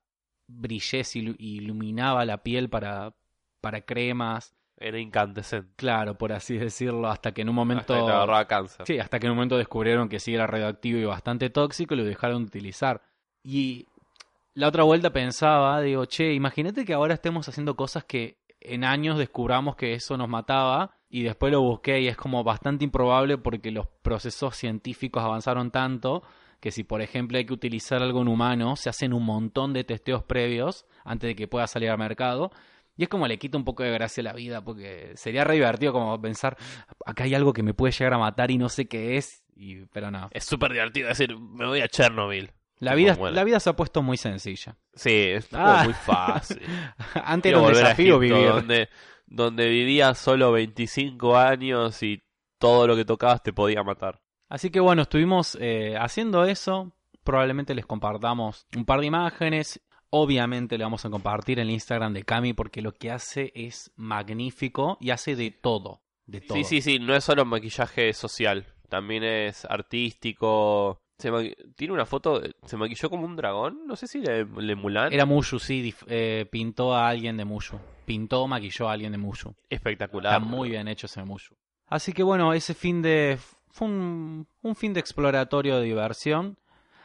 brillez 0.60 1.16
y 1.16 1.22
ilu- 1.22 1.36
iluminaba 1.40 2.26
la 2.26 2.44
piel 2.44 2.70
para, 2.70 3.14
para 3.62 3.82
cremas. 3.82 4.56
Era 4.78 5.00
incandescente. 5.00 5.72
Claro, 5.76 6.18
por 6.18 6.34
así 6.34 6.58
decirlo, 6.58 7.08
hasta 7.08 7.32
que 7.34 7.42
en 7.42 7.50
un 7.50 7.54
Hasta 7.54 7.60
momento... 7.60 7.94
que 7.94 8.02
te 8.02 8.12
agarraba 8.12 8.48
cáncer. 8.48 8.86
Sí, 8.86 9.00
hasta 9.00 9.20
que 9.20 9.28
en 9.28 9.32
un 9.32 9.38
momento 9.38 9.58
descubrieron 9.58 10.10
que 10.10 10.20
sí 10.20 10.34
era 10.34 10.48
radioactivo 10.48 11.00
y 11.00 11.06
bastante 11.06 11.50
tóxico 11.50 11.94
y 11.94 11.98
lo 11.98 12.04
dejaron 12.04 12.44
de 12.44 12.48
utilizar. 12.48 13.02
Y 13.44 13.88
la 14.54 14.68
otra 14.68 14.84
vuelta 14.84 15.12
pensaba, 15.12 15.82
digo, 15.82 16.06
che, 16.06 16.34
imagínate 16.34 16.86
que 16.86 16.94
ahora 16.94 17.14
estemos 17.14 17.48
haciendo 17.48 17.76
cosas 17.76 18.04
que 18.04 18.38
en 18.60 18.84
años 18.84 19.18
descubramos 19.18 19.76
que 19.76 19.94
eso 19.94 20.18
nos 20.18 20.30
mataba 20.30 20.92
y 21.10 21.24
después 21.24 21.52
lo 21.52 21.62
busqué 21.62 22.02
y 22.02 22.08
es 22.08 22.18
como 22.18 22.44
bastante 22.44 22.84
improbable 22.84 23.38
porque 23.38 23.72
los 23.72 23.88
procesos 24.02 24.56
científicos 24.56 25.24
avanzaron 25.24 25.70
tanto 25.70 26.24
que 26.64 26.72
si 26.72 26.86
por 26.86 27.02
ejemplo 27.02 27.38
hay 27.38 27.46
que 27.46 27.52
utilizar 27.52 28.02
algo 28.02 28.22
en 28.22 28.30
humano, 28.30 28.78
se 28.78 28.88
hacen 28.88 29.12
un 29.12 29.26
montón 29.26 29.74
de 29.74 29.84
testeos 29.84 30.24
previos 30.24 30.86
antes 31.04 31.28
de 31.28 31.36
que 31.36 31.46
pueda 31.50 31.68
salir 31.68 31.90
al 31.90 31.98
mercado. 31.98 32.52
Y 32.96 33.04
es 33.04 33.10
como 33.10 33.28
le 33.28 33.38
quita 33.38 33.58
un 33.58 33.66
poco 33.66 33.84
de 33.84 33.92
gracia 33.92 34.22
a 34.22 34.24
la 34.24 34.32
vida, 34.32 34.64
porque 34.64 35.12
sería 35.16 35.44
re 35.44 35.56
divertido 35.56 35.92
como 35.92 36.22
pensar, 36.22 36.56
acá 37.06 37.26
hay 37.26 37.36
algo 37.36 37.52
que 37.52 37.64
me 37.64 37.74
puede 37.74 37.92
llegar 37.92 38.14
a 38.14 38.18
matar 38.18 38.50
y 38.50 38.58
no 38.58 38.70
sé 38.70 38.86
qué 38.88 39.18
es, 39.18 39.44
y, 39.58 39.88
pero 39.88 40.10
no. 40.10 40.30
Es 40.32 40.46
súper 40.46 40.72
divertido 40.72 41.10
decir, 41.10 41.38
me 41.38 41.66
voy 41.68 41.82
a 41.82 41.90
Chernobyl. 41.90 42.52
La 42.80 42.96
vida, 42.96 43.16
bueno. 43.16 43.36
la 43.36 43.44
vida 43.44 43.60
se 43.60 43.70
ha 43.70 43.76
puesto 43.76 44.02
muy 44.02 44.16
sencilla. 44.16 44.78
Sí, 44.94 45.12
es 45.12 45.50
Ah. 45.52 45.82
muy 45.84 45.94
fácil. 45.94 46.62
Antes 47.26 47.52
era 47.52 47.60
un 47.60 47.74
desafío 47.74 48.22
Egipto, 48.22 48.38
vivir. 48.38 48.48
Donde, 48.54 48.90
donde 49.28 49.68
vivía 49.68 50.14
solo 50.14 50.54
25 50.54 51.36
años 51.36 52.02
y 52.04 52.22
todo 52.58 52.88
lo 52.88 52.96
que 52.96 53.04
tocabas 53.04 53.44
te 53.44 53.52
podía 53.52 53.84
matar. 53.84 54.22
Así 54.54 54.70
que 54.70 54.80
bueno, 54.80 55.02
estuvimos 55.02 55.58
eh, 55.60 55.96
haciendo 56.00 56.46
eso. 56.46 56.92
Probablemente 57.24 57.74
les 57.74 57.88
compartamos 57.88 58.68
un 58.78 58.86
par 58.86 59.00
de 59.00 59.08
imágenes. 59.08 59.82
Obviamente 60.12 60.78
le 60.78 60.84
vamos 60.84 61.04
a 61.06 61.10
compartir 61.10 61.60
el 61.60 61.72
Instagram 61.72 62.14
de 62.14 62.22
Cami 62.22 62.54
porque 62.54 62.84
lo 62.84 62.92
que 62.92 63.10
hace 63.10 63.52
es 63.56 63.92
magnífico 63.96 64.98
y 65.02 65.10
hace 65.10 65.36
de 65.36 65.50
todo. 65.50 66.04
De 66.28 66.40
todo. 66.42 66.56
Sí, 66.56 66.64
sí, 66.66 66.82
sí, 66.82 67.00
no 67.00 67.16
es 67.16 67.24
solo 67.24 67.46
maquillaje 67.46 68.14
social, 68.14 68.68
también 68.90 69.24
es 69.24 69.66
artístico. 69.66 71.02
Se 71.18 71.32
Tiene 71.76 71.94
una 71.94 72.06
foto, 72.06 72.40
se 72.66 72.78
maquilló 72.78 73.10
como 73.10 73.26
un 73.26 73.36
dragón, 73.36 73.88
no 73.88 73.96
sé 73.96 74.06
si 74.06 74.20
le, 74.20 74.46
le 74.46 74.76
Mulan. 74.76 75.12
Era 75.12 75.26
Mushu, 75.26 75.58
sí, 75.58 75.82
dif- 75.92 76.06
eh, 76.08 76.46
pintó 76.52 76.94
a 76.94 77.08
alguien 77.10 77.38
de 77.38 77.46
Mushu. 77.46 77.80
Pintó, 78.06 78.48
maquilló 78.48 78.88
a 78.88 78.94
alguien 78.94 79.14
de 79.14 79.18
Mushu. 79.18 79.56
espectacular. 79.70 80.34
Está 80.36 80.46
muy 80.46 80.70
bien 80.70 80.88
hecho 80.88 81.08
ese 81.08 81.24
Mushu. 81.24 81.56
Así 81.88 82.14
que 82.14 82.22
bueno, 82.22 82.54
ese 82.54 82.74
fin 82.76 83.02
de... 83.02 83.38
Fue 83.74 83.88
un, 83.88 84.48
un 84.62 84.76
fin 84.76 84.94
de 84.94 85.00
exploratorio 85.00 85.78
de 85.78 85.84
diversión. 85.84 86.58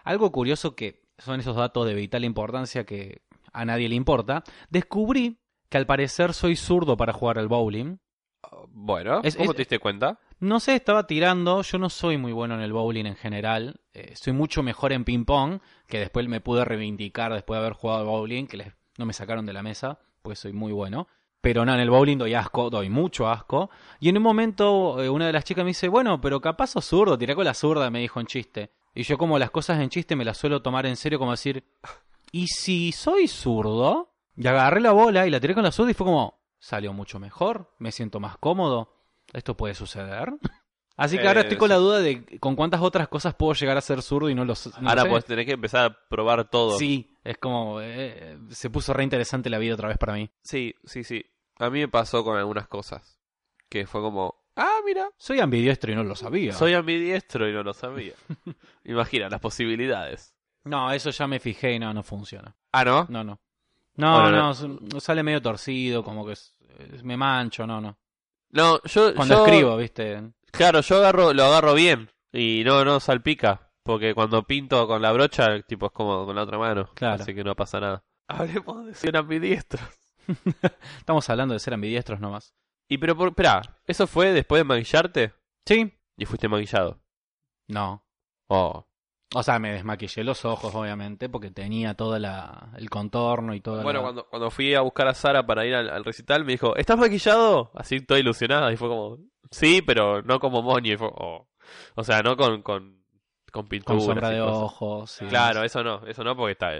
Algo 0.05 0.31
curioso 0.31 0.77
que 0.77 1.03
son 1.19 1.41
esos 1.41 1.57
datos 1.57 1.87
de 1.87 1.95
vital 1.95 2.25
importancia 2.25 2.85
que 2.85 3.23
a 3.53 3.65
nadie 3.65 3.89
le 3.89 3.95
importa, 3.95 4.45
descubrí 4.69 5.39
que 5.71 5.79
al 5.79 5.87
parecer 5.87 6.35
soy 6.35 6.57
zurdo 6.57 6.97
para 6.97 7.13
jugar 7.15 7.39
al 7.39 7.49
bowling. 7.49 7.97
Bueno, 8.69 9.21
Es- 9.25 9.35
¿cómo 9.37 9.51
es- 9.51 9.57
te 9.57 9.63
diste 9.63 9.79
cuenta? 9.79 10.21
No 10.41 10.61
sé, 10.61 10.75
estaba 10.77 11.07
tirando, 11.07 11.63
yo 11.63 11.79
no 11.79 11.91
soy 11.91 12.17
muy 12.17 12.33
bueno 12.33 12.55
en 12.55 12.61
el 12.61 12.73
bowling 12.73 13.07
en 13.07 13.17
general, 13.17 13.81
eh, 13.93 14.15
soy 14.15 14.33
mucho 14.33 14.63
mejor 14.63 14.93
en 14.93 15.05
ping 15.05 15.25
pong, 15.25 15.61
que 15.89 15.99
después 15.99 16.29
me 16.29 16.41
pude 16.41 16.65
reivindicar 16.65 17.33
después 17.33 17.57
de 17.59 17.65
haber 17.65 17.73
jugado 17.73 18.01
al 18.01 18.07
bowling, 18.07 18.47
que 18.47 18.59
les- 18.59 18.73
no 18.99 19.05
me 19.07 19.13
sacaron 19.15 19.47
de 19.47 19.53
la 19.53 19.63
mesa, 19.65 19.99
pues 20.23 20.39
soy 20.39 20.53
muy 20.53 20.73
bueno. 20.73 21.09
Pero 21.41 21.65
no, 21.65 21.73
en 21.75 21.81
el 21.81 21.91
bowling 21.91 22.19
doy 22.19 22.35
asco, 22.35 22.69
doy 22.69 22.91
mucho 22.91 23.29
asco. 23.29 23.71
Y 24.01 24.09
en 24.09 24.17
un 24.17 24.23
momento 24.23 25.03
eh, 25.03 25.09
una 25.09 25.27
de 25.27 25.33
las 25.33 25.45
chicas 25.45 25.65
me 25.65 25.71
dice, 25.71 25.89
bueno, 25.89 26.21
pero 26.21 26.41
capaz 26.41 26.69
sos 26.69 26.85
zurdo, 26.85 27.17
tirá 27.17 27.35
con 27.35 27.45
la 27.45 27.55
zurda, 27.55 27.91
me 27.91 28.01
dijo 28.01 28.21
en 28.21 28.27
chiste. 28.27 28.73
Y 28.95 29.05
yo 29.05 29.17
como 29.19 29.39
las 29.39 29.51
cosas 29.51 29.79
en 29.81 29.91
chiste 29.91 30.17
me 30.17 30.25
las 30.25 30.37
suelo 30.37 30.63
tomar 30.63 30.87
en 30.87 30.97
serio, 30.97 31.19
como 31.19 31.31
decir, 31.31 31.65
¿y 32.33 32.49
si 32.49 32.93
soy 32.93 33.29
zurdo? 33.29 34.15
Y 34.37 34.47
agarré 34.47 34.81
la 34.81 34.93
bola 34.93 35.27
y 35.27 35.31
la 35.31 35.41
tiré 35.41 35.55
con 35.55 35.63
la 35.63 35.73
zurda 35.73 35.93
y 35.93 35.95
fue 35.95 36.07
como, 36.07 36.41
salió 36.59 36.93
mucho 36.93 37.21
mejor, 37.21 37.73
me 37.79 37.93
siento 37.93 38.19
más 38.19 38.37
cómodo. 38.39 38.95
¿Esto 39.33 39.57
puede 39.57 39.75
suceder? 39.75 40.33
Así 40.99 41.17
que 41.17 41.27
ahora 41.27 41.41
Eh, 41.41 41.43
estoy 41.45 41.57
con 41.57 41.69
la 41.71 41.77
duda 41.77 42.01
de 42.01 42.39
con 42.41 42.57
cuántas 42.57 42.83
otras 42.83 43.09
cosas 43.09 43.35
puedo 43.35 43.55
llegar 43.55 43.77
a 43.79 43.81
ser 43.81 44.03
zurdo 44.03 44.29
y 44.29 44.35
no 44.35 44.45
lo 44.45 44.53
s- 44.53 44.69
no 44.81 44.89
Ahora 44.91 45.03
sé. 45.05 45.09
pues 45.09 45.25
tenés 45.25 45.47
que 45.47 45.53
empezar 45.53 45.85
a 45.87 46.09
probar 46.09 46.51
todo. 46.51 46.77
Sí, 46.77 47.15
es 47.25 47.39
como, 47.39 47.81
eh, 47.81 48.37
se 48.51 48.69
puso 48.69 48.93
re 48.93 49.05
interesante 49.05 49.49
la 49.49 49.59
vida 49.59 49.75
otra 49.75 49.89
vez 49.89 49.97
para 49.97 50.13
mí. 50.15 50.29
sí, 50.43 50.75
sí, 50.85 51.05
sí. 51.05 51.25
A 51.61 51.71
mí 51.71 51.81
me 51.81 51.89
pasó 51.89 52.23
con 52.25 52.37
algunas 52.37 52.69
cosas. 52.69 53.19
Que 53.71 53.87
fue 53.87 54.01
como, 54.01 54.35
ah, 54.57 54.79
mira, 54.85 55.09
Soy 55.19 55.41
ambidiestro 55.41 55.93
y 55.93 55.95
no 55.95 56.03
lo 56.05 56.17
sabía. 56.17 56.53
soy 56.53 56.75
ambidiestro 56.75 57.49
y 57.49 57.53
no 57.53 57.63
lo 57.63 57.73
sabía. 57.75 58.15
Imagina 58.85 59.29
las 59.29 59.41
posibilidades. 59.41 60.35
No, 60.65 60.91
eso 60.93 61.11
ya 61.11 61.27
me 61.27 61.39
fijé 61.39 61.75
y 61.75 61.79
no, 61.79 61.95
no 61.95 62.03
funciona. 62.03 62.57
Ah, 62.73 62.85
¿no? 62.85 63.07
No, 63.09 63.23
no. 63.25 63.41
No, 63.97 64.21
Bueno, 64.21 64.53
no, 64.53 64.79
no. 64.93 65.01
sale 65.01 65.23
medio 65.23 65.41
torcido, 65.43 66.03
como 66.05 66.27
que 66.27 66.33
es- 66.33 66.55
me 67.03 67.17
mancho, 67.17 67.67
no, 67.67 67.81
no. 67.81 67.97
No, 68.51 68.81
yo, 68.85 69.15
Cuando 69.15 69.35
yo- 69.37 69.45
escribo, 69.47 69.77
viste. 69.77 70.23
Claro, 70.51 70.81
yo 70.81 70.97
agarro, 70.99 71.33
lo 71.33 71.45
agarro 71.45 71.75
bien 71.75 72.11
y 72.33 72.63
no, 72.65 72.85
no 72.85 73.01
salpica, 73.01 73.71
porque 73.83 74.15
cuando 74.15 74.43
pinto 74.45 74.87
con 74.87 75.03
la 75.03 75.13
brocha, 75.13 75.61
tipo 75.63 75.87
es 75.87 75.93
como 75.93 76.25
con 76.27 76.35
la 76.37 76.43
otra 76.43 76.59
mano, 76.59 76.91
Claro. 76.95 77.23
así 77.23 77.35
que 77.35 77.45
no 77.45 77.55
pasa 77.55 77.81
nada. 77.81 78.05
Hablemos 78.29 78.87
de 78.87 78.95
ser 78.95 79.17
ambidiestros. 79.17 79.83
Estamos 80.99 81.29
hablando 81.31 81.55
de 81.55 81.61
ser 81.61 81.75
ambidiestros 81.75 82.21
nomás. 82.21 82.55
Y 82.89 82.99
pero, 82.99 83.17
por, 83.17 83.29
espera, 83.29 83.63
¿eso 83.87 84.07
fue 84.07 84.33
después 84.33 84.61
de 84.61 84.65
maquillarte? 84.65 85.35
Sí. 85.67 85.93
Y 86.17 86.25
fuiste 86.25 86.49
maquillado. 86.49 87.01
No. 87.69 88.05
Oh, 88.49 88.88
O 89.35 89.43
sea, 89.43 89.59
me 89.59 89.73
desmaquillé 89.73 90.25
los 90.25 90.45
ojos, 90.47 90.75
obviamente, 90.75 91.29
porque 91.29 91.51
tenía 91.51 91.93
todo 91.95 92.19
la, 92.19 92.71
el 92.79 92.89
contorno 92.89 93.55
y 93.55 93.61
todo 93.61 93.83
Bueno, 93.83 94.01
cuando, 94.01 94.27
cuando 94.27 94.51
fui 94.51 94.75
a 94.75 94.81
buscar 94.81 95.07
a 95.09 95.13
Sara 95.15 95.45
para 95.47 95.67
ir 95.67 95.75
al, 95.75 95.91
al 95.91 96.05
recital, 96.05 96.45
me 96.47 96.53
dijo, 96.53 96.75
¿estás 96.77 96.97
maquillado? 96.99 97.71
Así 97.75 98.01
toda 98.01 98.19
ilusionada, 98.19 98.73
y 98.73 98.77
fue 98.77 98.89
como, 98.89 99.19
sí, 99.51 99.83
pero 99.83 100.23
no 100.23 100.41
como 100.41 100.63
Moño, 100.63 100.95
y 100.95 100.97
fue, 100.97 101.09
oh. 101.13 101.47
O 101.95 102.05
sea, 102.05 102.23
no 102.23 102.39
con, 102.39 102.63
con, 102.63 103.03
con 103.53 103.69
pintura. 103.69 103.99
Con 103.99 104.07
sombra 104.07 104.31
de 104.31 104.41
ojos. 104.41 105.19
Claro, 105.29 105.63
eso 105.63 105.85
no, 105.85 106.07
eso 106.07 106.25
no, 106.25 106.35
porque 106.35 106.53
está 106.53 106.73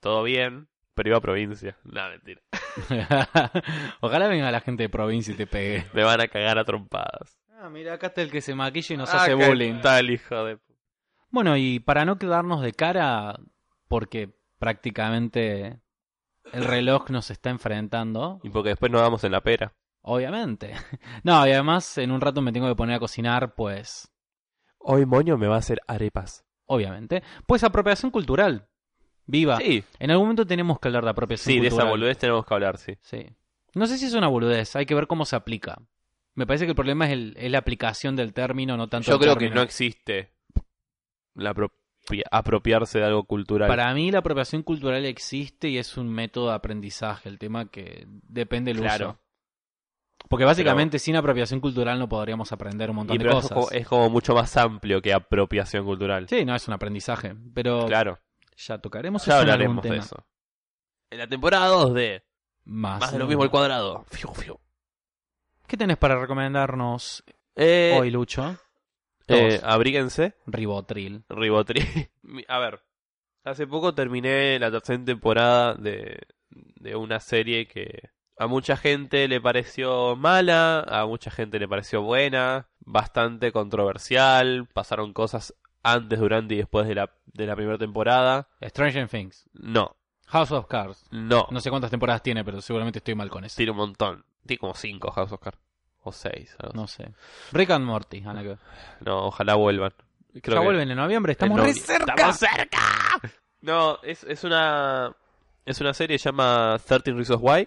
todo 0.00 0.22
bien, 0.22 0.68
pero 0.94 1.08
iba 1.08 1.16
a 1.16 1.22
provincia. 1.22 1.78
No, 1.84 2.06
mentira. 2.10 2.42
Ojalá 4.00 4.28
venga 4.28 4.50
la 4.50 4.60
gente 4.60 4.82
de 4.82 4.88
provincia 4.88 5.32
y 5.32 5.36
te 5.36 5.46
pegue. 5.46 5.86
Me 5.92 6.04
van 6.04 6.20
a 6.20 6.28
cagar 6.28 6.58
a 6.58 6.64
trompadas. 6.64 7.38
Ah, 7.58 7.70
mira, 7.70 7.94
acá 7.94 8.08
está 8.08 8.20
el 8.20 8.30
que 8.30 8.40
se 8.42 8.54
maquilla 8.54 8.94
y 8.94 8.98
nos 8.98 9.12
Ah, 9.14 9.22
hace 9.22 9.36
¿qué 9.36 9.48
bullying. 9.48 9.80
Tal 9.80 10.10
hijo 10.10 10.44
de... 10.44 10.58
Bueno, 11.34 11.56
y 11.56 11.80
para 11.80 12.04
no 12.04 12.16
quedarnos 12.18 12.62
de 12.62 12.72
cara, 12.72 13.38
porque 13.88 14.34
prácticamente 14.58 15.80
el 16.52 16.64
reloj 16.64 17.10
nos 17.10 17.30
está 17.30 17.50
enfrentando, 17.50 18.40
Y 18.44 18.50
porque 18.50 18.70
después 18.70 18.92
nos 18.92 19.00
damos 19.00 19.24
en 19.24 19.32
la 19.32 19.40
pera. 19.42 19.74
obviamente. 20.02 20.72
No, 21.24 21.46
y 21.46 21.50
además 21.52 21.98
en 21.98 22.10
un 22.12 22.20
rato 22.20 22.40
me 22.42 22.52
tengo 22.52 22.68
que 22.68 22.76
poner 22.76 22.96
a 22.96 23.00
cocinar, 23.00 23.54
pues, 23.54 24.10
Hoy 24.78 25.06
Moño 25.06 25.38
me 25.38 25.46
va 25.46 25.56
a 25.56 25.58
hacer 25.58 25.80
arepas. 25.88 26.44
obviamente. 26.66 27.22
Pues 27.46 27.64
apropiación 27.64 28.10
cultural. 28.12 28.68
Viva. 29.26 29.56
Sí, 29.56 29.82
En 29.98 30.10
algún 30.10 30.26
momento 30.26 30.46
tenemos 30.46 30.78
que 30.78 30.88
hablar 30.88 31.04
de 31.04 31.10
apropiación 31.10 31.54
sí, 31.54 31.58
de 31.60 31.68
esa 31.68 31.76
cultural. 31.76 31.90
boludez 31.92 32.18
tenemos 32.18 32.44
que 32.46 32.54
hablar, 32.54 32.76
sí. 32.78 32.98
Sí. 33.00 33.26
No 33.74 33.86
sé 33.86 33.96
si 33.98 34.04
es 34.06 34.14
una 34.14 34.28
boludez, 34.28 34.76
hay 34.76 34.84
que 34.86 34.94
ver 34.94 35.06
cómo 35.06 35.24
se 35.24 35.34
aplica. 35.36 35.78
Me 36.34 36.46
parece 36.46 36.66
que 36.66 36.70
el 36.72 36.76
problema 36.76 37.06
es, 37.06 37.12
el- 37.12 37.34
es 37.38 37.50
la 37.50 37.58
aplicación 37.58 38.14
del 38.14 38.34
término, 38.34 38.76
no 38.76 38.88
tanto 38.88 39.06
Yo 39.08 39.14
el 39.14 39.20
creo 39.20 39.36
que 39.38 39.48
no 39.50 39.62
existe 39.62 40.33
la 41.34 41.50
apropia- 41.50 42.24
apropiarse 42.30 42.98
de 42.98 43.04
algo 43.06 43.24
cultural. 43.24 43.68
Para 43.68 43.92
mí 43.94 44.10
la 44.10 44.18
apropiación 44.20 44.62
cultural 44.62 45.04
existe 45.04 45.68
y 45.68 45.78
es 45.78 45.96
un 45.96 46.08
método 46.08 46.48
de 46.48 46.54
aprendizaje, 46.54 47.28
el 47.28 47.38
tema 47.38 47.66
que 47.70 48.04
depende 48.08 48.72
del 48.72 48.82
Claro. 48.82 49.08
uso. 49.10 49.20
Porque 50.28 50.44
básicamente 50.46 50.98
sin 50.98 51.16
apropiación 51.16 51.60
cultural 51.60 51.98
no 51.98 52.08
podríamos 52.08 52.50
aprender 52.52 52.88
un 52.90 52.96
montón 52.96 53.14
Y 53.14 53.18
de 53.18 53.24
pero 53.24 53.38
es 53.38 53.42
cosas. 53.42 53.54
como, 53.58 53.70
es 53.70 53.86
como 53.86 54.08
mucho 54.10 54.34
más 54.34 54.56
amplio 54.56 55.02
que 55.02 55.12
apropiación 55.12 55.84
cultural. 55.84 56.26
Sí, 56.28 56.44
no 56.46 56.54
es 56.54 56.66
un 56.66 56.74
aprendizaje, 56.74 57.34
pero 57.54 57.84
Claro, 57.86 58.18
ya 58.56 58.78
tocaremos 58.78 59.24
ya 59.26 59.34
eso 59.34 59.42
en 59.42 59.50
hablaremos 59.50 59.82
de 59.82 59.90
tema. 59.90 60.02
eso. 60.02 60.26
En 61.10 61.18
la 61.18 61.26
temporada 61.26 61.66
2 61.66 61.92
de 61.94 62.24
Más, 62.66 62.98
Más 63.00 63.12
de 63.12 63.18
lo 63.18 63.26
mismo 63.26 63.42
al 63.42 63.50
cuadrado. 63.50 64.04
Fiu, 64.08 64.32
fiu. 64.32 64.58
¿Qué 65.66 65.76
tenés 65.76 65.98
para 65.98 66.18
recomendarnos 66.18 67.22
Eh, 67.56 67.94
hoy, 68.00 68.10
Lucho? 68.10 68.56
Eh, 69.28 69.60
abríguense. 69.62 70.34
Ribotril. 71.28 72.08
A 72.48 72.58
ver, 72.58 72.80
hace 73.44 73.66
poco 73.66 73.94
terminé 73.94 74.58
la 74.58 74.70
tercera 74.70 75.04
temporada 75.04 75.74
de, 75.74 76.20
de 76.50 76.96
una 76.96 77.20
serie 77.20 77.66
que 77.66 78.10
a 78.36 78.46
mucha 78.46 78.76
gente 78.76 79.28
le 79.28 79.40
pareció 79.40 80.16
mala, 80.16 80.80
a 80.80 81.06
mucha 81.06 81.30
gente 81.30 81.58
le 81.58 81.68
pareció 81.68 82.02
buena, 82.02 82.68
bastante 82.80 83.52
controversial, 83.52 84.66
pasaron 84.72 85.12
cosas 85.12 85.54
antes, 85.82 86.18
durante 86.18 86.54
y 86.54 86.58
después 86.58 86.88
de 86.88 86.94
la, 86.96 87.12
de 87.26 87.46
la 87.46 87.54
primera 87.54 87.78
temporada. 87.78 88.48
Stranger 88.62 89.08
Things. 89.08 89.48
No, 89.52 89.96
House 90.26 90.50
of 90.50 90.66
Cards. 90.66 91.04
no, 91.10 91.46
No 91.50 91.60
sé 91.60 91.70
cuántas 91.70 91.90
temporadas 91.90 92.22
tiene, 92.22 92.44
pero 92.44 92.60
seguramente 92.60 92.98
estoy 92.98 93.14
mal 93.14 93.30
con 93.30 93.44
eso. 93.44 93.56
tiene 93.56 93.72
un 93.72 93.78
montón. 93.78 94.24
Tiene 94.46 94.58
como 94.58 94.74
cinco 94.74 95.10
House 95.12 95.32
of 95.32 95.40
Cards. 95.40 95.58
O 96.04 96.12
seis. 96.12 96.56
No 96.74 96.86
sé. 96.86 97.12
Rick 97.52 97.70
and 97.70 97.84
Morty, 97.84 98.20
que- 98.22 98.56
No, 99.04 99.26
ojalá 99.26 99.54
vuelvan. 99.56 99.92
Creo 100.42 100.56
Ya 100.56 100.60
que- 100.60 100.64
vuelven 100.66 100.90
en 100.90 100.96
noviembre, 100.96 101.32
estamos 101.32 101.58
en 101.58 101.64
re 101.64 101.74
cerca. 101.74 102.12
¡Estamos 102.14 102.36
cerca! 102.36 102.80
No, 103.62 103.98
es, 104.02 104.22
es 104.24 104.44
una. 104.44 105.14
Es 105.64 105.80
una 105.80 105.94
serie 105.94 106.16
que 106.16 106.18
se 106.18 106.28
llama 106.28 106.78
13 106.86 107.12
Reasons 107.12 107.40
Why. 107.42 107.66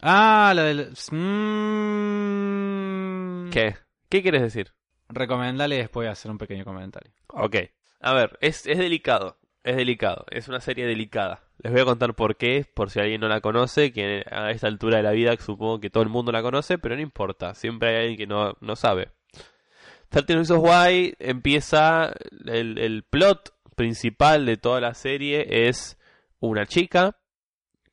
Ah, 0.00 0.52
la 0.54 0.62
del... 0.62 0.94
Mm... 2.16 3.50
¿Qué? 3.50 3.76
¿Qué 4.08 4.22
quieres 4.22 4.42
decir? 4.42 4.72
Recomendale 5.08 5.74
y 5.76 5.78
después 5.78 6.08
hacer 6.08 6.30
un 6.30 6.38
pequeño 6.38 6.64
comentario. 6.64 7.12
Ok. 7.28 7.56
A 8.00 8.12
ver, 8.14 8.38
es, 8.40 8.66
es 8.66 8.78
delicado. 8.78 9.38
Es 9.62 9.76
delicado. 9.76 10.24
Es 10.30 10.48
una 10.48 10.60
serie 10.60 10.86
delicada. 10.86 11.42
Les 11.58 11.72
voy 11.72 11.80
a 11.80 11.84
contar 11.86 12.14
por 12.14 12.36
qué, 12.36 12.66
por 12.74 12.90
si 12.90 13.00
alguien 13.00 13.20
no 13.20 13.28
la 13.28 13.40
conoce, 13.40 13.92
que 13.92 14.24
a 14.30 14.50
esta 14.50 14.66
altura 14.66 14.98
de 14.98 15.02
la 15.02 15.12
vida 15.12 15.34
supongo 15.38 15.80
que 15.80 15.90
todo 15.90 16.02
el 16.02 16.08
mundo 16.10 16.30
la 16.32 16.42
conoce, 16.42 16.78
pero 16.78 16.94
no 16.96 17.00
importa. 17.02 17.54
Siempre 17.54 17.88
hay 17.90 17.96
alguien 18.02 18.16
que 18.18 18.26
no, 18.26 18.54
no 18.60 18.76
sabe. 18.76 19.08
13 20.10 20.34
Reasons 20.34 20.62
Why 20.62 21.14
empieza. 21.18 22.12
El, 22.46 22.78
el 22.78 23.02
plot 23.04 23.54
principal 23.74 24.46
de 24.46 24.56
toda 24.56 24.80
la 24.80 24.94
serie 24.94 25.68
es 25.68 25.98
una 26.40 26.66
chica 26.66 27.18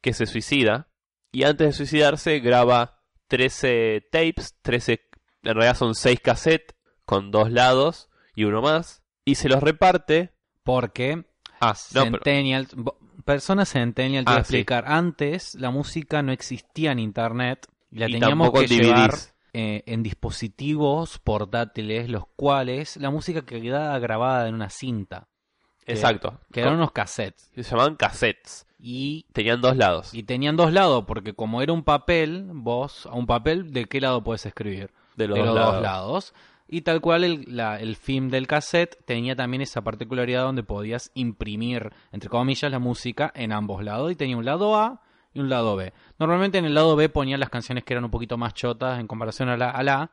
que 0.02 0.14
se 0.14 0.26
suicida 0.26 0.88
y 1.32 1.44
antes 1.44 1.68
de 1.68 1.74
suicidarse 1.74 2.40
graba 2.40 3.00
13 3.28 4.08
tapes, 4.12 4.56
13, 4.62 5.02
en 5.44 5.54
realidad 5.56 5.76
son 5.76 5.96
6 5.96 6.20
cassettes 6.22 6.76
con 7.06 7.32
dos 7.32 7.52
lados 7.52 8.10
y 8.36 8.44
uno 8.44 8.62
más 8.62 9.04
y 9.26 9.36
se 9.36 9.50
los 9.50 9.64
reparte. 9.64 10.32
Porque 10.64 11.26
Ah, 11.60 11.74
no, 11.96 12.04
pero- 12.12 12.24
Personas 13.26 13.70
Centennial, 13.70 14.26
te 14.26 14.32
Ah, 14.32 14.34
voy 14.36 14.42
a 14.42 14.44
sí. 14.44 14.56
explicar. 14.56 14.86
Antes 14.88 15.56
la 15.56 15.72
música 15.72 16.22
no 16.22 16.32
existía 16.32 16.92
en 16.92 17.00
internet 17.00 17.68
y 17.92 18.00
la 18.00 18.10
y 18.10 18.14
teníamos 18.14 18.52
que 18.52 18.68
llevar 18.68 19.14
eh, 19.54 19.84
en 19.86 20.04
dispositivos 20.04 21.20
portátiles, 21.20 22.10
los 22.10 22.26
cuales 22.36 22.98
la 22.98 23.10
música 23.12 23.44
quedaba 23.44 23.98
grabada 24.00 24.48
en 24.48 24.56
una 24.56 24.70
cinta, 24.70 25.28
Exacto. 25.86 26.40
que 26.52 26.62
eran 26.62 26.76
unos 26.76 26.92
cassettes. 26.92 27.50
Se 27.56 27.64
llamaban 27.64 27.96
cassettes. 27.96 28.66
Y, 28.86 29.26
Tenían 29.32 29.62
dos 29.62 29.78
lados. 29.78 30.14
y 30.14 30.24
tenían 30.24 30.58
dos 30.58 30.74
lados, 30.74 31.06
porque 31.08 31.34
como 31.34 31.62
era 31.62 31.72
un 31.72 31.84
papel, 31.84 32.48
vos, 32.52 33.06
a 33.06 33.14
un 33.14 33.26
papel, 33.28 33.72
¿de 33.72 33.86
qué 33.86 34.02
lado 34.02 34.24
puedes 34.24 34.46
escribir? 34.46 34.92
de 35.16 35.28
los, 35.28 35.38
de 35.38 35.46
dos, 35.46 35.54
los 35.54 35.56
lados. 35.56 35.74
dos 35.76 35.82
lados. 35.84 36.34
Y 36.68 36.82
tal 36.82 37.02
cual 37.02 37.24
el, 37.24 37.46
la- 37.48 37.80
el 37.80 37.96
film 37.96 38.30
del 38.30 38.48
cassette 38.48 38.98
tenía 39.06 39.36
también 39.36 39.62
esa 39.62 39.82
particularidad 39.82 40.44
donde 40.44 40.64
podías 40.64 41.12
imprimir, 41.14 41.92
entre 42.12 42.30
comillas, 42.30 42.72
la 42.72 42.80
música 42.80 43.32
en 43.36 43.52
ambos 43.52 43.84
lados. 43.84 44.12
Y 44.12 44.16
tenía 44.16 44.38
un 44.38 44.46
lado 44.46 44.76
A 44.78 45.02
y 45.34 45.40
un 45.40 45.50
lado 45.50 45.76
B. 45.76 45.94
Normalmente 46.20 46.58
en 46.58 46.66
el 46.66 46.74
lado 46.74 46.96
B 46.96 47.10
ponían 47.10 47.40
las 47.40 47.50
canciones 47.50 47.84
que 47.84 47.94
eran 47.94 48.06
un 48.06 48.12
poquito 48.12 48.38
más 48.38 48.54
chotas 48.54 49.00
en 49.00 49.08
comparación 49.08 49.50
a 49.50 49.58
la, 49.58 49.70
a 49.70 49.84
la. 49.84 50.12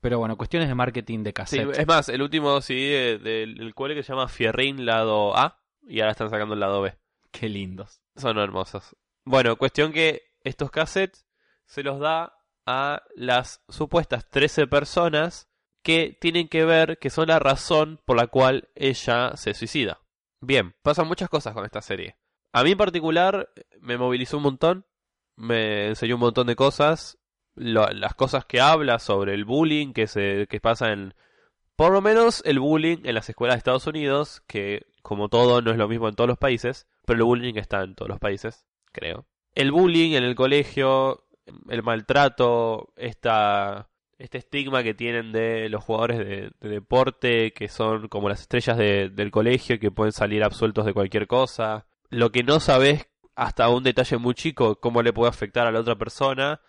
Pero 0.00 0.18
bueno, 0.18 0.36
cuestiones 0.36 0.68
de 0.68 0.74
marketing 0.74 1.22
de 1.22 1.30
Sí, 1.30 1.34
cassette. 1.34 1.78
es 1.78 1.86
más, 1.86 2.08
el 2.10 2.20
último 2.20 2.60
CD 2.60 3.18
de- 3.18 3.18
del 3.18 3.60
el 3.60 3.74
cual 3.74 3.94
que 3.94 4.02
se 4.02 4.12
llama 4.12 4.28
Fierrín 4.28 4.84
lado 4.84 5.34
A 5.36 5.60
y 5.86 6.00
ahora 6.00 6.12
están 6.12 6.28
sacando 6.28 6.54
el 6.54 6.60
lado 6.60 6.82
B. 6.82 6.94
Qué 7.30 7.48
lindos. 7.48 8.00
Son 8.16 8.36
hermosos. 8.38 8.94
Bueno, 9.24 9.56
cuestión 9.56 9.92
que 9.92 10.22
estos 10.42 10.70
cassettes 10.70 11.24
se 11.64 11.82
los 11.82 11.98
da 12.00 12.36
a 12.66 13.02
las 13.16 13.62
supuestas 13.70 14.28
13 14.28 14.66
personas 14.66 15.48
que 15.84 16.16
tienen 16.20 16.48
que 16.48 16.64
ver 16.64 16.98
que 16.98 17.10
son 17.10 17.28
la 17.28 17.38
razón 17.38 18.00
por 18.04 18.16
la 18.16 18.26
cual 18.26 18.68
ella 18.74 19.36
se 19.36 19.54
suicida. 19.54 20.00
Bien, 20.40 20.74
pasan 20.82 21.06
muchas 21.06 21.28
cosas 21.28 21.54
con 21.54 21.64
esta 21.64 21.82
serie. 21.82 22.16
A 22.52 22.64
mí 22.64 22.72
en 22.72 22.78
particular 22.78 23.50
me 23.80 23.98
movilizó 23.98 24.38
un 24.38 24.44
montón, 24.44 24.86
me 25.36 25.88
enseñó 25.88 26.14
un 26.14 26.22
montón 26.22 26.46
de 26.46 26.56
cosas, 26.56 27.18
las 27.54 28.14
cosas 28.14 28.46
que 28.46 28.60
habla 28.60 28.98
sobre 28.98 29.34
el 29.34 29.44
bullying 29.44 29.92
que 29.92 30.08
se 30.08 30.46
que 30.48 30.60
pasa 30.60 30.90
en 30.92 31.14
por 31.76 31.92
lo 31.92 32.00
menos 32.00 32.42
el 32.46 32.60
bullying 32.60 32.98
en 33.04 33.14
las 33.14 33.28
escuelas 33.28 33.56
de 33.56 33.58
Estados 33.58 33.86
Unidos, 33.86 34.42
que 34.46 34.86
como 35.02 35.28
todo 35.28 35.60
no 35.60 35.70
es 35.70 35.76
lo 35.76 35.88
mismo 35.88 36.08
en 36.08 36.14
todos 36.14 36.28
los 36.28 36.38
países, 36.38 36.86
pero 37.04 37.18
el 37.18 37.24
bullying 37.24 37.54
está 37.56 37.82
en 37.82 37.94
todos 37.94 38.08
los 38.08 38.18
países, 38.18 38.66
creo. 38.92 39.26
El 39.54 39.70
bullying 39.70 40.12
en 40.12 40.24
el 40.24 40.34
colegio, 40.34 41.26
el 41.68 41.82
maltrato, 41.82 42.92
esta, 42.96 43.90
este 44.18 44.38
estigma 44.38 44.82
que 44.82 44.94
tienen 44.94 45.32
de 45.32 45.68
los 45.68 45.82
jugadores 45.84 46.18
de, 46.18 46.50
de 46.60 46.68
deporte, 46.68 47.52
que 47.52 47.68
son 47.68 48.08
como 48.08 48.28
las 48.28 48.40
estrellas 48.42 48.76
de- 48.78 49.08
del 49.10 49.30
colegio, 49.30 49.78
que 49.78 49.90
pueden 49.90 50.12
salir 50.12 50.42
absueltos 50.44 50.84
de 50.86 50.94
cualquier 50.94 51.26
cosa. 51.26 51.86
Lo 52.10 52.30
que 52.30 52.42
no 52.42 52.60
sabes 52.60 53.08
hasta 53.36 53.68
un 53.68 53.82
detalle 53.82 54.16
muy 54.18 54.34
chico, 54.34 54.76
cómo 54.80 55.02
le 55.02 55.12
puede 55.12 55.30
afectar 55.30 55.66
a 55.66 55.72
la 55.72 55.80
otra 55.80 55.96
persona, 55.96 56.60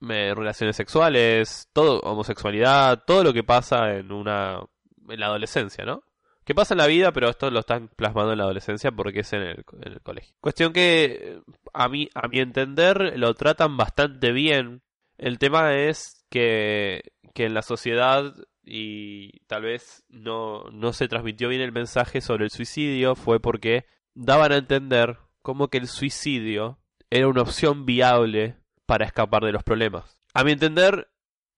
relaciones 0.00 0.76
sexuales, 0.76 1.68
todo, 1.72 2.00
homosexualidad, 2.00 3.04
todo 3.06 3.24
lo 3.24 3.32
que 3.32 3.42
pasa 3.44 3.94
en 3.94 4.12
una 4.12 4.60
en 5.08 5.20
la 5.20 5.26
adolescencia, 5.26 5.84
¿no? 5.84 6.02
Que 6.44 6.54
pasa 6.54 6.74
en 6.74 6.78
la 6.78 6.86
vida, 6.86 7.12
pero 7.12 7.28
esto 7.30 7.50
lo 7.50 7.60
están 7.60 7.88
plasmando 7.88 8.32
en 8.32 8.38
la 8.38 8.44
adolescencia 8.44 8.90
porque 8.92 9.20
es 9.20 9.32
en 9.32 9.42
el, 9.42 9.64
en 9.82 9.92
el 9.92 10.00
colegio. 10.02 10.34
Cuestión 10.40 10.72
que 10.72 11.40
a 11.72 11.88
mí, 11.88 12.08
a 12.14 12.28
mi 12.28 12.40
entender, 12.40 13.18
lo 13.18 13.32
tratan 13.34 13.76
bastante 13.78 14.32
bien. 14.32 14.82
El 15.16 15.38
tema 15.38 15.74
es 15.74 16.23
que, 16.34 17.12
en 17.36 17.54
la 17.54 17.62
sociedad 17.62 18.34
y 18.64 19.40
tal 19.46 19.62
vez 19.62 20.04
no, 20.08 20.64
no 20.72 20.92
se 20.92 21.06
transmitió 21.06 21.48
bien 21.48 21.60
el 21.60 21.70
mensaje 21.70 22.20
sobre 22.20 22.44
el 22.44 22.50
suicidio 22.50 23.14
fue 23.14 23.38
porque 23.38 23.84
daban 24.14 24.50
a 24.50 24.56
entender 24.56 25.18
como 25.42 25.68
que 25.68 25.78
el 25.78 25.86
suicidio 25.86 26.80
era 27.08 27.28
una 27.28 27.42
opción 27.42 27.86
viable 27.86 28.56
para 28.84 29.04
escapar 29.04 29.44
de 29.44 29.52
los 29.52 29.62
problemas. 29.62 30.20
A 30.32 30.42
mi 30.42 30.50
entender, 30.50 31.08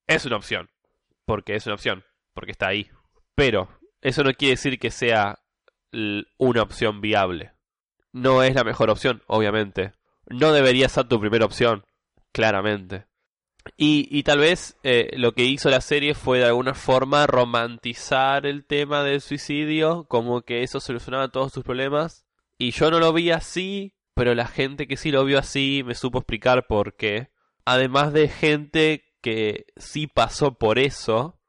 es 0.06 0.26
una 0.26 0.36
opción. 0.36 0.68
Porque 1.24 1.54
es 1.54 1.64
una 1.64 1.76
opción. 1.76 2.04
Porque 2.34 2.52
está 2.52 2.68
ahí. 2.68 2.90
Pero 3.34 3.70
eso 4.02 4.22
no 4.24 4.32
quiere 4.34 4.56
decir 4.56 4.78
que 4.78 4.90
sea 4.90 5.38
una 6.36 6.62
opción 6.62 7.00
viable. 7.00 7.52
No 8.12 8.42
es 8.42 8.54
la 8.54 8.64
mejor 8.64 8.90
opción, 8.90 9.22
obviamente. 9.26 9.92
No 10.26 10.52
debería 10.52 10.88
ser 10.90 11.08
tu 11.08 11.18
primera 11.18 11.46
opción, 11.46 11.86
claramente. 12.32 13.05
Y, 13.76 14.22
tal 14.22 14.38
vez 14.38 14.76
eh, 14.82 15.10
lo 15.16 15.32
que 15.32 15.44
hizo 15.44 15.70
la 15.70 15.80
serie 15.80 16.14
fue 16.14 16.38
de 16.38 16.46
alguna 16.46 16.74
forma 16.74 17.26
romantizar 17.26 18.46
el 18.46 18.64
tema 18.64 19.02
del 19.02 19.20
suicidio, 19.20 20.04
como 20.08 20.42
que 20.42 20.62
eso 20.62 20.80
solucionaba 20.80 21.28
todos 21.28 21.52
tus 21.52 21.64
problemas. 21.64 22.26
Y 22.58 22.70
yo 22.70 22.90
no 22.90 23.00
lo 23.00 23.12
vi 23.12 23.30
así, 23.30 23.94
pero 24.14 24.34
la 24.34 24.46
gente 24.46 24.86
que 24.86 24.96
sí 24.96 25.10
lo 25.10 25.24
vio 25.24 25.38
así 25.38 25.82
me 25.84 25.94
supo 25.94 26.18
explicar 26.18 26.66
por 26.66 26.96
qué. 26.96 27.30
Además 27.64 28.12
de 28.12 28.28
gente 28.28 29.04
que 29.20 29.66
sí 29.76 30.06
pasó 30.06 30.58
por 30.58 30.78
eso, 30.78 31.40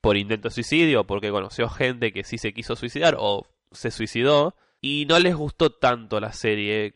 por 0.00 0.16
intento 0.16 0.48
de 0.48 0.54
suicidio, 0.54 1.06
porque 1.06 1.30
conoció 1.30 1.68
gente 1.68 2.12
que 2.12 2.24
sí 2.24 2.38
se 2.38 2.52
quiso 2.52 2.76
suicidar 2.76 3.16
o 3.18 3.46
se 3.70 3.90
suicidó, 3.90 4.56
y 4.80 5.06
no 5.06 5.18
les 5.18 5.34
gustó 5.36 5.70
tanto 5.70 6.20
la 6.20 6.32
serie 6.32 6.94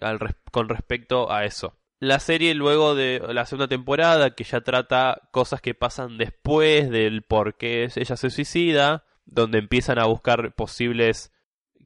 con 0.50 0.68
respecto 0.68 1.30
a 1.30 1.44
eso. 1.44 1.76
La 2.06 2.20
serie 2.20 2.54
luego 2.54 2.94
de 2.94 3.20
la 3.32 3.46
segunda 3.46 3.68
temporada, 3.68 4.34
que 4.34 4.44
ya 4.44 4.60
trata 4.60 5.22
cosas 5.30 5.60
que 5.60 5.74
pasan 5.74 6.18
después 6.18 6.90
del 6.90 7.22
por 7.22 7.56
qué 7.56 7.88
ella 7.96 8.16
se 8.16 8.30
suicida, 8.30 9.04
donde 9.24 9.58
empiezan 9.58 9.98
a 9.98 10.06
buscar 10.06 10.54
posibles... 10.54 11.32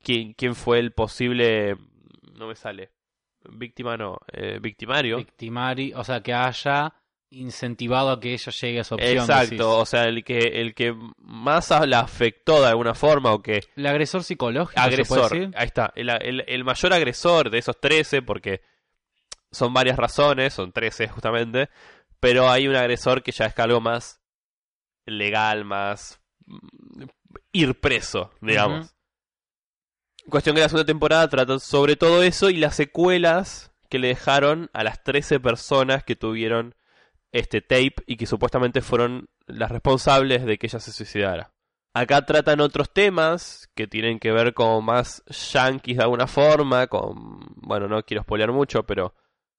¿Quién, 0.03 0.33
quién 0.35 0.55
fue 0.55 0.79
el 0.79 0.93
posible... 0.93 1.77
no 2.39 2.47
me 2.47 2.55
sale. 2.55 2.91
Víctima 3.51 3.97
no, 3.97 4.19
eh, 4.33 4.59
victimario. 4.61 5.17
Victimari, 5.17 5.93
o 5.95 6.05
sea, 6.05 6.21
que 6.23 6.33
haya 6.33 6.95
incentivado 7.31 8.11
a 8.11 8.21
que 8.21 8.33
ella 8.33 8.53
llegue 8.53 8.79
a 8.79 8.81
esa 8.83 8.95
opción. 8.95 9.19
Exacto, 9.19 9.51
decís. 9.51 9.61
o 9.61 9.87
sea, 9.87 10.05
el 10.05 10.25
que, 10.25 10.39
el 10.39 10.75
que 10.75 10.95
más 11.19 11.71
la 11.87 12.01
afectó 12.01 12.61
de 12.63 12.69
alguna 12.69 12.95
forma 12.95 13.33
o 13.33 13.43
que 13.43 13.61
El 13.77 13.87
agresor 13.87 14.23
psicológico, 14.25 14.81
¿se 14.81 14.87
puede 14.89 14.95
agresor, 15.23 15.31
decir? 15.39 15.51
ahí 15.57 15.67
está, 15.67 15.93
el, 15.95 16.09
el- 16.11 16.45
el 16.47 16.65
mayor 16.65 16.93
agresor 16.93 17.51
de 17.51 17.59
esos 17.59 17.79
13, 17.81 18.23
porque 18.23 18.61
son 19.51 19.73
varias 19.73 19.97
razones, 19.97 20.55
son 20.55 20.73
13 20.73 21.09
justamente, 21.09 21.69
pero 22.21 22.51
hay 22.51 22.69
un 22.69 22.77
agresor 22.77 23.23
que 23.23 23.33
ya 23.33 23.47
es 23.47 23.59
algo 23.59 23.81
más 23.81 24.21
legal, 25.07 25.65
más 25.65 26.21
mm, 26.47 27.05
ir 27.53 27.81
preso, 27.81 28.33
digamos. 28.41 28.95
Cuestión 30.29 30.55
que 30.55 30.63
la 30.63 30.69
segunda 30.69 30.87
temporada 30.87 31.29
trata 31.29 31.59
sobre 31.59 31.97
todo 31.97 32.23
eso 32.23 32.51
y 32.51 32.57
las 32.57 32.77
secuelas 32.77 33.73
que 33.89 33.99
le 33.99 34.09
dejaron 34.09 34.69
a 34.75 34.85
las 34.85 35.03
13 35.03 35.41
personas 35.41 36.05
que 36.05 36.17
tuvieron 36.17 36.75
este 37.33 37.61
tape 37.61 37.95
y 38.07 38.17
que 38.17 38.27
supuestamente 38.27 38.83
fueron 38.83 39.29
las 39.47 39.71
responsables 39.71 40.45
de 40.45 40.59
que 40.59 40.67
ella 40.67 40.81
se 40.81 40.93
suicidara. 40.93 41.53
Acá 41.95 42.25
tratan 42.27 42.61
otros 42.61 42.93
temas 42.93 43.71
que 43.75 43.87
tienen 43.87 44.19
que 44.19 44.31
ver 44.31 44.55
con 44.55 44.85
más 44.85 45.25
yankees 45.27 45.97
de 45.97 46.03
alguna 46.03 46.27
forma, 46.27 46.87
con... 46.87 47.41
Bueno, 47.57 47.89
no 47.89 48.03
quiero 48.03 48.23
spoilear 48.23 48.53
mucho, 48.53 48.85
pero... 48.85 49.15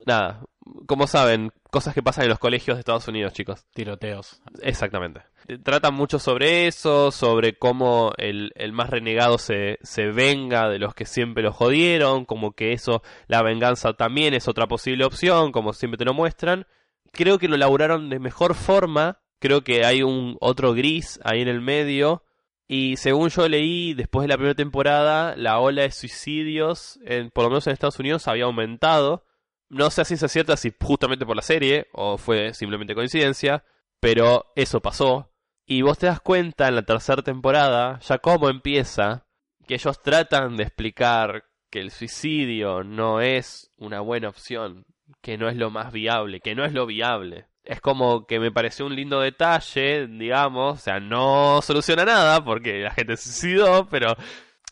Nada, 0.06 0.42
como 0.86 1.08
saben, 1.08 1.52
cosas 1.72 1.94
que 1.94 2.04
pasan 2.04 2.24
en 2.24 2.30
los 2.30 2.40
colegios 2.40 2.78
de 2.78 2.80
Estados 2.80 3.08
Unidos, 3.08 3.34
chicos. 3.34 3.66
Tiroteos. 3.74 4.42
Exactamente. 4.62 5.22
Tratan 5.64 5.94
mucho 5.94 6.20
sobre 6.20 6.68
eso, 6.68 7.12
sobre 7.12 7.58
cómo 7.58 8.14
el, 8.18 8.52
el 8.56 8.72
más 8.72 8.90
renegado 8.90 9.38
se, 9.38 9.80
se 9.82 10.08
venga 10.08 10.70
de 10.70 10.80
los 10.80 10.94
que 10.94 11.06
siempre 11.06 11.44
lo 11.44 11.52
jodieron, 11.52 12.26
como 12.26 12.54
que 12.54 12.72
eso, 12.72 13.02
la 13.28 13.42
venganza 13.42 13.94
también 13.94 14.34
es 14.34 14.48
otra 14.48 14.68
posible 14.68 15.06
opción, 15.06 15.52
como 15.52 15.74
siempre 15.74 15.98
te 15.98 16.06
lo 16.06 16.14
muestran. 16.14 16.66
Creo 17.12 17.40
que 17.40 17.48
lo 17.48 17.58
laburaron 17.58 18.10
de 18.10 18.20
mejor 18.20 18.54
forma, 18.54 19.20
creo 19.40 19.64
que 19.64 19.86
hay 19.86 20.04
un 20.04 20.38
otro 20.40 20.74
gris 20.74 21.20
ahí 21.24 21.42
en 21.42 21.48
el 21.48 21.62
medio, 21.62 22.24
y 22.72 22.98
según 22.98 23.30
yo 23.30 23.50
leí, 23.50 23.96
después 23.96 24.26
de 24.26 24.28
la 24.28 24.36
primera 24.36 24.54
temporada, 24.54 25.36
la 25.36 25.60
ola 25.60 25.82
de 25.82 25.92
suicidios, 25.92 27.00
en, 27.04 27.32
por 27.32 27.46
lo 27.46 27.50
menos 27.50 27.66
en 27.66 27.74
Estados 27.74 27.98
Unidos, 27.98 28.28
había 28.28 28.44
aumentado. 28.44 29.26
No 29.70 29.90
sé 29.92 30.02
a 30.02 30.06
ciencia 30.06 30.28
cierta 30.28 30.58
si 30.58 30.74
justamente 30.82 31.26
por 31.26 31.36
la 31.36 31.42
serie 31.42 31.88
o 31.94 32.18
fue 32.18 32.54
simplemente 32.54 32.96
coincidencia, 32.96 33.64
pero 34.00 34.52
eso 34.56 34.82
pasó. 34.82 35.32
Y 35.66 35.84
vos 35.84 36.00
te 36.00 36.08
das 36.08 36.20
cuenta 36.20 36.68
en 36.68 36.76
la 36.76 36.82
tercera 36.82 37.22
temporada, 37.22 38.00
ya 38.00 38.18
cómo 38.18 38.50
empieza, 38.50 39.28
que 39.68 39.76
ellos 39.76 40.02
tratan 40.02 40.58
de 40.58 40.64
explicar 40.64 41.46
que 41.70 41.80
el 41.80 41.92
suicidio 41.92 42.84
no 42.84 43.22
es 43.22 43.72
una 43.78 44.00
buena 44.00 44.30
opción, 44.30 44.86
que 45.22 45.38
no 45.38 45.48
es 45.48 45.56
lo 45.56 45.70
más 45.70 45.94
viable, 45.94 46.40
que 46.40 46.56
no 46.56 46.66
es 46.66 46.74
lo 46.74 46.88
viable. 46.88 47.46
Es 47.64 47.82
como 47.82 48.26
que 48.26 48.40
me 48.40 48.52
pareció 48.52 48.88
un 48.88 48.96
lindo 48.96 49.20
detalle, 49.20 50.08
digamos, 50.08 50.80
o 50.80 50.82
sea, 50.82 51.00
no 51.00 51.62
soluciona 51.62 52.04
nada 52.04 52.44
porque 52.44 52.80
la 52.80 52.92
gente 52.92 53.16
se 53.18 53.32
suicidó, 53.32 53.88
pero 53.88 54.16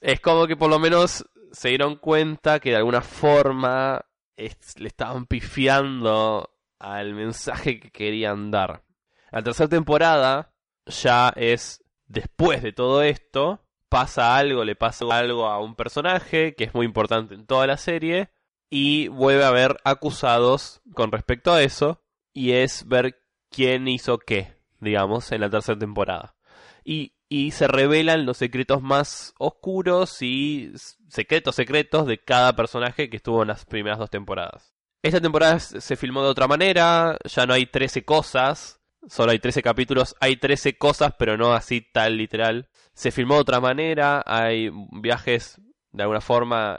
es 0.02 0.20
como 0.20 0.48
que 0.48 0.56
por 0.56 0.72
lo 0.72 0.80
menos 0.80 1.24
se 1.52 1.70
dieron 1.70 1.98
cuenta 1.98 2.60
que 2.60 2.72
de 2.72 2.78
alguna 2.78 3.02
forma 3.02 4.04
le 4.38 4.88
estaban 4.88 5.26
pifiando 5.26 6.50
al 6.80 7.14
mensaje 7.14 7.80
que 7.80 7.92
querían 7.92 8.52
dar. 8.52 8.84
La 9.32 9.44
tercera 9.44 9.68
temporada 9.68 10.54
ya 10.86 11.34
es 11.36 11.84
después 12.08 12.62
de 12.62 12.72
todo 12.72 13.02
esto, 13.02 13.62
pasa 13.90 14.38
algo, 14.38 14.64
le 14.64 14.76
pasa 14.76 15.06
algo 15.12 15.48
a 15.48 15.60
un 15.60 15.76
personaje 15.76 16.56
que 16.56 16.66
es 16.66 16.74
muy 16.74 16.86
importante 16.86 17.36
en 17.36 17.46
toda 17.46 17.68
la 17.68 17.78
serie 17.78 18.30
y 18.70 19.08
vuelve 19.08 19.44
a 19.44 19.50
haber 19.50 19.78
acusados 19.84 20.82
con 20.94 21.12
respecto 21.12 21.54
a 21.54 21.62
eso 21.62 22.04
y 22.34 22.52
es 22.52 22.88
ver 22.88 23.20
quién 23.50 23.88
hizo 23.88 24.18
qué, 24.20 24.56
digamos, 24.80 25.32
en 25.32 25.42
la 25.42 25.50
tercera 25.50 25.80
temporada. 25.80 26.36
Y, 26.84 27.14
y 27.30 27.52
se 27.52 27.68
revelan 27.68 28.26
los 28.26 28.38
secretos 28.38 28.82
más 28.82 29.34
oscuros 29.38 30.22
y 30.22 30.72
secretos 31.08 31.56
secretos 31.56 32.06
de 32.08 32.18
cada 32.20 32.56
personaje 32.56 33.10
que 33.10 33.18
estuvo 33.18 33.42
en 33.42 33.50
las 33.50 33.66
primeras 33.66 34.00
dos 34.00 34.10
temporadas. 34.10 34.74
Esta 35.04 35.22
temporada 35.22 35.60
se 35.60 35.96
filmó 35.96 36.24
de 36.24 36.30
otra 36.30 36.48
manera, 36.48 37.18
ya 37.24 37.46
no 37.46 37.54
hay 37.54 37.66
13 37.66 38.04
cosas, 38.04 38.82
solo 39.08 39.32
hay 39.32 39.40
13 39.40 39.62
capítulos, 39.62 40.16
hay 40.20 40.38
13 40.38 40.78
cosas, 40.78 41.14
pero 41.18 41.38
no 41.38 41.54
así 41.54 41.82
tal 41.82 42.18
literal. 42.18 42.70
Se 42.94 43.12
filmó 43.12 43.36
de 43.36 43.42
otra 43.42 43.60
manera, 43.60 44.24
hay 44.26 44.70
viajes 44.92 45.62
de 45.92 46.04
alguna 46.04 46.22
forma 46.22 46.78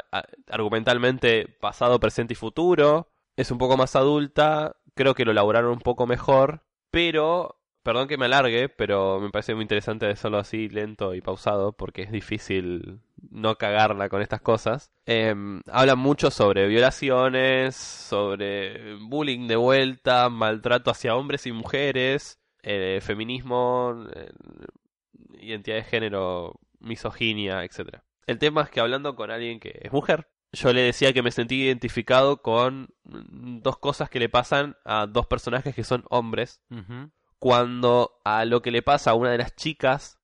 argumentalmente 0.48 1.48
pasado, 1.60 2.00
presente 2.00 2.34
y 2.34 2.36
futuro. 2.36 3.10
Es 3.36 3.50
un 3.50 3.58
poco 3.58 3.76
más 3.76 3.96
adulta, 3.96 4.76
creo 4.94 5.14
que 5.14 5.24
lo 5.24 5.30
elaboraron 5.30 5.72
un 5.72 5.80
poco 5.80 6.06
mejor, 6.06 6.64
pero 6.90 7.58
Perdón 7.88 8.06
que 8.06 8.18
me 8.18 8.26
alargue, 8.26 8.68
pero 8.68 9.18
me 9.18 9.30
parece 9.30 9.54
muy 9.54 9.62
interesante 9.62 10.06
hacerlo 10.06 10.36
así 10.36 10.68
lento 10.68 11.14
y 11.14 11.22
pausado 11.22 11.72
porque 11.72 12.02
es 12.02 12.12
difícil 12.12 13.00
no 13.38 13.56
cagarla 13.56 14.08
con 14.08 14.22
estas 14.22 14.40
cosas. 14.40 14.92
Eh, 15.06 15.34
habla 15.70 15.96
mucho 15.96 16.30
sobre 16.30 16.66
violaciones, 16.66 17.76
sobre 17.76 18.96
bullying 18.96 19.46
de 19.46 19.56
vuelta, 19.56 20.28
maltrato 20.28 20.90
hacia 20.90 21.16
hombres 21.16 21.46
y 21.46 21.52
mujeres, 21.52 22.38
eh, 22.62 23.00
feminismo, 23.02 24.06
eh, 24.14 24.30
identidad 25.40 25.76
de 25.76 25.84
género, 25.84 26.60
misoginia, 26.80 27.64
etc. 27.64 28.00
El 28.26 28.38
tema 28.38 28.62
es 28.62 28.70
que 28.70 28.80
hablando 28.80 29.14
con 29.16 29.30
alguien 29.30 29.60
que 29.60 29.78
es 29.82 29.92
mujer, 29.92 30.28
yo 30.52 30.72
le 30.72 30.82
decía 30.82 31.12
que 31.12 31.22
me 31.22 31.30
sentí 31.30 31.62
identificado 31.62 32.42
con 32.42 32.88
dos 33.04 33.78
cosas 33.78 34.08
que 34.08 34.18
le 34.18 34.28
pasan 34.28 34.76
a 34.84 35.06
dos 35.06 35.26
personajes 35.26 35.74
que 35.74 35.84
son 35.84 36.04
hombres, 36.10 36.62
cuando 37.38 38.18
a 38.24 38.44
lo 38.44 38.62
que 38.62 38.70
le 38.70 38.82
pasa 38.82 39.10
a 39.10 39.14
una 39.14 39.30
de 39.30 39.38
las 39.38 39.54
chicas 39.54 40.17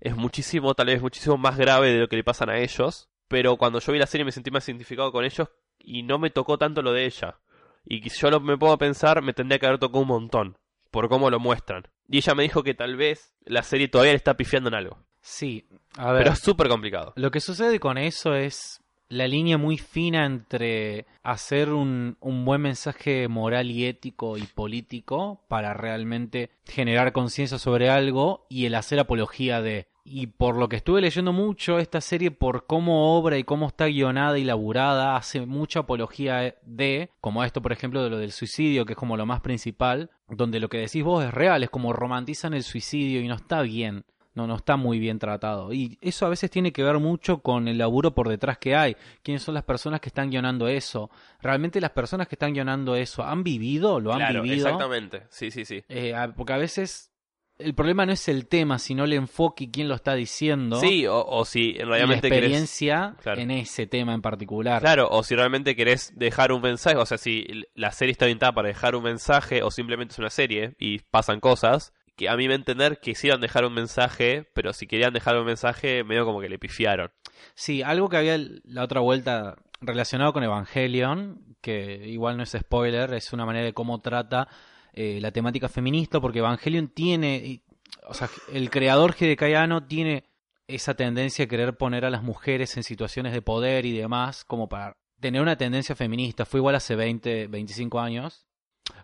es 0.00 0.16
muchísimo, 0.16 0.74
tal 0.74 0.86
vez 0.86 1.02
muchísimo 1.02 1.36
más 1.38 1.56
grave 1.56 1.92
de 1.92 1.98
lo 2.00 2.08
que 2.08 2.16
le 2.16 2.24
pasan 2.24 2.50
a 2.50 2.58
ellos, 2.58 3.08
pero 3.28 3.56
cuando 3.56 3.80
yo 3.80 3.92
vi 3.92 3.98
la 3.98 4.06
serie 4.06 4.24
me 4.24 4.32
sentí 4.32 4.50
más 4.50 4.68
identificado 4.68 5.12
con 5.12 5.24
ellos 5.24 5.48
y 5.78 6.02
no 6.02 6.18
me 6.18 6.30
tocó 6.30 6.58
tanto 6.58 6.82
lo 6.82 6.92
de 6.92 7.04
ella. 7.06 7.38
Y 7.84 8.00
si 8.10 8.20
yo 8.20 8.30
lo, 8.30 8.40
me 8.40 8.58
puedo 8.58 8.76
pensar, 8.78 9.22
me 9.22 9.32
tendría 9.32 9.58
que 9.58 9.66
haber 9.66 9.78
tocado 9.78 10.00
un 10.02 10.08
montón, 10.08 10.58
por 10.90 11.08
cómo 11.08 11.30
lo 11.30 11.40
muestran. 11.40 11.88
Y 12.08 12.18
ella 12.18 12.34
me 12.34 12.42
dijo 12.42 12.62
que 12.62 12.74
tal 12.74 12.96
vez 12.96 13.34
la 13.44 13.62
serie 13.62 13.88
todavía 13.88 14.12
le 14.12 14.16
está 14.16 14.36
pifiando 14.36 14.68
en 14.68 14.74
algo, 14.74 14.98
Sí, 15.20 15.66
a 15.96 16.12
ver. 16.12 16.22
pero 16.22 16.34
es 16.34 16.40
súper 16.40 16.68
complicado. 16.68 17.12
Lo 17.16 17.30
que 17.30 17.40
sucede 17.40 17.80
con 17.80 17.98
eso 17.98 18.34
es 18.34 18.80
la 19.08 19.26
línea 19.26 19.58
muy 19.58 19.78
fina 19.78 20.26
entre 20.26 21.06
hacer 21.22 21.70
un, 21.70 22.16
un 22.20 22.44
buen 22.44 22.60
mensaje 22.60 23.28
moral 23.28 23.70
y 23.70 23.86
ético 23.86 24.36
y 24.36 24.42
político 24.42 25.40
para 25.48 25.74
realmente 25.74 26.50
generar 26.66 27.12
conciencia 27.12 27.58
sobre 27.58 27.88
algo 27.88 28.46
y 28.48 28.66
el 28.66 28.74
hacer 28.74 29.00
apología 29.00 29.62
de. 29.62 29.88
Y 30.10 30.28
por 30.28 30.56
lo 30.56 30.70
que 30.70 30.76
estuve 30.76 31.02
leyendo 31.02 31.34
mucho, 31.34 31.78
esta 31.78 32.00
serie, 32.00 32.30
por 32.30 32.66
cómo 32.66 33.18
obra 33.18 33.36
y 33.36 33.44
cómo 33.44 33.66
está 33.66 33.86
guionada 33.86 34.38
y 34.38 34.44
laburada, 34.44 35.16
hace 35.16 35.44
mucha 35.44 35.80
apología 35.80 36.56
de, 36.64 37.10
como 37.20 37.44
esto, 37.44 37.60
por 37.60 37.72
ejemplo, 37.72 38.02
de 38.02 38.08
lo 38.08 38.16
del 38.16 38.32
suicidio, 38.32 38.86
que 38.86 38.94
es 38.94 38.98
como 38.98 39.18
lo 39.18 39.26
más 39.26 39.42
principal, 39.42 40.10
donde 40.26 40.60
lo 40.60 40.70
que 40.70 40.78
decís 40.78 41.04
vos 41.04 41.24
es 41.24 41.34
real, 41.34 41.62
es 41.62 41.68
como 41.68 41.92
romantizan 41.92 42.54
el 42.54 42.62
suicidio 42.62 43.20
y 43.20 43.28
no 43.28 43.34
está 43.34 43.60
bien 43.60 44.06
no, 44.38 44.46
no 44.46 44.56
está 44.56 44.76
muy 44.76 44.98
bien 44.98 45.18
tratado. 45.18 45.72
Y 45.72 45.98
eso 46.00 46.24
a 46.24 46.28
veces 46.30 46.50
tiene 46.50 46.72
que 46.72 46.82
ver 46.82 46.98
mucho 46.98 47.40
con 47.42 47.68
el 47.68 47.76
laburo 47.76 48.14
por 48.14 48.28
detrás 48.28 48.56
que 48.58 48.74
hay. 48.76 48.96
¿Quiénes 49.22 49.42
son 49.42 49.54
las 49.54 49.64
personas 49.64 50.00
que 50.00 50.08
están 50.08 50.30
guionando 50.30 50.68
eso? 50.68 51.10
¿Realmente 51.42 51.80
las 51.80 51.90
personas 51.90 52.28
que 52.28 52.36
están 52.36 52.54
guionando 52.54 52.94
eso 52.96 53.22
han 53.24 53.42
vivido? 53.44 54.00
¿Lo 54.00 54.12
han 54.12 54.18
Claro, 54.20 54.42
vivido? 54.42 54.66
exactamente. 54.68 55.24
Sí, 55.28 55.50
sí, 55.50 55.64
sí. 55.64 55.82
Eh, 55.88 56.14
porque 56.36 56.52
a 56.52 56.58
veces 56.58 57.10
el 57.58 57.74
problema 57.74 58.06
no 58.06 58.12
es 58.12 58.28
el 58.28 58.46
tema, 58.46 58.78
sino 58.78 59.02
el 59.02 59.12
enfoque 59.14 59.64
y 59.64 59.70
quién 59.72 59.88
lo 59.88 59.96
está 59.96 60.14
diciendo. 60.14 60.78
Sí, 60.78 61.08
o, 61.08 61.24
o 61.26 61.44
si 61.44 61.70
y 61.70 61.78
la 61.80 61.86
realmente 61.86 62.28
querés... 62.28 62.38
experiencia 62.42 63.16
Claro. 63.20 63.40
en 63.40 63.50
ese 63.50 63.88
tema 63.88 64.14
en 64.14 64.22
particular. 64.22 64.80
Claro, 64.80 65.08
o 65.10 65.24
si 65.24 65.34
realmente 65.34 65.74
querés 65.74 66.12
dejar 66.16 66.52
un 66.52 66.62
mensaje, 66.62 66.96
o 66.96 67.04
sea, 67.04 67.18
si 67.18 67.44
la 67.74 67.90
serie 67.90 68.12
está 68.12 68.26
orientada 68.26 68.52
para 68.52 68.68
dejar 68.68 68.94
un 68.94 69.02
mensaje 69.02 69.64
o 69.64 69.72
simplemente 69.72 70.12
es 70.12 70.18
una 70.20 70.30
serie 70.30 70.76
y 70.78 71.00
pasan 71.00 71.40
cosas, 71.40 71.92
que 72.18 72.28
a 72.28 72.36
mí 72.36 72.48
me 72.48 72.54
entender 72.54 72.98
quisieran 73.00 73.40
dejar 73.40 73.64
un 73.64 73.72
mensaje, 73.72 74.50
pero 74.52 74.72
si 74.72 74.88
querían 74.88 75.12
dejar 75.14 75.38
un 75.38 75.46
mensaje, 75.46 76.02
medio 76.02 76.24
como 76.26 76.40
que 76.40 76.48
le 76.48 76.58
pifiaron. 76.58 77.12
Sí, 77.54 77.80
algo 77.82 78.08
que 78.08 78.16
había 78.16 78.36
la 78.64 78.82
otra 78.82 79.00
vuelta 79.00 79.54
relacionado 79.80 80.32
con 80.32 80.42
Evangelion, 80.42 81.56
que 81.60 82.08
igual 82.08 82.36
no 82.36 82.42
es 82.42 82.56
spoiler, 82.58 83.14
es 83.14 83.32
una 83.32 83.46
manera 83.46 83.66
de 83.66 83.72
cómo 83.72 84.00
trata 84.00 84.48
eh, 84.92 85.20
la 85.22 85.30
temática 85.30 85.68
feminista, 85.68 86.20
porque 86.20 86.40
Evangelion 86.40 86.88
tiene, 86.88 87.62
o 88.08 88.14
sea, 88.14 88.28
el 88.52 88.68
creador 88.68 89.14
Hideaki 89.16 89.54
Anno 89.54 89.84
tiene 89.84 90.24
esa 90.66 90.94
tendencia 90.94 91.44
a 91.44 91.48
querer 91.48 91.76
poner 91.76 92.04
a 92.04 92.10
las 92.10 92.24
mujeres 92.24 92.76
en 92.76 92.82
situaciones 92.82 93.32
de 93.32 93.42
poder 93.42 93.86
y 93.86 93.96
demás, 93.96 94.44
como 94.44 94.68
para 94.68 94.96
tener 95.20 95.40
una 95.40 95.56
tendencia 95.56 95.94
feminista. 95.94 96.44
Fue 96.44 96.58
igual 96.58 96.74
hace 96.74 96.96
20, 96.96 97.46
25 97.46 98.00
años. 98.00 98.47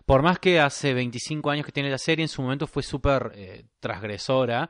Por 0.05 0.21
más 0.21 0.39
que 0.39 0.59
hace 0.59 0.93
25 0.93 1.49
años 1.49 1.65
que 1.65 1.71
tiene 1.71 1.89
la 1.89 1.97
serie, 1.97 2.23
en 2.23 2.29
su 2.29 2.41
momento 2.41 2.67
fue 2.67 2.83
súper 2.83 3.31
eh, 3.35 3.65
transgresora. 3.79 4.69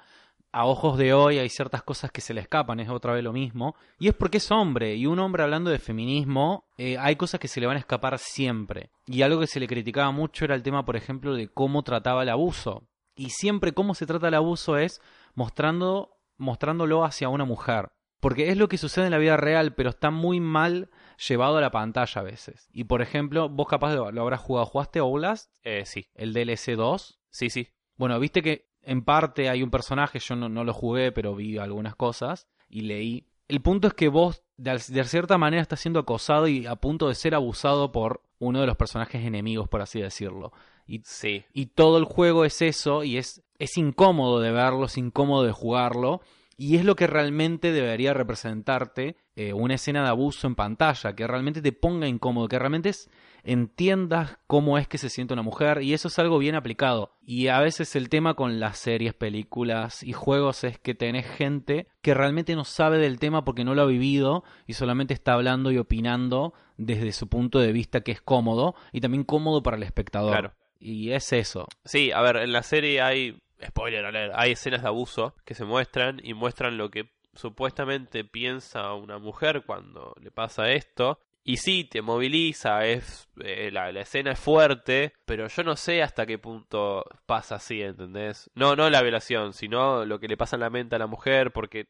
A 0.51 0.65
ojos 0.65 0.97
de 0.97 1.13
hoy 1.13 1.37
hay 1.37 1.49
ciertas 1.49 1.83
cosas 1.83 2.11
que 2.11 2.21
se 2.21 2.33
le 2.33 2.39
escapan, 2.39 2.79
es 2.79 2.87
otra 2.87 3.13
vez 3.13 3.23
lo 3.23 3.33
mismo. 3.33 3.75
Y 3.99 4.07
es 4.07 4.13
porque 4.13 4.37
es 4.37 4.49
hombre, 4.51 4.95
y 4.95 5.05
un 5.05 5.19
hombre 5.19 5.43
hablando 5.43 5.69
de 5.69 5.79
feminismo, 5.79 6.69
eh, 6.77 6.97
hay 6.97 7.17
cosas 7.17 7.41
que 7.41 7.49
se 7.49 7.59
le 7.59 7.67
van 7.67 7.75
a 7.75 7.81
escapar 7.81 8.17
siempre. 8.19 8.89
Y 9.05 9.21
algo 9.21 9.41
que 9.41 9.47
se 9.47 9.59
le 9.59 9.67
criticaba 9.67 10.11
mucho 10.11 10.45
era 10.45 10.55
el 10.55 10.63
tema, 10.63 10.85
por 10.85 10.95
ejemplo, 10.95 11.35
de 11.35 11.49
cómo 11.49 11.83
trataba 11.83 12.23
el 12.23 12.29
abuso. 12.29 12.87
Y 13.15 13.31
siempre 13.31 13.73
cómo 13.73 13.95
se 13.95 14.05
trata 14.05 14.29
el 14.29 14.33
abuso 14.33 14.77
es 14.77 15.01
mostrándolo 15.33 17.03
hacia 17.03 17.27
una 17.27 17.43
mujer. 17.43 17.91
Porque 18.21 18.49
es 18.49 18.57
lo 18.57 18.69
que 18.69 18.77
sucede 18.77 19.05
en 19.05 19.11
la 19.11 19.17
vida 19.17 19.37
real, 19.37 19.73
pero 19.75 19.89
está 19.89 20.09
muy 20.09 20.39
mal 20.39 20.89
llevado 21.17 21.57
a 21.57 21.61
la 21.61 21.71
pantalla 21.71 22.21
a 22.21 22.23
veces. 22.23 22.69
Y 22.73 22.85
por 22.85 23.01
ejemplo, 23.01 23.49
vos 23.49 23.67
capaz 23.67 23.93
lo, 23.93 24.11
lo 24.11 24.21
habrás 24.21 24.41
jugado. 24.41 24.65
¿Jugaste 24.65 24.99
Outlast? 24.99 25.51
Eh, 25.63 25.85
sí, 25.85 26.07
El 26.15 26.33
DLC 26.33 26.75
2. 26.75 27.19
sí, 27.29 27.49
sí. 27.49 27.69
Bueno, 27.97 28.19
viste 28.19 28.41
que 28.41 28.67
en 28.81 29.03
parte 29.03 29.49
hay 29.49 29.63
un 29.63 29.71
personaje, 29.71 30.19
yo 30.19 30.35
no, 30.35 30.49
no 30.49 30.63
lo 30.63 30.73
jugué, 30.73 31.11
pero 31.11 31.35
vi 31.35 31.57
algunas 31.57 31.95
cosas 31.95 32.47
y 32.69 32.81
leí. 32.81 33.27
El 33.47 33.61
punto 33.61 33.87
es 33.87 33.93
que 33.93 34.07
vos, 34.09 34.43
de 34.57 34.79
cierta 34.79 35.37
manera, 35.37 35.61
estás 35.61 35.79
siendo 35.79 35.99
acosado 35.99 36.47
y 36.47 36.65
a 36.65 36.75
punto 36.75 37.07
de 37.07 37.15
ser 37.15 37.35
abusado 37.35 37.91
por 37.91 38.21
uno 38.39 38.61
de 38.61 38.67
los 38.67 38.75
personajes 38.75 39.23
enemigos, 39.23 39.69
por 39.69 39.81
así 39.81 40.01
decirlo. 40.01 40.51
Y, 40.87 41.01
Sí, 41.03 41.45
y 41.53 41.67
todo 41.67 41.97
el 41.97 42.05
juego 42.05 42.45
es 42.45 42.61
eso 42.61 43.03
y 43.03 43.17
es, 43.17 43.43
es 43.59 43.77
incómodo 43.77 44.39
de 44.39 44.51
verlo, 44.51 44.85
es 44.85 44.97
incómodo 44.97 45.43
de 45.43 45.51
jugarlo. 45.51 46.21
Y 46.57 46.77
es 46.77 46.85
lo 46.85 46.95
que 46.95 47.07
realmente 47.07 47.71
debería 47.71 48.13
representarte 48.13 49.17
eh, 49.35 49.53
una 49.53 49.75
escena 49.75 50.01
de 50.03 50.09
abuso 50.09 50.47
en 50.47 50.55
pantalla, 50.55 51.13
que 51.15 51.27
realmente 51.27 51.61
te 51.61 51.71
ponga 51.71 52.07
incómodo, 52.07 52.47
que 52.47 52.57
realmente 52.59 52.89
es- 52.89 53.09
entiendas 53.43 54.37
cómo 54.47 54.77
es 54.77 54.87
que 54.87 54.97
se 54.97 55.09
siente 55.09 55.33
una 55.33 55.41
mujer, 55.43 55.81
y 55.81 55.93
eso 55.93 56.07
es 56.07 56.19
algo 56.19 56.37
bien 56.37 56.55
aplicado. 56.55 57.15
Y 57.25 57.47
a 57.47 57.59
veces 57.59 57.95
el 57.95 58.09
tema 58.09 58.33
con 58.33 58.59
las 58.59 58.77
series, 58.77 59.13
películas 59.13 60.03
y 60.03 60.13
juegos 60.13 60.63
es 60.63 60.77
que 60.79 60.93
tenés 60.95 61.25
gente 61.27 61.87
que 62.01 62.13
realmente 62.13 62.55
no 62.55 62.63
sabe 62.65 62.97
del 62.97 63.19
tema 63.19 63.43
porque 63.45 63.63
no 63.63 63.73
lo 63.75 63.83
ha 63.83 63.87
vivido 63.87 64.43
y 64.67 64.73
solamente 64.73 65.13
está 65.13 65.33
hablando 65.33 65.71
y 65.71 65.77
opinando 65.77 66.53
desde 66.77 67.11
su 67.11 67.27
punto 67.27 67.59
de 67.59 67.71
vista 67.71 68.01
que 68.01 68.11
es 68.11 68.21
cómodo 68.21 68.75
y 68.91 68.99
también 69.01 69.23
cómodo 69.23 69.63
para 69.63 69.77
el 69.77 69.83
espectador. 69.83 70.31
Claro. 70.31 70.53
Y 70.79 71.11
es 71.11 71.31
eso. 71.33 71.67
Sí, 71.85 72.11
a 72.11 72.21
ver, 72.21 72.35
en 72.37 72.51
la 72.51 72.61
serie 72.61 73.01
hay, 73.01 73.39
spoiler 73.65 74.05
alert, 74.05 74.33
hay 74.35 74.51
escenas 74.51 74.81
de 74.81 74.87
abuso 74.89 75.33
que 75.45 75.55
se 75.55 75.65
muestran 75.65 76.19
y 76.23 76.33
muestran 76.33 76.77
lo 76.77 76.89
que 76.91 77.09
supuestamente 77.35 78.23
piensa 78.23 78.93
una 78.93 79.17
mujer 79.19 79.63
cuando 79.65 80.15
le 80.21 80.31
pasa 80.31 80.71
esto. 80.71 81.19
Y 81.47 81.57
sí, 81.57 81.83
te 81.83 82.01
moviliza, 82.01 82.85
es 82.87 83.29
eh, 83.39 83.69
la, 83.71 83.91
la 83.91 84.01
escena 84.01 84.31
es 84.31 84.39
fuerte, 84.39 85.13
pero 85.25 85.47
yo 85.47 85.63
no 85.63 85.75
sé 85.75 86.01
hasta 86.01 86.25
qué 86.25 86.39
punto 86.39 87.05
pasa 87.27 87.55
así, 87.55 87.83
¿entendés? 87.83 88.49
No, 88.55 88.75
no 88.75 88.89
la 88.89 89.03
violación, 89.03 89.53
sino 89.53 90.05
lo 90.05 90.19
que 90.19 90.27
le 90.27 90.37
pasa 90.37 90.55
en 90.55 90.61
la 90.61 90.71
mente 90.71 90.95
a 90.95 90.99
la 90.99 91.05
mujer, 91.05 91.51
porque, 91.51 91.85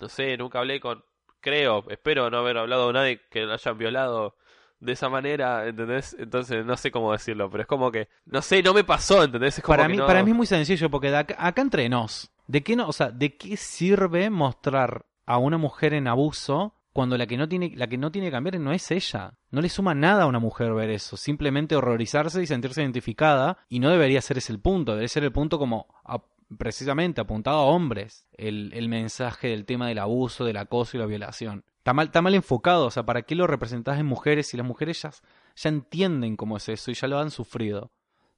no 0.00 0.08
sé, 0.08 0.36
nunca 0.36 0.60
hablé 0.60 0.78
con, 0.78 1.02
creo, 1.40 1.84
espero 1.90 2.30
no 2.30 2.38
haber 2.38 2.58
hablado 2.58 2.84
con 2.84 2.94
nadie 2.94 3.20
que 3.30 3.46
la 3.46 3.54
hayan 3.54 3.78
violado 3.78 4.36
de 4.78 4.92
esa 4.92 5.08
manera, 5.08 5.66
¿entendés? 5.66 6.14
Entonces 6.16 6.64
no 6.64 6.76
sé 6.76 6.92
cómo 6.92 7.10
decirlo, 7.10 7.50
pero 7.50 7.62
es 7.62 7.66
como 7.66 7.90
que, 7.90 8.08
no 8.26 8.40
sé, 8.42 8.62
no 8.62 8.72
me 8.72 8.84
pasó, 8.84 9.24
¿entendés? 9.24 9.58
Es 9.58 9.64
como 9.64 9.76
Para 9.76 9.88
que 9.88 9.92
mí, 9.92 9.98
no- 9.98 10.06
para 10.06 10.22
mí 10.22 10.30
es 10.30 10.36
muy 10.36 10.46
sencillo, 10.46 10.88
porque 10.88 11.08
acá, 11.14 11.34
acá 11.36 11.60
entre 11.62 11.88
nos, 11.88 12.30
¿de 12.50 12.62
qué 12.62 12.74
no, 12.76 12.88
o 12.88 12.92
sea, 12.92 13.10
de 13.10 13.36
qué 13.36 13.56
sirve 13.56 14.28
mostrar 14.30 15.06
a 15.26 15.38
una 15.38 15.56
mujer 15.58 15.94
en 15.94 16.08
abuso 16.08 16.74
cuando 16.92 17.16
la 17.16 17.26
que 17.26 17.36
no 17.36 17.48
tiene, 17.48 17.72
la 17.76 17.86
que 17.86 17.96
no 17.96 18.10
tiene 18.10 18.26
que 18.28 18.32
cambiar 18.32 18.58
no 18.58 18.72
es 18.72 18.90
ella? 18.90 19.34
No 19.50 19.60
le 19.60 19.68
suma 19.68 19.94
nada 19.94 20.24
a 20.24 20.26
una 20.26 20.40
mujer 20.40 20.72
ver 20.74 20.90
eso, 20.90 21.16
simplemente 21.16 21.76
horrorizarse 21.76 22.42
y 22.42 22.46
sentirse 22.46 22.82
identificada, 22.82 23.58
y 23.68 23.78
no 23.78 23.90
debería 23.90 24.20
ser 24.20 24.38
ese 24.38 24.52
el 24.52 24.58
punto, 24.60 24.92
debería 24.92 25.08
ser 25.08 25.22
el 25.24 25.32
punto 25.32 25.58
como 25.58 25.86
a- 26.04 26.22
precisamente 26.58 27.20
apuntado 27.20 27.58
a 27.58 27.64
hombres, 27.66 28.26
el, 28.36 28.72
el 28.74 28.88
mensaje 28.88 29.48
del 29.48 29.64
tema 29.64 29.86
del 29.86 30.00
abuso, 30.00 30.44
del 30.44 30.56
acoso 30.56 30.96
y 30.96 31.00
la 31.00 31.06
violación. 31.06 31.64
Está 31.78 31.92
mal, 31.94 32.06
está 32.06 32.20
mal 32.22 32.34
enfocado, 32.34 32.86
o 32.86 32.90
sea, 32.90 33.04
¿para 33.04 33.22
qué 33.22 33.36
lo 33.36 33.46
representás 33.46 33.98
en 34.00 34.06
mujeres 34.06 34.48
si 34.48 34.56
las 34.56 34.66
mujeres 34.66 35.00
ya, 35.00 35.12
ya 35.54 35.68
entienden 35.68 36.36
cómo 36.36 36.56
es 36.56 36.68
eso 36.68 36.90
y 36.90 36.94
ya 36.94 37.06
lo 37.06 37.20
han 37.20 37.30
sufrido? 37.30 37.92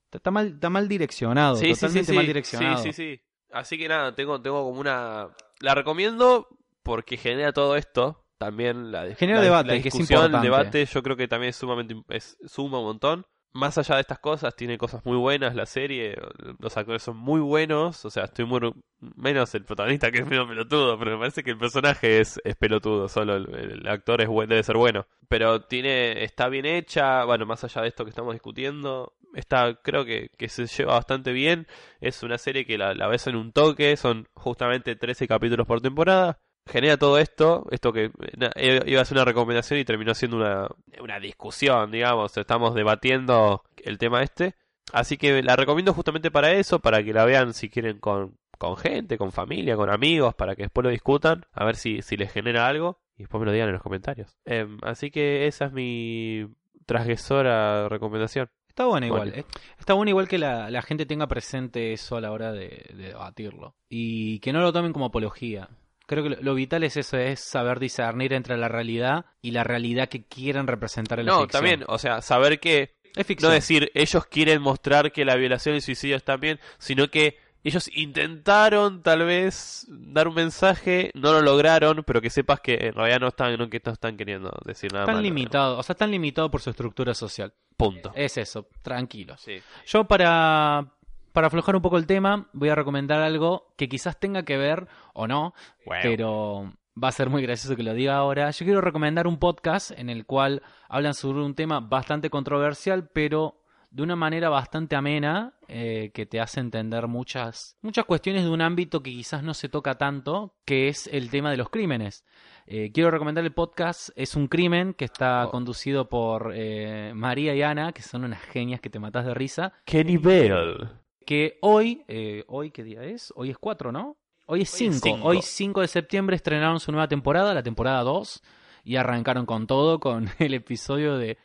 Está, 0.05 0.19
está 0.19 0.31
mal, 0.31 0.47
está 0.49 0.69
mal 0.69 0.87
direccionado, 0.89 1.57
Sí, 1.57 1.67
sí, 1.69 1.75
sí, 1.75 1.81
totalmente 1.81 2.13
sí. 2.13 2.17
mal 2.17 2.27
direccionado. 2.27 2.83
Sí, 2.83 2.93
sí, 2.93 3.17
sí. 3.17 3.21
Así 3.53 3.79
que 3.79 3.89
nada, 3.89 4.15
tengo, 4.15 4.41
tengo 4.41 4.65
como 4.65 4.81
una... 4.81 5.29
La 5.61 5.75
recomiendo 5.75 6.49
porque 6.83 7.17
genera 7.17 7.53
todo 7.53 7.77
esto. 7.77 8.25
También 8.39 8.91
la, 8.91 9.15
Genera 9.15 9.39
la- 9.39 9.45
debate, 9.45 9.69
la 9.69 9.73
que 9.75 9.79
es 9.79 9.85
discusión, 9.95 10.21
el 10.21 10.27
importante. 10.27 10.49
debate, 10.79 10.87
yo 10.87 11.03
creo 11.03 11.17
que 11.17 11.29
también 11.29 11.51
es 11.51 11.57
sumamente 11.57 11.95
es, 12.09 12.37
suma 12.47 12.79
un 12.81 12.87
montón. 12.87 13.25
Más 13.55 13.77
allá 13.77 13.97
de 13.97 14.01
estas 14.01 14.19
cosas, 14.19 14.57
tiene 14.57 14.79
cosas 14.79 15.05
muy 15.05 15.17
buenas 15.19 15.55
la 15.55 15.67
serie. 15.67 16.17
Los 16.59 16.75
actores 16.79 17.03
son 17.03 17.19
muy 17.19 17.39
buenos. 17.41 18.03
O 18.07 18.09
sea, 18.11 18.25
estoy 18.25 18.47
muy. 18.47 18.73
Menos 18.99 19.55
el 19.55 19.65
protagonista 19.65 20.11
que 20.11 20.21
es 20.21 20.27
medio 20.27 20.49
pelotudo, 20.49 20.99
pero 20.99 21.11
me 21.13 21.19
parece 21.19 21.45
que 21.45 21.51
el 21.51 21.59
personaje 21.59 22.19
es, 22.21 22.41
es 22.45 22.57
pelotudo. 22.57 23.09
Solo 23.11 23.37
el, 23.37 23.55
el 23.55 23.87
actor 23.89 24.23
es 24.23 24.29
buen, 24.29 24.49
debe 24.49 24.63
ser 24.63 24.79
bueno. 24.79 25.07
Pero 25.29 25.61
tiene 25.67 26.25
está 26.25 26.49
bien 26.49 26.65
hecha. 26.65 27.25
Bueno, 27.25 27.45
más 27.45 27.63
allá 27.63 27.83
de 27.83 27.89
esto 27.89 28.05
que 28.05 28.11
estamos 28.11 28.33
discutiendo, 28.33 29.13
está 29.35 29.75
creo 29.83 30.05
que, 30.05 30.31
que 30.39 30.49
se 30.49 30.67
lleva 30.67 30.95
bastante 30.95 31.33
bien. 31.33 31.67
Es 32.01 32.23
una 32.23 32.39
serie 32.39 32.65
que 32.67 32.79
la, 32.79 32.95
la 32.95 33.07
ves 33.09 33.27
en 33.27 33.37
un 33.37 33.53
toque. 33.53 33.97
Son 33.97 34.27
justamente 34.35 34.97
13 34.97 35.27
capítulos 35.29 35.67
por 35.67 35.81
temporada. 35.81 36.39
genera 36.67 36.97
todo 36.97 37.19
esto, 37.19 37.67
esto 37.71 37.93
que 37.93 38.11
na- 38.37 38.53
eh, 38.55 38.81
iba 38.87 39.01
a 39.03 39.05
ser 39.05 39.17
una 39.17 39.25
recomendación 39.25 39.81
y 39.81 39.85
terminó 39.85 40.15
siendo 40.15 40.37
una, 40.37 40.69
una 41.01 41.19
discusión, 41.19 41.91
digamos, 41.91 42.37
estamos 42.37 42.75
debatiendo 42.75 43.63
el 43.85 43.99
tema 43.99 44.23
este. 44.23 44.55
Así 44.93 45.17
que 45.17 45.43
la 45.43 45.57
recomiendo 45.57 45.93
justamente 45.95 46.31
para 46.31 46.53
eso, 46.53 46.79
para 46.81 47.03
que 47.03 47.13
la 47.13 47.25
vean 47.25 47.55
si 47.55 47.69
quieren 47.69 47.99
con, 47.99 48.37
con 48.59 48.77
gente, 48.77 49.17
con 49.19 49.33
familia, 49.33 49.75
con 49.77 49.91
amigos, 49.91 50.35
para 50.35 50.55
que 50.55 50.63
después 50.63 50.85
lo 50.85 50.91
discutan, 50.91 51.45
a 51.53 51.65
ver 51.65 51.77
si, 51.77 52.03
si 52.03 52.17
les 52.17 52.31
genera 52.33 52.67
algo 52.69 53.01
y 53.17 53.23
después 53.23 53.41
me 53.41 53.47
lo 53.47 53.53
digan 53.53 53.69
en 53.69 53.75
los 53.75 53.83
comentarios. 53.83 54.37
Em, 54.45 54.79
así 54.83 55.11
que 55.11 55.47
esa 55.47 55.67
es 55.67 55.73
mi 55.73 56.47
transgresora 56.87 57.89
recomendación. 57.89 58.49
Está 58.73 58.87
bueno 58.87 59.05
igual. 59.07 59.29
Bueno. 59.29 59.43
eh. 59.43 59.45
Está 59.79 59.93
bueno 59.93 60.09
igual 60.09 60.29
que 60.29 60.39
la, 60.39 60.71
la 60.71 60.81
gente 60.81 61.05
tenga 61.05 61.27
presente 61.27 61.93
eso 61.93 62.17
a 62.17 62.23
la 62.23 62.33
hora 62.33 62.53
de, 62.53 62.87
de 62.95 63.09
debatirlo. 63.09 63.75
Y 63.91 64.39
que 64.39 64.51
no 64.55 64.61
lo 64.63 64.73
tomen 64.73 64.95
como 64.95 65.05
apología. 65.07 65.69
Creo 66.07 66.23
que 66.25 66.31
lo, 66.31 66.37
lo 66.41 66.55
vital 66.55 66.83
es 66.83 66.97
eso, 66.97 67.19
es 67.19 67.41
saber 67.41 67.79
discernir 67.81 68.33
entre 68.33 68.57
la 68.57 68.69
realidad 68.69 69.27
y 69.43 69.51
la 69.51 69.63
realidad 69.63 70.09
que 70.09 70.25
quieren 70.25 70.67
representar 70.67 71.21
en 71.21 71.27
la 71.27 71.33
No, 71.33 71.47
también, 71.47 71.85
o 71.87 71.99
sea, 71.99 72.23
saber 72.23 72.61
que 72.61 72.95
Es 73.15 73.27
ficción. 73.27 73.51
no 73.51 73.55
decir 73.55 73.91
ellos 73.95 74.25
quieren 74.27 74.63
mostrar 74.63 75.13
que 75.13 75.25
la 75.27 75.37
violación 75.37 75.75
y 75.75 75.77
el 75.77 75.83
suicidio 75.83 76.17
están 76.17 76.41
bien, 76.41 76.59
sino 76.79 77.09
que 77.09 77.37
ellos 77.65 77.89
intentaron 77.95 79.03
tal 79.03 79.25
vez 79.25 79.87
dar 79.89 80.29
un 80.29 80.35
mensaje, 80.35 81.11
no 81.15 81.33
lo 81.33 81.41
lograron, 81.43 82.03
pero 82.05 82.21
que 82.21 82.31
sepas 82.31 82.61
que 82.61 82.75
en 82.75 82.95
realidad 82.95 83.21
no 83.21 83.29
están, 83.29 83.57
no, 83.57 83.71
que 83.71 83.81
no 83.85 83.93
están 83.93 84.17
queriendo 84.17 84.53
decir 84.65 84.93
nada 84.93 85.05
Están 85.05 85.17
malo. 85.17 85.25
limitados, 85.25 85.79
o 85.79 85.83
sea, 85.83 85.93
están 85.95 86.11
limitados 86.11 86.51
por 86.51 86.61
su 86.61 86.71
estructura 86.71 87.15
social. 87.15 87.53
Punto. 87.77 88.13
Es 88.15 88.37
eso, 88.37 88.67
tranquilos. 88.83 89.41
Sí. 89.41 89.61
Yo 89.87 90.05
para, 90.05 90.87
para 91.33 91.47
aflojar 91.47 91.77
un 91.77 91.83
poco 91.83 91.99
el 91.99 92.07
tema, 92.07 92.49
voy 92.53 92.69
a 92.69 92.75
recomendar 92.75 93.21
algo 93.21 93.73
que 93.77 93.89
quizás 93.89 94.19
tenga 94.19 94.45
que 94.45 94.57
ver 94.57 94.87
o 95.15 95.27
no, 95.27 95.55
pero 96.03 96.73
va 97.03 97.09
a 97.09 97.13
ser 97.13 97.31
muy 97.31 97.43
gracioso 97.43 97.77
que 97.77 97.83
lo 97.83 97.95
diga 97.95 98.17
ahora. 98.17 98.51
Yo 98.51 98.65
quiero 98.65 98.81
recomendar 98.81 99.27
un 99.27 99.39
podcast 99.39 99.93
en 99.93 100.11
el 100.11 100.27
cual 100.27 100.63
hablan 100.89 101.15
sobre 101.15 101.43
un 101.43 101.55
tema 101.55 101.81
bastante 101.81 102.29
controversial, 102.29 103.09
pero 103.13 103.62
de 103.93 104.03
una 104.03 104.17
manera 104.17 104.49
bastante 104.49 104.97
amena, 104.97 105.53
eh, 105.69 106.11
que 106.15 106.25
te 106.25 106.41
hace 106.41 106.61
entender 106.61 107.09
muchas, 107.09 107.77
muchas 107.83 108.07
cuestiones 108.07 108.43
de 108.45 108.49
un 108.51 108.63
ámbito 108.63 109.03
que 109.03 109.11
quizás 109.11 109.43
no 109.43 109.53
se 109.53 109.69
toca 109.69 109.99
tanto, 109.99 110.55
que 110.65 110.89
es 110.89 111.07
el 111.09 111.29
tema 111.29 111.51
de 111.51 111.59
los 111.59 111.69
crímenes. 111.69 112.25
Eh, 112.67 112.91
quiero 112.93 113.11
recomendar 113.11 113.45
el 113.45 113.53
podcast 113.53 114.09
Es 114.17 114.35
un 114.35 114.49
crimen, 114.49 114.95
que 114.95 115.05
está 115.05 115.47
Oh. 115.47 115.51
conducido 115.51 116.09
por 116.09 116.53
eh, 116.55 117.13
María 117.15 117.55
y 117.55 117.61
Ana, 117.61 117.93
que 117.93 118.01
son 118.03 118.25
unas 118.25 118.41
genias 118.41 118.81
que 118.81 118.89
te 118.89 118.99
matas 118.99 119.27
de 119.27 119.35
risa. 119.35 119.75
¿Qué 119.85 120.03
nivel? 120.05 120.89
Que 121.27 121.59
hoy, 121.61 122.03
¿hoy 122.49 122.71
qué 122.71 122.83
día 122.83 123.05
es? 123.05 123.31
Hoy 123.37 123.51
es 123.51 123.59
4, 123.59 123.93
¿no? 123.93 124.17
Hoy 124.47 124.63
es 124.63 124.73
Hoy 124.81 124.87
es 124.89 124.95
5. 124.95 125.17
cinco. 125.17 125.29
Hoy 125.29 125.41
5 125.43 125.81
de 125.83 125.89
septiembre 125.89 126.37
estrenaron 126.37 126.81
su 126.81 126.93
nueva 126.93 127.09
temporada, 127.09 127.53
la 127.55 127.63
temporada 127.63 128.03
2, 128.03 128.43
y 128.85 128.97
arrancaron 128.97 129.45
con 129.47 129.67
todo, 129.67 130.01
con 130.01 130.29
el 130.39 130.55
episodio 130.55 131.19
de 131.19 131.37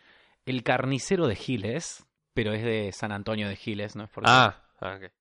El 0.46 0.64
carnicero 0.64 1.28
de 1.28 1.36
Giles, 1.36 2.07
pero 2.38 2.54
es 2.54 2.62
de 2.64 2.92
San 2.92 3.12
Antonio 3.12 3.50
de 3.50 3.56
Giles, 3.56 3.96
no 3.96 4.04
es 4.04 4.12
porque, 4.12 4.30
Ah, 4.32 4.62
ah, 4.80 5.00
ok. 5.00 5.12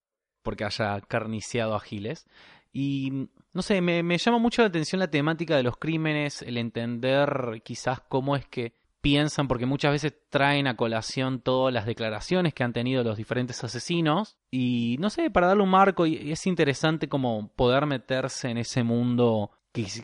porque 0.43 0.65
haya 0.67 1.01
carniciado 1.01 1.75
a 1.75 1.81
Giles. 1.81 2.27
Y 2.75 3.31
no 3.55 3.63
sé, 3.63 3.81
me, 3.81 4.03
me 4.03 4.19
llama 4.19 4.37
mucho 4.37 4.61
la 4.61 4.69
atención 4.69 4.99
la 4.99 5.09
temática 5.11 5.57
de 5.57 5.63
los 5.63 5.79
crímenes, 5.79 6.43
el 6.43 6.59
entender 6.59 7.63
quizás 7.65 8.01
cómo 8.07 8.37
es 8.37 8.45
que 8.45 8.75
piensan, 9.01 9.49
porque 9.49 9.65
muchas 9.65 9.93
veces 9.93 10.13
traen 10.29 10.67
a 10.67 10.77
colación 10.77 11.41
todas 11.41 11.73
las 11.73 11.87
declaraciones 11.87 12.53
que 12.53 12.65
han 12.65 12.75
tenido 12.75 13.03
los 13.03 13.17
diferentes 13.17 13.65
asesinos. 13.65 14.37
Y 14.51 14.97
no 15.01 15.09
sé, 15.09 15.31
para 15.31 15.47
darle 15.47 15.63
un 15.63 15.71
marco, 15.71 16.05
y, 16.05 16.33
es 16.33 16.47
interesante 16.47 17.09
como 17.09 17.49
poder 17.57 17.87
meterse 17.87 18.51
en 18.51 18.59
ese 18.59 18.83
mundo 18.83 19.53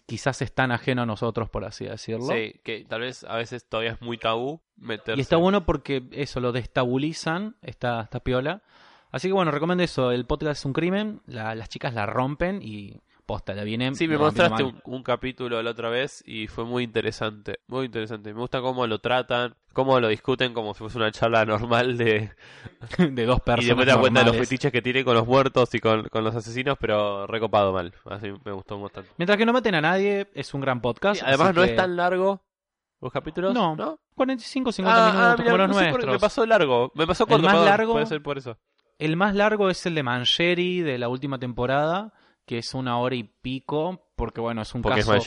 quizás 0.07 0.43
es 0.43 0.53
tan 0.53 0.73
ajeno 0.73 1.03
a 1.03 1.07
nosotros, 1.07 1.49
por 1.51 1.65
así 1.65 1.85
decirlo. 1.87 2.27
Sí, 2.33 2.61
que 2.65 2.85
tal 2.89 3.01
vez 3.01 3.25
a 3.25 3.37
veces 3.37 3.67
todavía 3.69 3.93
es 3.93 4.01
muy 4.03 4.19
tabú 4.19 4.61
meterse. 4.77 5.19
Y 5.19 5.23
está 5.23 5.37
bueno 5.37 5.65
porque 5.65 6.03
eso 6.13 6.41
lo 6.41 6.53
destabilizan, 6.53 7.57
esta, 7.63 8.03
esta 8.03 8.21
piola. 8.21 8.63
Así 9.11 9.29
que 9.29 9.33
bueno, 9.35 9.51
recomiendo 9.51 9.85
eso. 9.85 10.11
El 10.11 10.25
podcast 10.27 10.61
es 10.61 10.65
un 10.65 10.73
crimen, 10.73 11.21
la- 11.27 11.55
las 11.55 11.69
chicas 11.69 11.95
la 11.95 12.07
rompen 12.07 12.61
y 12.63 13.01
posta, 13.27 13.55
la 13.55 13.65
vienen. 13.65 13.95
Sí, 13.95 14.07
me 14.09 14.19
mostraste 14.19 14.63
un, 14.65 14.81
un 14.85 15.03
capítulo 15.03 15.63
la 15.63 15.71
otra 15.71 15.89
vez 15.89 16.23
y 16.27 16.47
fue 16.49 16.65
muy 16.65 16.83
interesante, 16.85 17.61
muy 17.69 17.87
interesante. 17.87 18.33
Me 18.35 18.41
gusta 18.41 18.61
cómo 18.61 18.87
lo 18.87 18.99
tratan, 18.99 19.55
cómo 19.73 19.99
lo 20.01 20.09
discuten 20.09 20.53
como 20.55 20.75
si 20.75 20.81
fuese 20.81 20.99
una 20.99 21.11
charla 21.13 21.45
normal 21.45 21.97
de... 21.97 22.31
de 22.99 23.25
dos 23.27 23.41
personas. 23.41 23.65
y 23.65 23.67
después 23.69 23.87
te 23.87 23.93
das 23.93 23.99
cuenta 23.99 24.21
de 24.21 24.27
los 24.27 24.37
fetiches 24.37 24.73
que 24.73 24.83
tiene 24.83 25.05
con 25.05 25.15
los 25.15 25.27
muertos 25.27 25.75
y 25.75 25.79
con, 25.81 26.09
con 26.09 26.25
los 26.25 26.35
asesinos, 26.35 26.77
pero 26.81 27.27
recopado 27.27 27.73
mal. 27.73 27.93
Así 28.11 28.33
me 28.45 28.53
gustó 28.53 28.79
bastante. 28.81 29.11
Mientras 29.19 29.39
que 29.39 29.47
no 29.47 29.53
maten 29.53 29.75
a 29.77 29.81
nadie, 29.81 30.29
es 30.35 30.53
un 30.55 30.61
gran 30.61 30.81
podcast. 30.81 31.21
Sí, 31.21 31.27
además 31.27 31.55
no 31.55 31.63
que 31.63 31.71
es 31.71 31.77
tan 31.77 31.97
largo 31.97 32.43
los 33.01 33.13
capítulos. 33.13 33.53
No, 33.55 33.75
¿no? 33.77 33.99
45, 34.15 34.71
50 34.73 34.97
Ah, 34.97 35.09
ah, 35.09 35.13
minutos 35.13 35.39
mira, 35.39 35.51
como 35.53 35.57
los 35.59 35.69
no 35.69 35.75
sé 35.83 35.91
por- 35.91 36.07
me 36.13 36.19
pasó 36.19 36.47
largo. 36.47 36.93
Me 36.95 37.07
pasó 37.07 37.25
El 37.25 37.29
corto, 37.31 37.43
más 37.45 37.53
perdón, 37.55 37.67
largo- 37.69 37.93
Puede 37.93 38.07
ser 38.07 38.23
por 38.23 38.39
eso. 38.39 38.59
El 38.99 39.17
más 39.17 39.35
largo 39.35 39.71
es 39.71 39.85
el 39.87 39.95
de 39.97 40.03
Mancheri 40.05 40.81
de 40.83 40.99
la 40.99 41.09
última 41.09 41.39
temporada, 41.39 42.13
que 42.53 42.59
es 42.59 42.75
una 42.75 42.99
hora 42.99 43.15
y 43.15 43.23
pico, 43.23 44.11
porque 44.15 44.43
bueno, 44.43 44.61
es 44.61 44.75
un 44.75 44.83
Porque 44.83 45.03
caso 45.03 45.19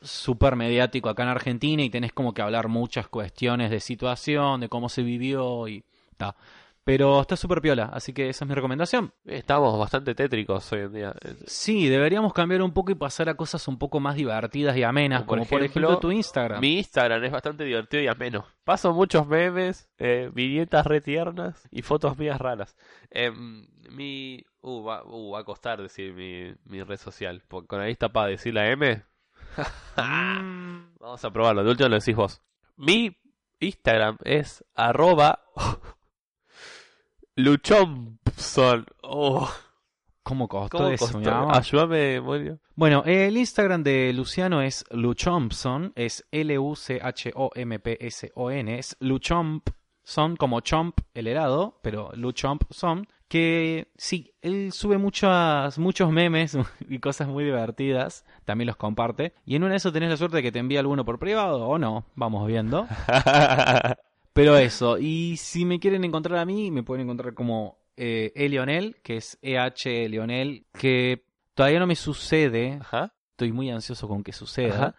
súper 0.00 0.56
mediático 0.56 1.10
acá 1.10 1.24
en 1.24 1.28
Argentina 1.28 1.82
y 1.82 1.90
tenés 1.90 2.14
como 2.14 2.32
que 2.32 2.40
hablar 2.40 2.68
muchas 2.68 3.06
cuestiones 3.06 3.70
de 3.70 3.80
situación, 3.80 4.62
de 4.62 4.70
cómo 4.70 4.88
se 4.88 5.02
vivió 5.02 5.68
y 5.68 5.84
ta. 6.16 6.34
Pero 6.82 7.20
está 7.20 7.36
súper 7.36 7.60
piola, 7.60 7.90
así 7.92 8.14
que 8.14 8.30
esa 8.30 8.46
es 8.46 8.48
mi 8.48 8.54
recomendación. 8.54 9.12
Estamos 9.26 9.78
bastante 9.78 10.14
tétricos 10.14 10.72
hoy 10.72 10.80
en 10.80 10.92
día. 10.94 11.14
Sí, 11.46 11.86
deberíamos 11.86 12.32
cambiar 12.32 12.62
un 12.62 12.72
poco 12.72 12.92
y 12.92 12.94
pasar 12.94 13.28
a 13.28 13.34
cosas 13.34 13.68
un 13.68 13.78
poco 13.78 14.00
más 14.00 14.16
divertidas 14.16 14.74
y 14.74 14.84
amenas, 14.84 15.24
Como 15.24 15.26
por 15.26 15.38
como 15.40 15.48
por 15.50 15.62
ejemplo, 15.62 15.88
ejemplo 15.88 16.00
tu 16.00 16.12
Instagram. 16.12 16.62
Mi 16.62 16.78
Instagram 16.78 17.24
es 17.24 17.32
bastante 17.32 17.64
divertido 17.64 18.02
y 18.02 18.06
ameno. 18.06 18.46
Paso 18.64 18.94
muchos 18.94 19.26
memes, 19.26 19.86
eh, 19.98 20.30
viñetas 20.32 20.86
retiernas 20.86 21.68
y 21.70 21.82
fotos 21.82 22.16
mías 22.16 22.40
raras. 22.40 22.74
Em, 23.10 23.66
mi. 23.90 24.42
Uh 24.66 24.82
va, 24.82 25.04
uh, 25.04 25.30
va 25.30 25.40
a 25.40 25.44
costar 25.44 25.82
decir 25.82 26.14
mi, 26.14 26.54
mi 26.64 26.82
red 26.82 26.96
social. 26.96 27.42
Porque 27.46 27.68
con 27.68 27.80
ahí 27.82 27.92
está 27.92 28.08
para 28.08 28.28
decir 28.28 28.54
la 28.54 28.70
M. 28.70 29.02
Vamos 29.96 31.22
a 31.22 31.30
probarlo. 31.30 31.62
De 31.62 31.70
último 31.70 31.90
lo 31.90 31.98
decís 31.98 32.16
vos. 32.16 32.40
Mi 32.76 33.14
Instagram 33.60 34.16
es 34.24 34.64
arroba 34.74 35.44
luchompson. 37.36 38.86
Oh, 39.02 39.52
¿Cómo 40.22 40.48
costó 40.48 40.78
¿cómo 40.78 40.88
eso, 40.88 41.12
costó? 41.12 41.50
Ayúdame, 41.50 42.18
Morio. 42.22 42.58
Bueno, 42.74 43.02
el 43.04 43.36
Instagram 43.36 43.82
de 43.82 44.10
Luciano 44.14 44.62
es 44.62 44.86
Luchompson, 44.90 45.92
es 45.94 46.26
L-U-C-H-O-M-P-S-O-N, 46.30 46.98
es 48.78 48.96
Luchompson, 49.00 50.36
como 50.36 50.60
chomp, 50.60 51.00
el 51.12 51.26
helado, 51.26 51.78
pero 51.82 52.10
Luchompson, 52.14 53.06
que 53.34 53.88
sí, 53.96 54.32
él 54.42 54.70
sube 54.70 54.96
muchas, 54.96 55.76
muchos 55.80 56.08
memes 56.12 56.56
y 56.88 57.00
cosas 57.00 57.26
muy 57.26 57.42
divertidas, 57.42 58.24
también 58.44 58.68
los 58.68 58.76
comparte, 58.76 59.34
y 59.44 59.56
en 59.56 59.64
una 59.64 59.72
de 59.72 59.78
esas 59.78 59.92
tenés 59.92 60.08
la 60.10 60.16
suerte 60.16 60.36
de 60.36 60.44
que 60.44 60.52
te 60.52 60.60
envíe 60.60 60.76
alguno 60.76 61.04
por 61.04 61.18
privado 61.18 61.66
o 61.66 61.76
no, 61.76 62.06
vamos 62.14 62.46
viendo. 62.46 62.86
Pero 64.34 64.56
eso, 64.56 64.98
y 64.98 65.36
si 65.36 65.64
me 65.64 65.80
quieren 65.80 66.04
encontrar 66.04 66.38
a 66.38 66.44
mí, 66.44 66.70
me 66.70 66.84
pueden 66.84 67.06
encontrar 67.06 67.34
como 67.34 67.76
eh, 67.96 68.30
Elionel, 68.36 68.98
que 69.02 69.16
es 69.16 69.36
EH 69.42 70.08
Leonel, 70.08 70.66
que 70.78 71.24
todavía 71.54 71.80
no 71.80 71.88
me 71.88 71.96
sucede, 71.96 72.78
Ajá. 72.82 73.14
estoy 73.32 73.50
muy 73.50 73.68
ansioso 73.68 74.06
con 74.06 74.22
que 74.22 74.32
suceda, 74.32 74.74
Ajá. 74.76 74.94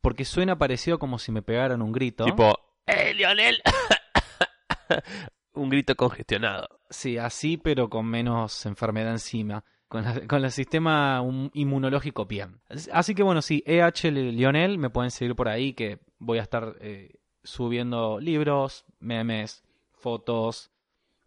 porque 0.00 0.24
suena 0.24 0.58
parecido 0.58 0.98
como 0.98 1.20
si 1.20 1.30
me 1.30 1.42
pegaran 1.42 1.82
un 1.82 1.92
grito. 1.92 2.24
Tipo, 2.24 2.58
¡Eh, 2.86 3.14
Lionel! 3.14 3.62
Un 5.54 5.68
grito 5.70 5.94
congestionado. 5.94 6.68
Sí, 6.90 7.16
así, 7.18 7.56
pero 7.56 7.88
con 7.88 8.06
menos 8.06 8.66
enfermedad 8.66 9.12
encima. 9.12 9.64
Con, 9.88 10.02
la- 10.02 10.26
con 10.26 10.44
el 10.44 10.50
sistema 10.50 11.22
inmunológico 11.52 12.26
bien. 12.26 12.60
Así 12.92 13.14
que 13.14 13.22
bueno, 13.22 13.42
sí, 13.42 13.62
EH 13.66 14.10
Lionel, 14.10 14.78
me 14.78 14.90
pueden 14.90 15.10
seguir 15.12 15.36
por 15.36 15.48
ahí, 15.48 15.72
que 15.74 16.00
voy 16.18 16.38
a 16.38 16.42
estar 16.42 16.74
eh, 16.80 17.20
subiendo 17.44 18.18
libros, 18.18 18.84
memes, 18.98 19.62
fotos, 19.92 20.70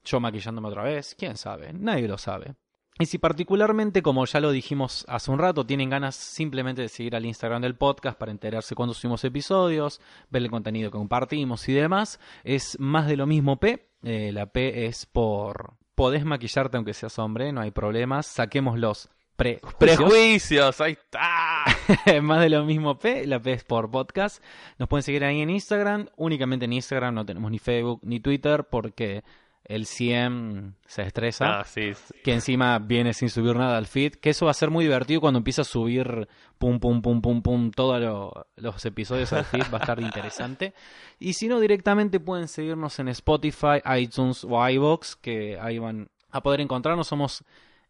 yo 0.04 0.20
maquillándome 0.20 0.68
otra 0.68 0.84
vez, 0.84 1.16
quién 1.18 1.38
sabe, 1.38 1.72
nadie 1.72 2.08
lo 2.08 2.18
sabe. 2.18 2.56
Y 3.00 3.06
si 3.06 3.20
particularmente, 3.20 4.02
como 4.02 4.26
ya 4.26 4.40
lo 4.40 4.52
dijimos 4.52 5.06
hace 5.08 5.30
un 5.32 5.38
rato, 5.38 5.66
tienen 5.66 5.90
ganas 5.90 6.16
simplemente 6.16 6.82
de 6.82 6.90
seguir 6.90 7.16
al 7.16 7.26
Instagram 7.28 7.62
del 7.62 7.76
podcast 7.78 8.18
para 8.18 8.32
enterarse 8.32 8.74
cuando 8.74 8.96
subimos 8.96 9.24
episodios, 9.24 10.02
ver 10.32 10.42
el 10.42 10.50
contenido 10.50 10.90
que 10.90 10.98
compartimos 10.98 11.70
y 11.70 11.74
demás, 11.74 12.20
es 12.44 12.78
más 12.80 13.08
de 13.08 13.16
lo 13.18 13.28
mismo 13.28 13.60
P. 13.60 13.88
Eh, 14.10 14.32
la 14.32 14.46
P 14.46 14.86
es 14.86 15.06
por... 15.06 15.74
Podés 15.94 16.24
maquillarte 16.24 16.78
aunque 16.78 16.94
seas 16.94 17.20
hombre, 17.20 17.52
no 17.52 17.60
hay 17.60 17.72
problemas. 17.72 18.26
Saquemos 18.26 18.80
los 18.80 19.10
prejuicios. 19.36 19.76
Prejuicios, 19.78 20.80
ahí 20.80 20.94
está. 20.94 21.66
más 22.22 22.40
de 22.40 22.50
lo 22.50 22.64
mismo 22.64 22.98
P, 22.98 23.28
la 23.28 23.42
P 23.42 23.52
es 23.52 23.66
por 23.66 23.92
podcast. 23.92 24.42
Nos 24.78 24.88
pueden 24.88 25.04
seguir 25.04 25.26
ahí 25.26 25.42
en 25.42 25.50
Instagram, 25.50 26.08
únicamente 26.16 26.64
en 26.64 26.72
Instagram, 26.72 27.16
no 27.16 27.26
tenemos 27.26 27.52
ni 27.52 27.60
Facebook 27.60 28.00
ni 28.04 28.22
Twitter 28.22 28.64
porque 28.70 29.26
el 29.70 29.86
100 29.86 30.76
se 30.86 31.02
estresa. 31.04 31.60
Ah, 31.60 31.64
sí. 31.66 31.92
que 32.24 32.34
encima 32.34 32.80
viene 32.80 33.14
sin 33.14 33.30
subir 33.30 33.56
nada 33.56 33.78
al 33.78 33.86
feed, 33.86 34.14
que 34.16 34.30
eso 34.30 34.46
va 34.46 34.52
a 34.52 34.54
ser 34.54 34.70
muy 34.70 34.86
divertido 34.86 35.20
cuando 35.22 35.40
empiece 35.40 35.62
a 35.62 35.66
subir 35.66 36.28
pum 36.58 36.80
pum 36.80 37.02
pum 37.02 37.22
pum 37.22 37.42
pum 37.42 37.72
todos 37.72 38.00
lo- 38.02 38.48
los 38.56 38.86
episodios 38.86 39.34
al 39.34 39.44
feed, 39.46 39.64
va 39.74 39.78
a 39.78 39.82
estar 39.82 40.00
interesante. 40.00 40.74
Y 41.20 41.34
si 41.34 41.48
no, 41.50 41.60
directamente 41.60 42.20
pueden 42.20 42.48
seguirnos 42.48 42.98
en 43.00 43.10
Spotify, 43.10 43.82
iTunes 44.00 44.46
o 44.50 44.70
iVoox, 44.70 45.16
que 45.18 45.60
ahí 45.60 45.78
van 45.80 46.10
a 46.32 46.42
poder 46.42 46.62
encontrarnos. 46.62 47.08
Somos 47.08 47.44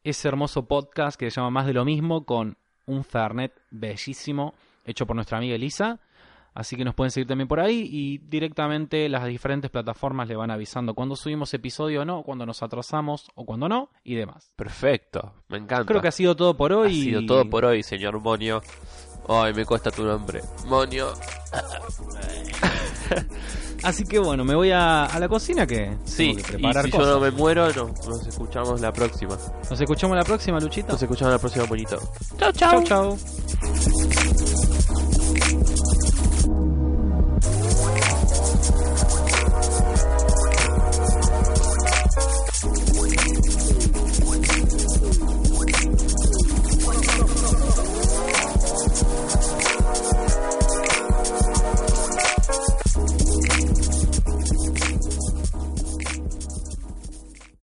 ese 0.04 0.28
hermoso 0.28 0.66
podcast 0.68 1.20
que 1.20 1.30
se 1.30 1.36
llama 1.40 1.52
Más 1.52 1.68
de 1.68 1.74
lo 1.74 1.86
mismo, 1.86 2.26
con 2.26 2.58
un 2.86 3.04
Fernet 3.04 3.54
bellísimo, 3.70 4.54
hecho 4.86 5.06
por 5.06 5.16
nuestra 5.16 5.38
amiga 5.38 5.56
Elisa. 5.56 6.00
Así 6.58 6.76
que 6.76 6.84
nos 6.84 6.96
pueden 6.96 7.12
seguir 7.12 7.28
también 7.28 7.48
por 7.48 7.60
ahí 7.60 7.88
y 7.88 8.18
directamente 8.18 9.08
las 9.10 9.28
diferentes 9.28 9.70
plataformas 9.70 10.28
le 10.28 10.36
van 10.36 10.50
avisando 10.50 10.96
cuando 10.96 11.16
subimos 11.16 11.54
episodio 11.54 12.02
o 12.02 12.06
no, 12.06 12.24
cuando 12.24 12.48
nos 12.48 12.64
atrasamos 12.64 13.30
o 13.36 13.46
cuando 13.46 13.70
no 13.70 13.92
y 14.04 14.16
demás. 14.16 14.52
Perfecto, 14.56 15.36
me 15.50 15.60
encanta. 15.60 15.86
Creo 15.86 16.02
que 16.02 16.08
ha 16.08 16.12
sido 16.12 16.36
todo 16.36 16.58
por 16.58 16.74
hoy. 16.74 16.90
Ha 16.90 17.04
sido 17.04 17.26
todo 17.28 17.48
por 17.48 17.64
hoy, 17.64 17.84
señor 17.84 18.20
Monio. 18.20 18.64
Ay, 19.30 19.54
me 19.54 19.66
cuesta 19.66 19.92
tu 19.92 20.04
nombre. 20.04 20.42
Monio. 20.66 21.14
Así 23.84 24.04
que 24.06 24.18
bueno, 24.18 24.44
me 24.44 24.56
voy 24.56 24.72
a, 24.72 25.06
a 25.06 25.20
la 25.20 25.30
cocina 25.30 25.68
que 25.68 25.96
Sí, 26.06 26.34
tengo 26.34 26.72
que 26.72 26.80
y 26.80 26.84
si 26.86 26.92
yo 26.92 27.06
no 27.06 27.20
me 27.20 27.30
muero, 27.30 27.72
no, 27.72 27.90
nos 27.90 28.26
escuchamos 28.26 28.82
la 28.82 28.92
próxima. 28.92 29.38
Nos 29.70 29.80
escuchamos 29.80 30.18
la 30.18 30.24
próxima, 30.24 30.60
Luchito. 30.60 30.94
Nos 30.94 31.04
escuchamos 31.04 31.34
la 31.34 31.40
próxima, 31.40 31.66
bonito. 31.66 32.00
chau, 32.40 32.84
chau. 32.84 33.16